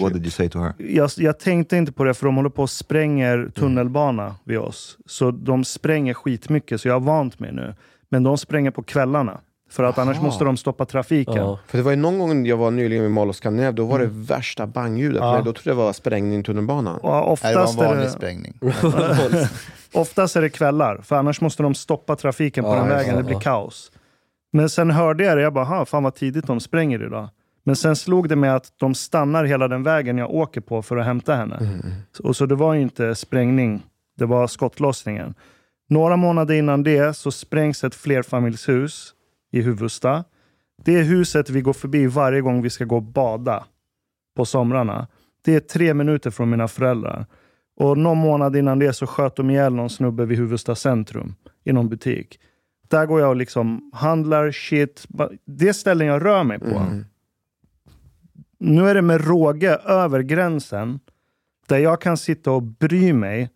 what 0.00 0.12
did 0.12 0.22
you 0.22 0.30
say 0.30 0.48
to 0.48 0.58
her? 0.58 0.72
Jag, 0.78 1.10
jag 1.16 1.38
tänkte 1.38 1.76
inte 1.76 1.92
på 1.92 2.04
det 2.04 2.14
för 2.14 2.26
de 2.26 2.36
håller 2.36 2.50
på 2.50 2.62
och 2.62 2.70
spränger 2.70 3.50
tunnelbana 3.54 4.34
vid 4.44 4.58
oss. 4.58 4.98
Så 5.06 5.30
de 5.30 5.64
spränger 5.64 6.14
skitmycket, 6.14 6.80
så 6.80 6.88
jag 6.88 6.94
har 6.94 7.00
vant 7.00 7.38
mig 7.38 7.52
nu. 7.52 7.74
Men 8.08 8.22
de 8.22 8.38
spränger 8.38 8.70
på 8.70 8.82
kvällarna. 8.82 9.40
För 9.70 9.82
att 9.84 9.98
annars 9.98 10.16
Aha. 10.16 10.26
måste 10.26 10.44
de 10.44 10.56
stoppa 10.56 10.84
trafiken. 10.86 11.34
Ja. 11.36 11.58
För 11.66 11.78
det 11.78 11.84
var 11.84 11.90
ju 11.90 11.96
någon 11.96 12.18
gång 12.18 12.46
jag 12.46 12.56
var 12.56 12.70
nyligen 12.70 13.02
vid 13.02 13.12
Mall 13.12 13.30
of 13.30 13.36
Scandinavia, 13.36 13.72
då 13.72 13.84
var 13.84 13.98
det 13.98 14.06
värsta 14.10 14.66
bangljudet. 14.66 15.20
Ja. 15.20 15.32
Men 15.34 15.44
då 15.44 15.52
trodde 15.52 15.70
jag 15.70 15.76
det 15.76 15.82
var 15.84 15.92
sprängning 15.92 16.40
i 16.40 16.42
tunnelbanan. 16.42 16.96
Och 16.96 17.02
Nej, 17.02 17.52
det 17.52 17.58
var 17.58 17.62
oftast, 17.62 17.78
en 17.78 17.84
är 17.84 17.88
vanlig 17.88 18.06
det, 18.06 18.10
sprängning. 18.10 18.58
oftast 19.92 20.36
är 20.36 20.42
det 20.42 20.50
kvällar, 20.50 21.00
för 21.02 21.16
annars 21.16 21.40
måste 21.40 21.62
de 21.62 21.74
stoppa 21.74 22.16
trafiken 22.16 22.64
på 22.64 22.70
Ja, 22.70 22.74
den 22.76 22.88
vägen. 22.88 23.14
det. 23.16 23.20
Det 23.22 23.26
blir 23.26 23.40
kaos. 23.40 23.92
Men 24.52 24.70
sen 24.70 24.90
hörde 24.90 25.24
jag 25.24 25.36
det, 25.38 25.42
jag 25.42 25.52
bara, 25.52 25.64
"Ha, 25.64 25.84
fan 25.84 26.02
vad 26.02 26.14
tidigt 26.14 26.46
de 26.46 26.60
spränger 26.60 27.02
idag. 27.06 27.28
Men 27.64 27.76
sen 27.76 27.96
slog 27.96 28.28
det 28.28 28.36
mig 28.36 28.50
att 28.50 28.72
de 28.76 28.94
stannar 28.94 29.44
hela 29.44 29.68
den 29.68 29.82
vägen 29.82 30.18
jag 30.18 30.30
åker 30.30 30.60
på 30.60 30.82
för 30.82 30.96
att 30.96 31.06
hämta 31.06 31.34
henne. 31.34 31.56
Mm. 31.56 31.80
Och 32.24 32.36
så 32.36 32.46
det 32.46 32.54
var 32.54 32.74
ju 32.74 32.80
inte 32.80 33.14
sprängning, 33.14 33.82
det 34.18 34.24
var 34.26 34.46
skottlossningen. 34.46 35.34
Några 35.88 36.16
månader 36.16 36.54
innan 36.54 36.82
det 36.82 37.16
så 37.16 37.30
sprängs 37.30 37.84
ett 37.84 37.94
flerfamiljshus 37.94 39.14
i 39.50 39.60
Huvudsta. 39.62 40.24
Det 40.84 40.98
är 40.98 41.02
huset 41.02 41.50
vi 41.50 41.60
går 41.60 41.72
förbi 41.72 42.06
varje 42.06 42.40
gång 42.40 42.62
vi 42.62 42.70
ska 42.70 42.84
gå 42.84 42.96
och 42.96 43.02
bada 43.02 43.64
på 44.36 44.44
somrarna. 44.44 45.08
Det 45.42 45.54
är 45.54 45.60
tre 45.60 45.94
minuter 45.94 46.30
från 46.30 46.50
mina 46.50 46.68
föräldrar. 46.68 47.26
Och 47.76 47.98
någon 47.98 48.18
månad 48.18 48.56
innan 48.56 48.78
det 48.78 48.92
så 48.92 49.06
sköt 49.06 49.36
de 49.36 49.50
ihjäl 49.50 49.74
någon 49.74 49.90
snubbe 49.90 50.26
vid 50.26 50.38
Huvudsta 50.38 50.74
centrum 50.74 51.34
i 51.64 51.72
någon 51.72 51.88
butik. 51.88 52.40
Där 52.88 53.06
går 53.06 53.20
jag 53.20 53.30
och 53.30 53.36
liksom 53.36 53.90
handlar 53.94 54.50
shit. 54.50 55.06
Det 55.44 55.68
är 55.68 55.72
ställen 55.72 56.06
jag 56.06 56.24
rör 56.24 56.44
mig 56.44 56.58
på. 56.58 56.66
Nu 58.58 58.88
är 58.88 58.94
det 58.94 59.02
med 59.02 59.26
råge 59.26 59.76
över 59.84 60.20
gränsen 60.20 61.00
där 61.68 61.78
jag 61.78 62.00
kan 62.00 62.16
sitta 62.16 62.50
och 62.50 62.62
bry 62.62 63.12
mig 63.12 63.50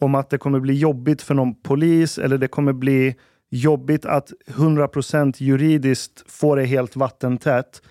om 0.00 0.14
att 0.14 0.30
det 0.30 0.38
kommer 0.38 0.60
bli 0.60 0.74
jobbigt 0.74 1.22
för 1.22 1.34
någon 1.34 1.54
polis 1.54 2.18
eller 2.18 2.38
det 2.38 2.48
kommer 2.48 2.72
bli 2.72 3.16
jobbigt 3.54 4.06
att 4.06 4.32
100% 4.46 5.34
juridiskt 5.38 6.24
få 6.30 6.54
det 6.54 6.64
helt 6.64 6.96
vattentätt. 6.96 7.82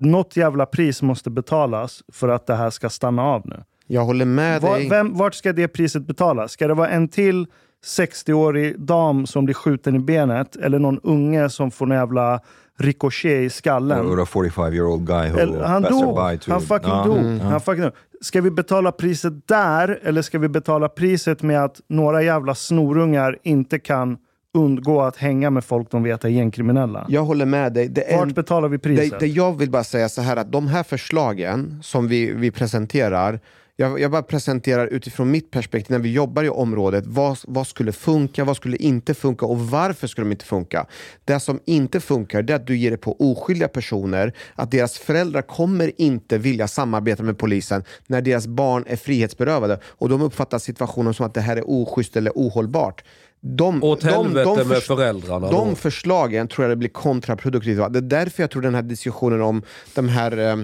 Något 0.00 0.36
jävla 0.36 0.66
pris 0.66 1.02
måste 1.02 1.30
betalas 1.30 2.02
för 2.12 2.28
att 2.28 2.46
det 2.46 2.54
här 2.54 2.70
ska 2.70 2.90
stanna 2.90 3.22
av 3.22 3.42
nu. 3.44 3.64
Jag 3.86 4.04
håller 4.04 4.24
med 4.24 4.62
Var, 4.62 4.78
dig. 4.78 4.88
vem, 4.88 5.14
vart 5.14 5.34
ska 5.34 5.52
det 5.52 5.68
priset 5.68 6.06
betalas? 6.06 6.52
Ska 6.52 6.68
det 6.68 6.74
vara 6.74 6.88
en 6.88 7.08
till 7.08 7.46
60-årig 7.86 8.80
dam 8.80 9.26
som 9.26 9.44
blir 9.44 9.54
skjuten 9.54 9.96
i 9.96 9.98
benet 9.98 10.56
eller 10.56 10.78
någon 10.78 11.00
unge 11.02 11.50
som 11.50 11.70
får 11.70 11.86
en 11.86 11.92
jävla 11.92 12.40
ricochet 12.78 13.40
i 13.40 13.50
skallen? 13.50 14.06
Or 14.06 14.22
a 14.22 14.26
45 14.26 14.72
year 14.72 14.86
old 14.86 15.06
guy 15.06 15.30
who 15.30 15.38
Eller, 15.38 15.62
han 15.62 15.82
dog. 15.82 16.40
to... 16.40 16.50
Han 16.50 16.60
fucking 16.60 16.90
dog. 17.04 17.18
Mm. 17.18 17.40
Han 17.40 17.60
fucking 17.60 17.82
dog. 17.82 17.92
Ska 18.20 18.40
vi 18.40 18.50
betala 18.50 18.92
priset 18.92 19.48
där 19.48 19.98
eller 20.02 20.22
ska 20.22 20.38
vi 20.38 20.48
betala 20.48 20.88
priset 20.88 21.42
med 21.42 21.64
att 21.64 21.80
några 21.88 22.22
jävla 22.22 22.54
snorungar 22.54 23.38
inte 23.42 23.78
kan 23.78 24.16
undgå 24.54 25.00
att 25.02 25.16
hänga 25.16 25.50
med 25.50 25.64
folk 25.64 25.90
de 25.90 26.02
vet 26.02 26.24
är 26.24 26.28
gängkriminella? 26.28 27.06
Jag 27.08 27.24
håller 27.24 27.46
med 27.46 27.72
dig. 27.72 27.88
Det 27.88 28.06
Vart 28.12 28.22
en- 28.22 28.34
betalar 28.34 28.68
vi 28.68 28.78
priset? 28.78 29.10
Det, 29.10 29.18
det 29.18 29.26
jag 29.26 29.58
vill 29.58 29.70
bara 29.70 29.84
säga 29.84 30.08
så 30.08 30.22
här 30.22 30.36
att 30.36 30.52
de 30.52 30.66
här 30.66 30.82
förslagen 30.82 31.80
som 31.82 32.08
vi, 32.08 32.32
vi 32.32 32.50
presenterar 32.50 33.40
jag, 33.80 34.00
jag 34.00 34.10
bara 34.10 34.22
presenterar 34.22 34.86
utifrån 34.86 35.30
mitt 35.30 35.50
perspektiv 35.50 35.90
när 35.90 35.98
vi 35.98 36.12
jobbar 36.12 36.44
i 36.44 36.48
området. 36.48 37.04
Vad, 37.06 37.38
vad 37.46 37.66
skulle 37.66 37.92
funka, 37.92 38.44
vad 38.44 38.56
skulle 38.56 38.76
inte 38.76 39.14
funka 39.14 39.46
och 39.46 39.60
varför 39.60 40.06
skulle 40.06 40.24
de 40.24 40.32
inte 40.32 40.44
funka? 40.44 40.86
Det 41.24 41.40
som 41.40 41.60
inte 41.64 42.00
funkar 42.00 42.42
det 42.42 42.52
är 42.52 42.56
att 42.56 42.66
du 42.66 42.76
ger 42.76 42.90
det 42.90 42.96
på 42.96 43.16
oskyldiga 43.32 43.68
personer, 43.68 44.32
att 44.54 44.70
deras 44.70 44.98
föräldrar 44.98 45.42
kommer 45.42 45.92
inte 46.00 46.38
vilja 46.38 46.68
samarbeta 46.68 47.22
med 47.22 47.38
polisen 47.38 47.84
när 48.06 48.20
deras 48.22 48.46
barn 48.46 48.84
är 48.86 48.96
frihetsberövade 48.96 49.80
och 49.84 50.08
de 50.08 50.22
uppfattar 50.22 50.58
situationen 50.58 51.14
som 51.14 51.26
att 51.26 51.34
det 51.34 51.40
här 51.40 51.56
är 51.56 51.70
oschysst 51.70 52.16
eller 52.16 52.32
ohållbart. 52.34 53.04
De, 53.40 53.82
Åt 53.84 54.02
helvete 54.02 54.54
med 54.56 54.66
förs- 54.66 54.86
föräldrarna 54.86 55.50
De 55.50 55.68
då. 55.68 55.74
förslagen 55.74 56.48
tror 56.48 56.64
jag 56.64 56.70
det 56.72 56.76
blir 56.76 56.88
kontraproduktivt. 56.88 57.92
Det 57.92 57.98
är 57.98 58.02
därför 58.02 58.42
jag 58.42 58.50
tror 58.50 58.62
den 58.62 58.74
här 58.74 58.82
diskussionen 58.82 59.42
om 59.42 59.62
de 59.94 60.08
här 60.08 60.38
eh, 60.38 60.56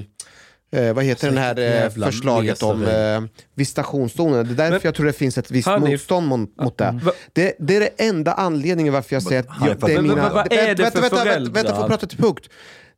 Eh, 0.72 0.95
vad 0.95 1.05
heter 1.05 1.29
den 1.29 1.39
här 1.39 1.85
eh, 1.85 1.91
förslaget 1.91 2.62
om 2.62 2.85
eh, 2.85 3.22
visitationszoner? 3.55 4.45
Det 4.45 4.51
är 4.51 4.55
därför 4.55 4.70
Men- 4.70 4.81
jag 4.83 4.95
tror 4.95 5.07
det 5.07 5.12
finns 5.12 5.39
ett 5.39 5.51
visst 5.51 5.68
Hanif- 5.68 5.91
motstånd 5.91 6.27
mot, 6.29 6.57
mot 6.57 6.79
det. 6.79 7.01
Va- 7.05 7.12
det. 7.33 7.55
Det 7.59 7.77
är 7.77 7.81
det 7.81 7.89
enda 8.09 8.33
anledningen 8.33 8.93
varför 8.93 9.16
jag 9.16 9.22
säger 9.22 9.41
att 9.41 9.47
jag, 9.61 9.81
det 9.81 9.93
är 9.93 9.97
men- 9.97 10.03
mina... 10.03 10.22
men 10.22 10.33
vad 10.35 10.53
är 10.53 10.75
det 10.75 10.83
vänta, 10.83 10.91
för 10.91 11.01
vänta, 11.01 11.01
vänta, 11.01 11.16
föräldrar? 11.31 11.53
vänta, 11.62 11.75
få 11.81 11.89
prata 11.89 12.07
till 12.07 12.18
punkt. 12.18 12.49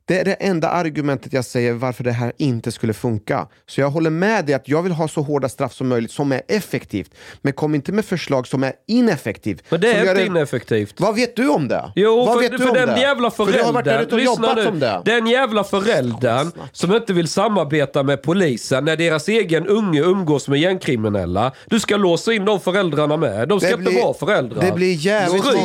Det 0.08 0.20
är 0.20 0.24
det 0.24 0.32
enda 0.32 0.68
argumentet 0.70 1.32
jag 1.32 1.44
säger 1.44 1.72
varför 1.72 2.04
det 2.04 2.12
här 2.12 2.32
inte 2.36 2.72
skulle 2.72 2.92
funka. 2.92 3.46
Så 3.68 3.80
jag 3.80 3.90
håller 3.90 4.10
med 4.10 4.44
dig 4.46 4.54
att 4.54 4.68
jag 4.68 4.82
vill 4.82 4.92
ha 4.92 5.08
så 5.08 5.20
hårda 5.22 5.48
straff 5.48 5.72
som 5.72 5.88
möjligt 5.88 6.10
som 6.10 6.32
är 6.32 6.42
effektivt. 6.48 7.10
Men 7.42 7.52
kom 7.52 7.74
inte 7.74 7.92
med 7.92 8.04
förslag 8.04 8.46
som 8.46 8.62
är 8.64 8.72
ineffektivt. 8.88 9.62
Men 9.68 9.80
det 9.80 9.92
är 9.92 10.10
inte 10.10 10.24
ineffektivt. 10.26 10.94
Vad 11.00 11.14
vet 11.14 11.36
du 11.36 11.48
om 11.48 11.68
det? 11.68 11.92
Jo, 11.94 12.16
Vad 12.24 12.34
för, 12.34 12.40
vet 12.42 12.52
du 12.52 12.58
för 12.58 12.68
om 12.68 12.74
den 12.74 12.88
det? 12.88 13.00
jävla 13.00 13.30
För 13.30 13.46
du 13.46 13.62
har 13.62 13.72
varit 13.72 13.84
där 13.84 13.92
föräldern, 13.92 14.06
ute 14.06 14.14
och 14.14 14.20
jobbat 14.36 14.56
nu, 14.56 14.64
som 14.64 14.78
det. 14.80 15.02
den 15.04 15.26
jävla 15.26 15.64
föräldern 15.64 16.52
som 16.72 16.94
inte 16.94 17.12
vill 17.12 17.28
samarbeta 17.28 18.02
med 18.02 18.22
polisen 18.22 18.84
när 18.84 18.96
deras 18.96 19.28
egen 19.28 19.66
unge 19.66 20.00
umgås 20.00 20.48
med 20.48 20.58
gängkriminella. 20.60 21.52
Du 21.66 21.80
ska 21.80 21.96
låsa 21.96 22.32
in 22.32 22.44
de 22.44 22.60
föräldrarna 22.60 23.16
med. 23.16 23.48
De 23.48 23.60
ska 23.60 23.68
Det 23.68 23.74
inte 23.74 23.90
blir- 23.90 24.02
vara 24.02 24.14
föräldrar. 24.14 24.62
Det 24.62 24.72
blir 24.72 24.94
jävligt 24.94 25.44
många... 25.44 25.56
Det 25.56 25.62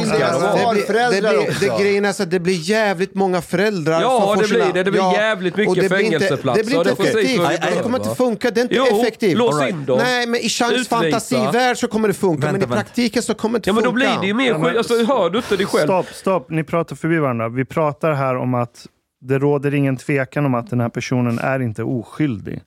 blir, 0.74 1.12
det 1.12 1.22
blir, 1.22 1.70
det, 1.78 1.84
grejen 1.84 2.06
är 2.06 2.14
så 2.14 2.24
att 2.24 2.32
det 2.32 2.40
blir 2.40 2.70
jävligt 2.70 3.16
många 3.16 3.42
föräldrar 3.42 4.02
Ja, 4.02 4.31
får 4.36 4.42
det 4.44 4.50
blir 4.50 4.74
det. 4.74 4.84
Det 4.84 4.92
blir 4.92 5.14
jävligt 5.14 5.56
mycket 5.58 5.70
och 5.70 5.76
det 5.76 5.90
blir 5.90 6.00
inte- 6.00 6.20
fängelseplatser. 6.20 6.64
Det 6.64 6.68
blir 6.68 6.78
inte 6.78 6.92
effektivt. 6.92 7.42
Det 7.76 7.84
kommer 7.84 7.98
inte 7.98 8.16
funka. 8.16 8.52
Det 8.52 8.60
är 8.60 8.64
inte 8.64 8.76
Jo, 8.76 8.86
effektivt. 9.02 9.38
lås 9.38 9.70
in 9.70 9.86
dem. 9.86 9.98
Nej, 9.98 10.28
men 10.28 10.40
i 10.42 10.50
Changs 10.50 10.74
Utvisa. 10.74 10.90
fantasivärld 11.00 11.78
så 11.78 11.88
kommer 11.88 12.08
det 12.08 12.14
funka. 12.14 12.48
Vänta, 12.48 12.68
men 12.68 12.70
i 12.70 12.82
praktiken 12.82 13.24
så 13.24 13.34
kommer 13.34 13.54
det 13.54 13.58
inte 13.58 13.70
Ja 13.70 13.74
men 13.74 13.84
funka. 13.84 13.90
då 13.90 13.96
blir 13.96 14.22
det 14.22 14.28
ju 14.28 14.34
mer 14.34 14.50
Ja, 14.50 14.64
skit. 14.66 14.78
Alltså, 14.78 15.06
hör 15.06 15.30
du 15.30 15.38
inte 15.38 15.58
dig 15.58 15.66
själv? 15.66 15.88
Stopp, 15.88 16.06
stopp. 16.14 16.50
Ni 16.50 16.64
pratar 16.64 16.96
förbi 16.96 17.18
varandra. 17.18 17.50
Vi 17.50 17.66
pratar 17.66 18.12
här 18.14 18.36
om 18.38 18.54
att 18.54 18.88
det 19.22 19.40
råder 19.40 19.74
ingen 19.74 19.98
tvekan 19.98 20.46
om 20.46 20.54
att 20.56 20.70
den 20.70 20.80
här 20.80 20.90
personen 20.90 21.40
är 21.40 21.60
inte 21.62 21.84
oskyldig. 21.84 22.62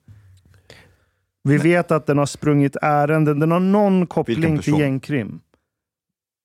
Vi 1.49 1.57
vet 1.57 1.91
att 1.91 2.07
den 2.07 2.19
har 2.19 2.27
sprungit 2.27 2.77
ärenden. 2.83 3.41
Den 3.41 3.51
har 3.53 3.61
någon 3.61 4.07
koppling 4.07 4.59
till 4.59 4.79
gängkrim. 4.79 5.41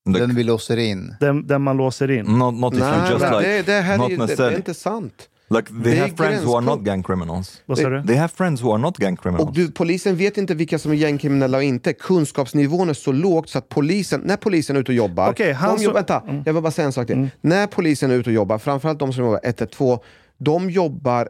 Den 0.06 0.36
vi 0.36 0.44
låser 0.44 0.78
in. 0.78 1.16
Den, 1.20 1.48
den 1.48 1.62
man 1.62 1.78
låser 1.78 2.12
in. 2.12 2.26
Not, 2.26 2.54
not 2.54 2.74
if 2.74 2.80
you 2.80 3.10
just 3.12 3.26
like... 3.26 3.48
det, 3.50 3.62
det 3.66 3.82
här 3.82 3.98
not 3.98 4.08
är, 4.08 4.12
ju- 4.12 4.18
det, 4.18 4.36
det 4.36 4.44
är 4.46 4.56
inte 4.56 4.74
sant. 4.74 5.30
Like 5.52 5.74
Det 5.74 5.84
they 5.84 5.98
är 5.98 6.02
have 6.02 6.14
friends 6.18 6.46
who 6.46 6.56
are 6.58 6.66
not 6.66 6.80
gang 6.80 7.04
criminals. 7.04 7.62
Vad 7.66 7.78
sa 7.78 7.90
du? 7.90 8.04
They 8.04 8.16
have 8.16 8.28
friends 8.36 8.62
who 8.62 8.72
are 8.72 8.78
not 8.82 8.98
gang 8.98 9.18
criminals. 9.18 9.48
Och 9.48 9.54
du, 9.54 9.72
polisen 9.72 10.16
vet 10.16 10.38
inte 10.38 10.56
vilka 10.56 10.80
som 10.80 10.92
är 10.92 10.96
gängkriminella 10.96 11.58
och 11.58 11.64
inte. 11.64 11.94
Kunskapsnivån 11.94 12.90
är 12.90 12.94
så 12.94 13.12
lågt 13.12 13.50
så 13.50 13.58
att 13.58 13.70
polisen, 13.70 14.22
när 14.26 14.38
polisen 14.38 14.76
är 14.76 14.80
ute 14.80 14.92
och 14.92 14.96
jobbar... 14.96 15.30
Okej, 15.32 15.52
han 15.54 15.70
de 15.70 15.76
som- 15.78 15.84
jobbar, 15.86 15.94
vänta, 16.00 16.24
jag 16.46 16.54
vill 16.54 16.64
bara 16.64 16.72
säga 16.72 16.86
en 16.86 16.94
sak 16.94 17.08
till. 17.08 17.30
När 17.42 17.68
polisen 17.68 18.12
är 18.12 18.16
ute 18.16 18.30
och 18.30 18.34
jobbar, 18.34 18.58
framförallt 18.58 19.00
de 19.00 19.14
som 19.14 19.24
jobbar 19.26 19.40
112, 19.44 20.00
de 20.38 20.70
jobbar 20.70 21.30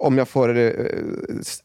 om 0.00 0.18
jag 0.18 0.28
får 0.28 0.48
det, 0.48 0.70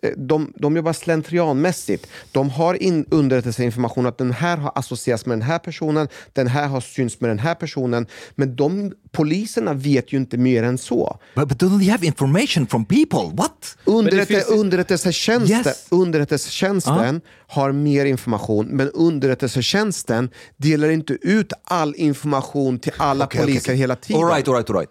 eh, 0.01 0.11
de, 0.17 0.53
de 0.55 0.75
jobbar 0.75 0.93
slentrianmässigt. 0.93 2.07
De 2.31 2.49
har 2.49 2.83
in, 2.83 3.05
underrättelseinformation 3.09 4.05
att 4.05 4.17
den 4.17 4.31
här 4.31 4.57
har 4.57 4.71
associerats 4.75 5.25
med 5.25 5.37
den 5.37 5.41
här 5.47 5.59
personen, 5.59 6.07
den 6.33 6.47
här 6.47 6.67
har 6.67 6.81
synts 6.81 7.21
med 7.21 7.29
den 7.29 7.39
här 7.39 7.55
personen. 7.55 8.07
Men 8.35 8.55
de 8.55 8.91
poliserna 9.11 9.73
vet 9.73 10.13
ju 10.13 10.17
inte 10.17 10.37
mer 10.37 10.63
än 10.63 10.77
så. 10.77 11.19
But, 11.35 11.47
but 11.49 11.61
don't 11.61 11.79
they 11.79 11.89
have 11.89 12.05
information 12.05 12.67
from 12.67 12.85
people? 12.85 13.31
What? 13.33 13.77
Underrätte, 13.85 14.25
finns- 14.33 14.47
underrättelsetjänsten, 14.49 15.57
Yes. 15.65 15.87
underrättelsetjänsten 15.91 17.21
har 17.47 17.71
mer 17.71 18.05
information, 18.05 18.65
men 18.65 18.89
underrättelsetjänsten 18.91 20.29
delar 20.57 20.89
inte 20.89 21.13
ut 21.21 21.53
all 21.63 21.95
information 21.95 22.79
till 22.79 22.91
alla 22.97 23.25
Okay, 23.25 23.37
okay, 23.39 23.45
poliser 23.45 23.69
okay. 23.71 23.75
hela 23.75 23.95
tiden. 23.95 24.23
All 24.23 24.29
right, 24.33 24.47
all 24.47 24.55
right, 24.55 24.69
all 24.69 24.75
right. 24.75 24.89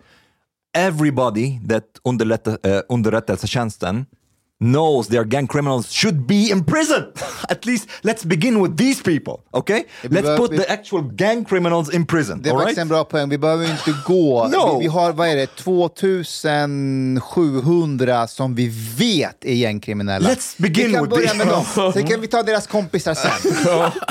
Everybody 0.75 1.61
that 1.69 1.85
eh, 2.63 2.81
underrättelsetjänsten 2.89 4.07
knows 4.63 5.09
they're 5.09 5.25
gang 5.25 5.47
criminals 5.47 5.93
should 5.93 6.27
be 6.27 6.51
in 6.51 6.65
prison. 6.65 7.13
At 7.49 7.67
least 7.67 7.89
let's 8.03 8.25
begin 8.25 8.63
with 8.63 8.77
these 8.77 9.03
people, 9.03 9.45
okay? 9.53 9.85
Let's 10.03 10.39
put 10.39 10.57
the 10.57 10.71
actual 10.71 11.03
gang 11.03 11.45
criminals 11.45 11.95
in 11.95 12.07
prison, 12.07 12.43
Det 12.43 12.51
är 12.51 12.55
faktiskt 12.55 12.79
en 12.79 12.89
bra 12.89 13.05
poäng. 13.05 13.29
Vi 13.29 13.39
behöver 13.39 13.71
inte 13.71 13.95
gå. 14.07 14.49
No. 14.53 14.79
Vi, 14.79 14.85
vi 14.85 14.87
har, 14.87 15.13
vad 15.13 15.29
är 15.29 15.37
det, 15.37 15.47
2700 15.47 18.27
som 18.27 18.55
vi 18.55 18.69
vet 18.99 19.45
är 19.45 19.55
gängkriminella. 19.55 20.29
Let's 20.29 20.55
begin 20.57 20.87
vi 20.87 20.93
kan 20.93 21.03
with 21.03 21.15
börja 21.15 21.35
med 21.35 21.47
dem. 21.47 21.65
Sen 21.93 22.07
kan 22.07 22.21
vi 22.21 22.27
ta 22.27 22.43
deras 22.43 22.67
kompisar 22.67 23.15
sen. 23.15 23.31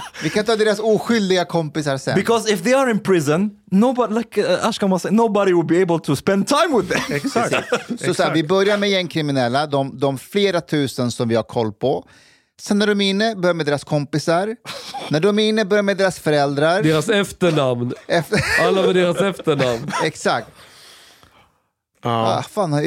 vi 0.24 0.30
kan 0.30 0.46
ta 0.46 0.56
deras 0.56 0.80
oskyldiga 0.80 1.46
kompisar 1.46 1.98
sen. 1.98 2.16
Because 2.16 2.54
if 2.54 2.64
they 2.64 2.74
are 2.74 2.92
in 2.92 3.00
prison, 3.00 3.52
nobody, 3.72 4.14
like 4.14 4.38
uh, 4.38 4.68
Ashkan 4.68 4.90
was 4.90 5.02
saying, 5.02 5.16
nobody 5.16 5.54
will 5.54 5.66
be 5.66 5.82
able 5.82 6.00
to 6.00 6.16
spend 6.16 6.48
time 6.48 6.78
with 6.78 6.90
them. 6.90 7.16
Exakt. 7.16 7.56
Så, 8.06 8.14
så 8.14 8.24
här, 8.24 8.34
vi 8.34 8.44
börjar 8.44 8.78
med 8.78 8.90
gängkriminella, 8.90 9.68
de, 9.68 10.00
de 10.00 10.18
flera 10.42 10.62
tusen 10.62 11.12
som 11.12 11.30
vi 11.30 11.36
har 11.36 11.44
koll 11.44 11.74
på. 11.74 12.06
Sen 12.62 12.80
när 12.80 12.88
de 12.88 13.02
är 13.02 13.10
inne, 13.10 13.36
börjar 13.36 13.54
med 13.54 13.66
deras 13.66 13.84
kompisar. 13.84 14.56
när 15.10 15.20
de 15.20 15.40
är 15.40 15.50
inne, 15.50 15.66
börjar 15.66 15.84
med 15.84 15.98
deras 15.98 16.20
föräldrar. 16.20 16.84
Deras 16.84 17.10
efternamn. 17.10 17.94
Efter, 18.08 18.40
Alla 18.62 18.82
med 18.82 18.96
deras 18.96 19.22
efternamn. 19.22 19.92
exakt. 20.04 20.48
Ah, 22.04 22.42
fan, 22.42 22.74
är, 22.74 22.80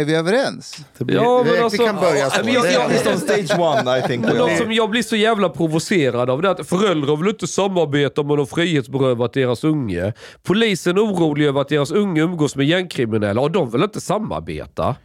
är, 0.00 0.04
vi 0.04 0.14
överens? 0.14 0.76
Ja, 0.98 1.42
men 1.44 1.52
vi 1.52 1.58
alltså, 1.58 1.84
kan 1.86 1.96
börja 1.96 2.30
så. 2.30 2.40
jag, 2.44 2.72
jag, 2.72 3.12
on 3.12 3.20
stage 3.20 3.60
one, 3.60 3.98
I 3.98 4.02
think. 4.02 4.24
men 4.24 4.40
are. 4.40 4.56
som 4.56 4.72
jag 4.72 4.90
blir 4.90 5.02
så 5.02 5.16
jävla 5.16 5.48
provocerad 5.48 6.30
av 6.30 6.42
det 6.42 6.48
är 6.48 6.52
att 6.52 6.68
föräldrar 6.68 7.16
vill 7.16 7.28
inte 7.28 7.46
samarbeta 7.46 8.22
med 8.22 8.36
de 8.36 8.46
frihetsberövat 8.46 9.32
deras 9.32 9.64
unge. 9.64 10.12
Polisen 10.42 10.96
är 10.96 11.00
orolig 11.00 11.46
över 11.46 11.60
att 11.60 11.68
deras 11.68 11.90
unge 11.90 12.22
umgås 12.22 12.56
med 12.56 12.66
gängkriminella 12.66 13.40
och 13.40 13.50
de 13.50 13.70
vill 13.70 13.82
inte 13.82 14.00
samarbeta. 14.00 14.96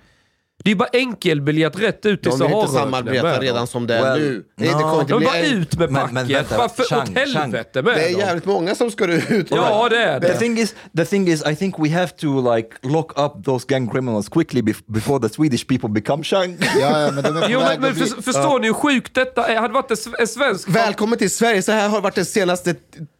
Det 0.64 0.72
är 0.72 0.76
bara 0.76 0.90
enkelbiljett 0.94 1.80
rätt 1.80 2.06
ut 2.06 2.22
till 2.22 2.32
De 2.32 2.40
vill 2.48 2.58
inte 2.58 2.72
samarbeta 2.72 3.40
redan 3.42 3.68
som 3.68 3.88
det 3.88 3.96
är 3.96 4.02
Well, 4.04 4.20
nu. 4.22 4.44
Det, 4.58 4.66
det 4.66 4.72
no. 4.72 4.80
kommer 4.80 5.00
inte 5.02 5.14
De 5.14 5.18
bli 5.18 5.26
bara 5.28 5.38
en- 5.38 5.58
ut 5.58 5.78
med 5.80 5.92
Men- 5.92 6.02
packet. 6.02 6.14
men 6.14 6.28
vänta, 6.28 6.58
Varför 6.58 6.84
Chang, 6.84 7.02
åt 7.02 7.08
helvete 7.18 7.40
Chang. 7.40 7.52
med 7.52 7.66
Det 7.96 8.04
är 8.08 8.12
dem? 8.12 8.20
jävligt 8.20 8.46
många 8.46 8.76
som 8.76 8.92
ska 8.92 9.06
ut. 9.06 9.48
Ja, 9.52 9.88
det 9.90 10.04
är 10.04 10.20
The 10.20 10.28
det. 10.28 10.34
thing 10.40 10.58
is, 10.60 10.76
the 10.98 11.06
thing 11.06 11.28
is, 11.28 11.44
I 11.48 11.56
think 11.56 11.76
we 11.80 11.90
have 11.90 12.08
to 12.08 12.56
like 12.56 12.70
lock 12.82 13.20
up 13.20 13.46
those 13.46 13.66
gang 13.70 13.90
criminals 13.90 14.30
quickly 14.30 14.62
bef- 14.62 14.84
before 14.88 15.28
the 15.28 15.34
Swedish 15.34 15.68
people 15.68 15.90
become 15.90 16.24
shank. 16.24 16.60
Ja, 16.82 17.02
ja, 17.02 17.12
men 17.12 17.24
de 17.24 17.38
är 17.38 17.42
på 17.42 17.48
Jo, 17.50 17.60
men, 17.60 17.82
men 17.82 17.96
för, 17.96 18.22
förstår 18.22 18.60
ni 18.60 18.68
hur 18.68 18.74
sjukt 18.74 19.14
detta 19.16 19.48
är? 19.48 19.56
Hade 19.56 19.68
det 19.68 19.74
varit 19.74 19.92
en 20.20 20.28
svensk... 20.28 20.70
Välkommen 20.70 21.18
till 21.18 21.32
Sverige, 21.32 21.62
så 21.62 21.72
här 21.72 21.90
har 21.90 21.98
det 21.98 22.04
varit 22.04 22.16
de 22.16 22.26
senaste 22.26 22.76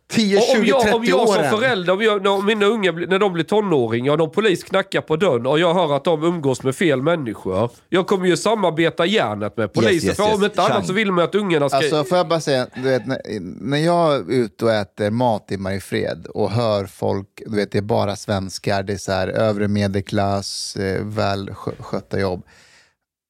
10, 0.10 0.38
Och 0.38 0.44
20, 0.44 0.74
om 0.74 0.82
30 0.82 0.88
jag, 0.88 0.96
om 0.96 1.06
jag 1.06 1.30
som 1.30 1.40
åren. 1.40 1.52
förälder, 1.58 1.94
om 1.94 2.02
jag, 2.02 2.24
när 2.24 2.42
mina 2.42 2.66
unga, 2.66 2.92
när 2.92 3.20
de 3.20 3.34
blir 3.34 3.44
tonåringar 3.44 4.12
och 4.12 4.18
någon 4.18 4.32
polis 4.32 4.64
knackar 4.64 5.02
på 5.02 5.16
dörren 5.16 5.46
och 5.46 5.60
jag 5.60 5.74
hör 5.74 5.96
att 5.96 6.04
de 6.04 6.24
umgås 6.24 6.64
med 6.64 6.76
fel 6.76 7.02
människor. 7.02 7.70
Jag 7.90 8.08
kommer 8.08 8.28
ju 8.28 8.38
samarbeta 8.38 9.06
järnet 9.06 9.58
med 9.58 9.74
polisen. 9.74 9.94
Yes, 9.94 10.04
yes, 10.04 10.18
för 10.18 10.24
om 10.24 10.30
yes. 10.42 10.44
inte 10.44 10.62
annat 10.62 10.88
så 10.88 10.94
vill 10.94 11.12
man 11.12 11.24
att 11.24 11.36
ungarna 11.36 11.70
ska... 11.70 11.78
Alltså 11.78 12.04
får 12.04 12.18
jag 12.18 12.28
bara 12.28 12.40
säga, 12.40 12.68
du 12.76 12.82
vet, 12.82 13.08
när, 13.08 13.20
när 13.62 13.78
jag 13.78 14.16
är 14.16 14.32
ute 14.32 14.66
och 14.66 14.72
äter 14.72 15.10
mat 15.10 15.52
i 15.52 15.58
Mariefred 15.58 16.28
och 16.28 16.52
hör 16.52 16.86
folk, 16.86 17.28
du 17.46 17.56
vet 17.56 17.72
det 17.72 17.78
är 17.78 17.82
bara 17.82 18.16
svenskar, 18.16 18.84
det 18.84 18.94
är 18.94 18.98
så 18.98 19.12
här 19.12 19.28
övre 19.28 19.68
medelklass, 19.68 20.76
eh, 20.76 21.04
väl 21.06 21.50
skö- 21.50 21.82
skötta 21.84 22.20
jobb. 22.20 22.46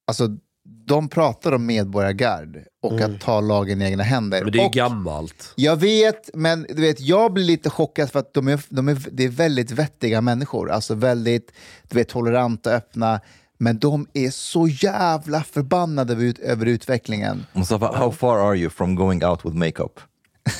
Alltså 0.08 0.28
de 0.88 1.08
pratar 1.08 1.52
om 1.52 1.66
medborgargard 1.66 2.58
och 2.82 3.00
att 3.00 3.20
ta 3.20 3.40
lagen 3.40 3.82
i 3.82 3.84
egna 3.84 4.02
händer. 4.02 4.38
Mm. 4.38 4.46
men 4.46 4.52
det 4.52 4.58
är 4.58 4.62
ju 4.62 4.66
och, 4.66 4.72
gammalt. 4.72 5.52
Jag 5.56 5.76
vet, 5.76 6.30
men 6.34 6.66
du 6.68 6.82
vet, 6.82 7.00
jag 7.00 7.32
blir 7.32 7.44
lite 7.44 7.70
chockad 7.70 8.10
för 8.10 8.18
att 8.18 8.34
de 8.34 8.48
är, 8.48 8.60
de 8.68 8.88
är, 8.88 8.98
det 9.12 9.24
är 9.24 9.28
väldigt 9.28 9.70
vettiga 9.70 10.20
människor. 10.20 10.70
Alltså 10.70 10.94
väldigt 10.94 11.52
du 11.88 11.96
vet, 11.96 12.08
toleranta, 12.08 12.70
öppna. 12.70 13.20
Men 13.58 13.78
de 13.78 14.06
är 14.12 14.30
så 14.30 14.68
jävla 14.68 15.42
förbannade 15.42 16.12
över, 16.12 16.24
ut, 16.24 16.38
över 16.38 16.66
utvecklingen. 16.66 17.46
Mustafa, 17.52 17.86
how 17.86 18.12
far 18.12 18.38
are 18.38 18.56
you 18.56 18.70
from 18.70 18.94
going 18.94 19.24
out 19.24 19.44
with 19.44 19.56
makeup? 19.56 20.00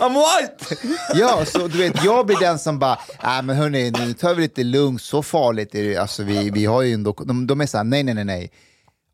I'm 0.00 0.14
white! 0.14 0.76
Ja, 1.14 1.44
så 1.44 1.68
du 1.68 1.78
vet, 1.78 2.04
jag 2.04 2.26
blir 2.26 2.36
den 2.40 2.58
som 2.58 2.78
bara, 2.78 2.98
nej 3.22 3.42
men 3.42 3.56
hörni, 3.56 3.90
nu 3.90 4.12
tar 4.12 4.34
vi 4.34 4.42
lite 4.42 4.64
lugnt, 4.64 5.02
så 5.02 5.22
farligt 5.22 5.74
är 5.74 5.82
det 5.82 5.96
Alltså 5.96 6.22
vi, 6.22 6.50
vi 6.50 6.64
har 6.64 6.82
ju 6.82 6.94
ändå, 6.94 7.12
de, 7.12 7.46
de 7.46 7.60
är 7.60 7.66
så 7.66 7.76
här, 7.76 7.84
nej, 7.84 8.02
nej, 8.02 8.14
nej, 8.14 8.24
nej. 8.24 8.50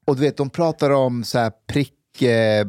Och 0.07 0.17
du 0.17 0.23
vet, 0.23 0.37
de 0.37 0.51
pratar 0.51 0.91
om 0.91 1.25
så 1.25 1.39
här 1.39 1.53
prick, 1.67 1.95
eh, 2.23 2.67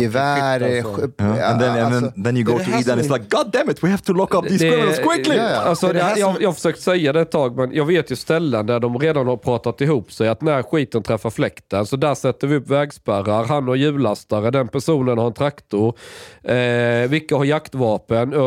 gevär, 0.00 0.54
alltså. 0.54 1.02
sk- 1.02 1.12
Yeah. 1.36 1.50
And 1.52 1.60
then, 1.60 1.70
and 1.70 1.80
alltså- 1.94 2.10
then, 2.10 2.24
then 2.24 2.36
you 2.36 2.44
go 2.46 2.58
to 2.58 2.64
här 2.64 2.78
eat 2.78 2.88
and 2.88 3.00
it's 3.00 3.12
like, 3.12 3.24
God 3.36 3.50
damn 3.52 3.70
it, 3.70 3.84
we 3.84 3.88
have 3.88 4.02
to 4.02 4.12
lock 4.12 4.34
up 4.34 4.48
these 4.48 4.64
Det- 4.64 4.70
criminals 4.70 4.98
quickly! 4.98 5.36
ja. 5.36 5.48
Alltså, 5.48 5.86
Det 5.86 5.90
är 5.90 5.94
det 5.94 6.02
här 6.02 6.16
jag, 6.16 6.36
jag 6.42 6.48
har 6.48 6.54
försökt 6.54 6.80
säga 6.80 7.12
det 7.12 7.20
ett 7.20 7.30
tag, 7.30 7.56
men 7.56 7.72
jag 7.74 7.84
vet 7.84 8.10
ju 8.12 8.16
ställen 8.16 8.66
där 8.66 8.80
de 8.80 8.98
redan 8.98 9.26
har 9.26 9.36
pratat 9.36 9.80
ihop 9.80 10.12
sig 10.12 10.28
att 10.28 10.42
när 10.42 10.62
skiten 10.62 11.02
träffar 11.02 11.30
fläkten, 11.30 11.86
så 11.86 11.96
där 11.96 12.14
sätter 12.14 12.46
vi 12.46 12.56
upp 12.56 12.68
vägspärrar. 12.70 13.44
Han 13.44 13.68
har 13.68 13.74
hjullastare, 13.74 14.50
den 14.50 14.68
personen 14.68 15.18
har 15.18 15.26
en 15.26 15.32
traktor. 15.32 15.94
Eh, 16.42 17.08
vilka 17.08 17.36
har 17.36 17.44
jaktvapen? 17.44 18.32
Eh, 18.32 18.38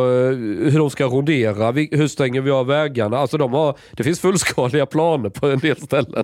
hur 0.72 0.78
de 0.80 0.90
ska 0.90 1.06
rondera? 1.06 1.72
Vi, 1.72 1.90
hur 1.92 2.08
stänger 2.08 2.42
vi 2.42 2.52
av 2.52 2.68
vägarna? 2.68 3.18
Alltså 3.18 3.38
de 3.38 3.54
har, 3.54 3.76
det 3.92 4.04
finns 4.04 4.20
fullskaliga 4.20 4.86
planer 4.86 5.30
på 5.30 5.48
en 5.48 5.60
del 5.60 5.82
ställen. 5.82 6.24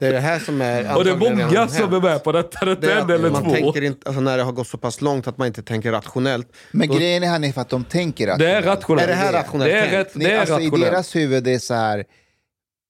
Det 0.00 0.06
är 0.06 0.12
det 0.12 0.20
här 0.20 0.38
som 0.38 0.60
är 0.60 0.96
Och 0.96 1.04
det 1.04 1.10
är 1.10 1.16
många 1.16 1.68
som 1.68 1.94
är 1.94 2.00
med 2.00 2.24
på 2.24 2.32
detta. 2.32 2.64
Det 2.64 2.70
är 2.70 2.76
Det 2.94 3.00
inte 3.00 3.17
eller 3.18 3.30
man 3.30 3.44
två. 3.44 3.50
tänker 3.50 3.82
inte, 3.82 4.08
alltså 4.08 4.20
när 4.20 4.36
det 4.36 4.42
har 4.42 4.52
gått 4.52 4.68
så 4.68 4.78
pass 4.78 5.00
långt 5.00 5.26
att 5.28 5.38
man 5.38 5.46
inte 5.46 5.62
tänker 5.62 5.92
rationellt. 5.92 6.52
Men 6.72 6.88
då, 6.88 6.94
grejen 6.94 7.22
är 7.22 7.26
här 7.28 7.44
är 7.44 7.52
för 7.52 7.60
att 7.60 7.68
de 7.68 7.84
tänker 7.84 8.26
Det 8.26 8.32
är 8.32 8.62
rationellt. 8.62 8.66
rationellt. 8.66 9.02
Är 9.02 9.06
det 9.06 9.14
här 9.14 9.32
rationellt 9.32 9.70
Det 9.72 9.78
är, 9.78 9.98
rätt, 9.98 10.12
det 10.14 10.32
är 10.32 10.40
alltså, 10.40 10.60
I 10.60 10.66
rationellt. 10.66 10.92
deras 10.92 11.16
huvud 11.16 11.46
är 11.48 11.52
det 11.52 11.60
så 11.60 11.74
här, 11.74 12.04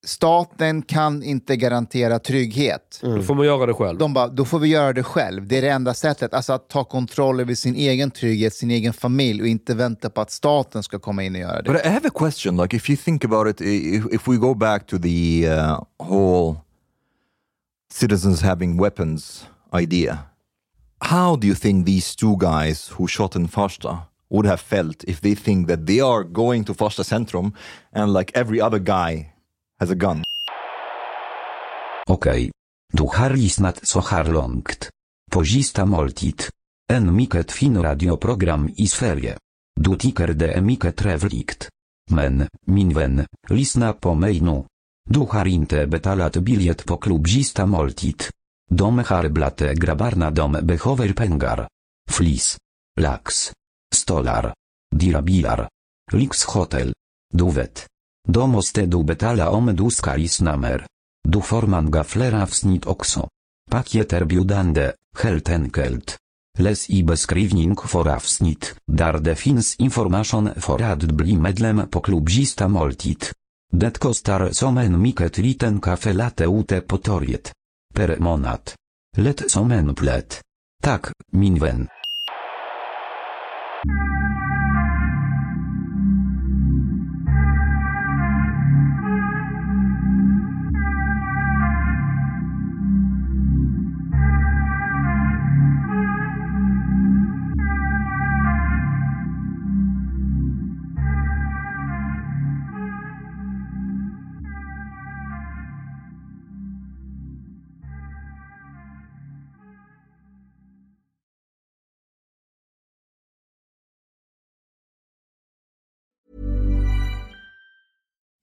staten 0.07 0.83
kan 0.83 1.23
inte 1.23 1.57
garantera 1.57 2.19
trygghet. 2.19 2.99
Då 3.03 3.23
får 3.23 3.35
man 3.35 3.47
göra 3.47 3.67
det 3.67 3.75
själv. 3.75 3.99
De 3.99 4.15
bara, 4.15 4.29
då 4.29 4.45
får 4.45 4.59
vi 4.59 4.69
göra 4.69 4.93
det 4.93 5.03
själv. 5.03 5.47
Det 5.47 5.59
är 5.59 5.63
det 5.63 5.69
enda 5.69 5.95
sättet. 5.95 6.35
Alltså 6.35 6.53
att 6.53 6.69
ta 6.69 6.85
kontroll 6.85 7.41
över 7.41 7.55
sin 7.55 7.75
egen 7.75 8.11
trygghet, 8.11 8.55
sin 8.55 8.71
egen 8.71 8.93
familj 8.93 9.43
och 9.43 9.49
inte 9.49 9.75
vänta 9.75 10.11
på 10.11 10.21
att 10.21 10.31
staten 10.31 10.83
ska 10.83 10.99
komma 10.99 11.23
in 11.23 11.35
och 11.35 11.41
göra 11.41 11.63
det. 11.63 11.73
But 11.73 11.85
I 11.87 11.89
have 11.89 12.09
a 12.09 12.11
question. 12.15 12.57
Like, 12.57 12.77
if 12.77 12.91
you 12.91 12.97
think 12.97 13.25
about 13.25 13.49
it, 13.49 13.61
i- 13.61 13.95
if, 13.97 14.05
if 14.13 14.29
we 14.29 14.37
go 14.37 14.55
back 14.55 14.87
to 14.87 14.99
the 14.99 15.49
uh, 15.49 15.83
whole 16.03 16.57
citizens 17.93 18.43
having 18.43 18.83
weapons 18.83 19.47
idea, 19.73 20.19
how 21.01 21.37
do 21.37 21.47
you 21.47 21.55
think 21.55 21.87
these 21.87 22.17
two 22.17 22.37
guys 22.37 22.89
who 22.89 23.09
shot 23.09 23.37
in 23.37 23.49
Farsta 23.49 23.99
would 24.31 24.47
have 24.47 24.61
felt 24.61 25.05
if 25.05 25.21
they 25.21 25.35
think 25.35 25.69
that 25.69 25.87
they 25.87 26.01
are 26.01 26.25
going 26.25 26.65
to 26.65 26.75
Farsta 26.75 27.05
Centrum 27.05 27.53
and 27.93 28.13
like 28.13 28.33
every 28.35 28.61
other 28.61 28.79
guy 28.79 29.33
has 29.81 29.91
a 29.91 29.95
gun? 29.95 30.23
Okej. 32.07 32.51
Du 32.93 33.09
har 33.13 33.31
lyssnat 33.31 33.87
så 33.87 34.01
här 34.01 34.25
långt. 34.25 34.89
På 35.31 35.45
sista 35.45 35.87
måltid. 35.87 36.43
En 36.93 37.17
mycket 37.17 37.53
fin 37.53 37.83
radioprogram 37.83 38.71
i 38.77 38.87
Sverige. 38.87 39.37
Du 39.81 39.97
tycker 39.97 40.29
det 40.29 40.53
är 40.53 40.61
mycket 40.61 40.97
trevligt. 40.97 41.69
Men, 42.11 42.47
min 42.67 42.95
vän, 42.95 43.27
lyssna 43.49 43.93
på 43.93 44.15
mig 44.15 44.41
nu. 44.41 44.65
Du 45.11 45.21
har 45.21 45.47
inte 45.47 45.87
betalat 45.87 46.37
biljett 46.37 46.87
på 46.87 46.97
klubb 46.97 47.29
sista 47.29 47.67
måltid. 48.69 48.79
De 48.79 48.99
har 48.99 49.29
dom 49.29 49.75
grabbarna 49.75 50.31
de 50.31 50.53
behöver 50.53 51.13
pengar. 51.13 51.69
Flis. 52.11 52.59
Lax. 53.01 53.53
Stolar. 53.95 54.55
Dirabilar. 54.97 55.69
Lyxhotel. 56.13 56.93
Du 57.35 57.51
vet. 57.51 57.87
Då 58.29 58.47
måste 58.47 58.87
du 58.87 59.05
betala 59.05 59.51
om 59.51 59.77
du 59.77 59.91
ska 59.91 60.17
lyssna 60.17 60.57
mer. 60.57 60.87
Du 61.29 61.41
får 61.41 61.67
gaflera 61.91 62.05
fler 62.05 62.43
avsnitt 62.43 62.87
också. 62.87 63.29
biudande, 64.25 64.93
heltenkelt. 65.17 65.25
helt 65.25 65.49
enkelt. 65.49 66.17
Läs 66.59 66.91
i 66.91 67.03
beskrivning 67.03 67.77
för 67.77 68.09
avsnitt, 68.09 68.75
där 68.87 69.19
det 69.19 69.37
finns 69.37 69.77
information 69.77 70.51
för 70.57 70.83
att 70.83 71.03
bli 71.03 71.37
medlem 71.37 71.89
på 71.91 72.01
klubb 72.01 72.29
moltit. 72.29 72.61
måltid. 72.69 73.25
Det 73.73 73.99
kostar 73.99 74.53
som 74.53 74.79
en 74.79 75.03
mycket 75.03 75.39
liten 75.39 75.81
kafe 75.81 76.13
late 76.13 76.45
ute 76.45 76.81
på 76.81 76.99
torget. 76.99 77.53
Per 77.99 78.19
månad. 78.19 78.61
Let 79.17 79.51
som 79.51 79.73
en 79.73 79.95
plätt. 79.95 80.41
Tack, 80.83 81.07
min 81.33 81.59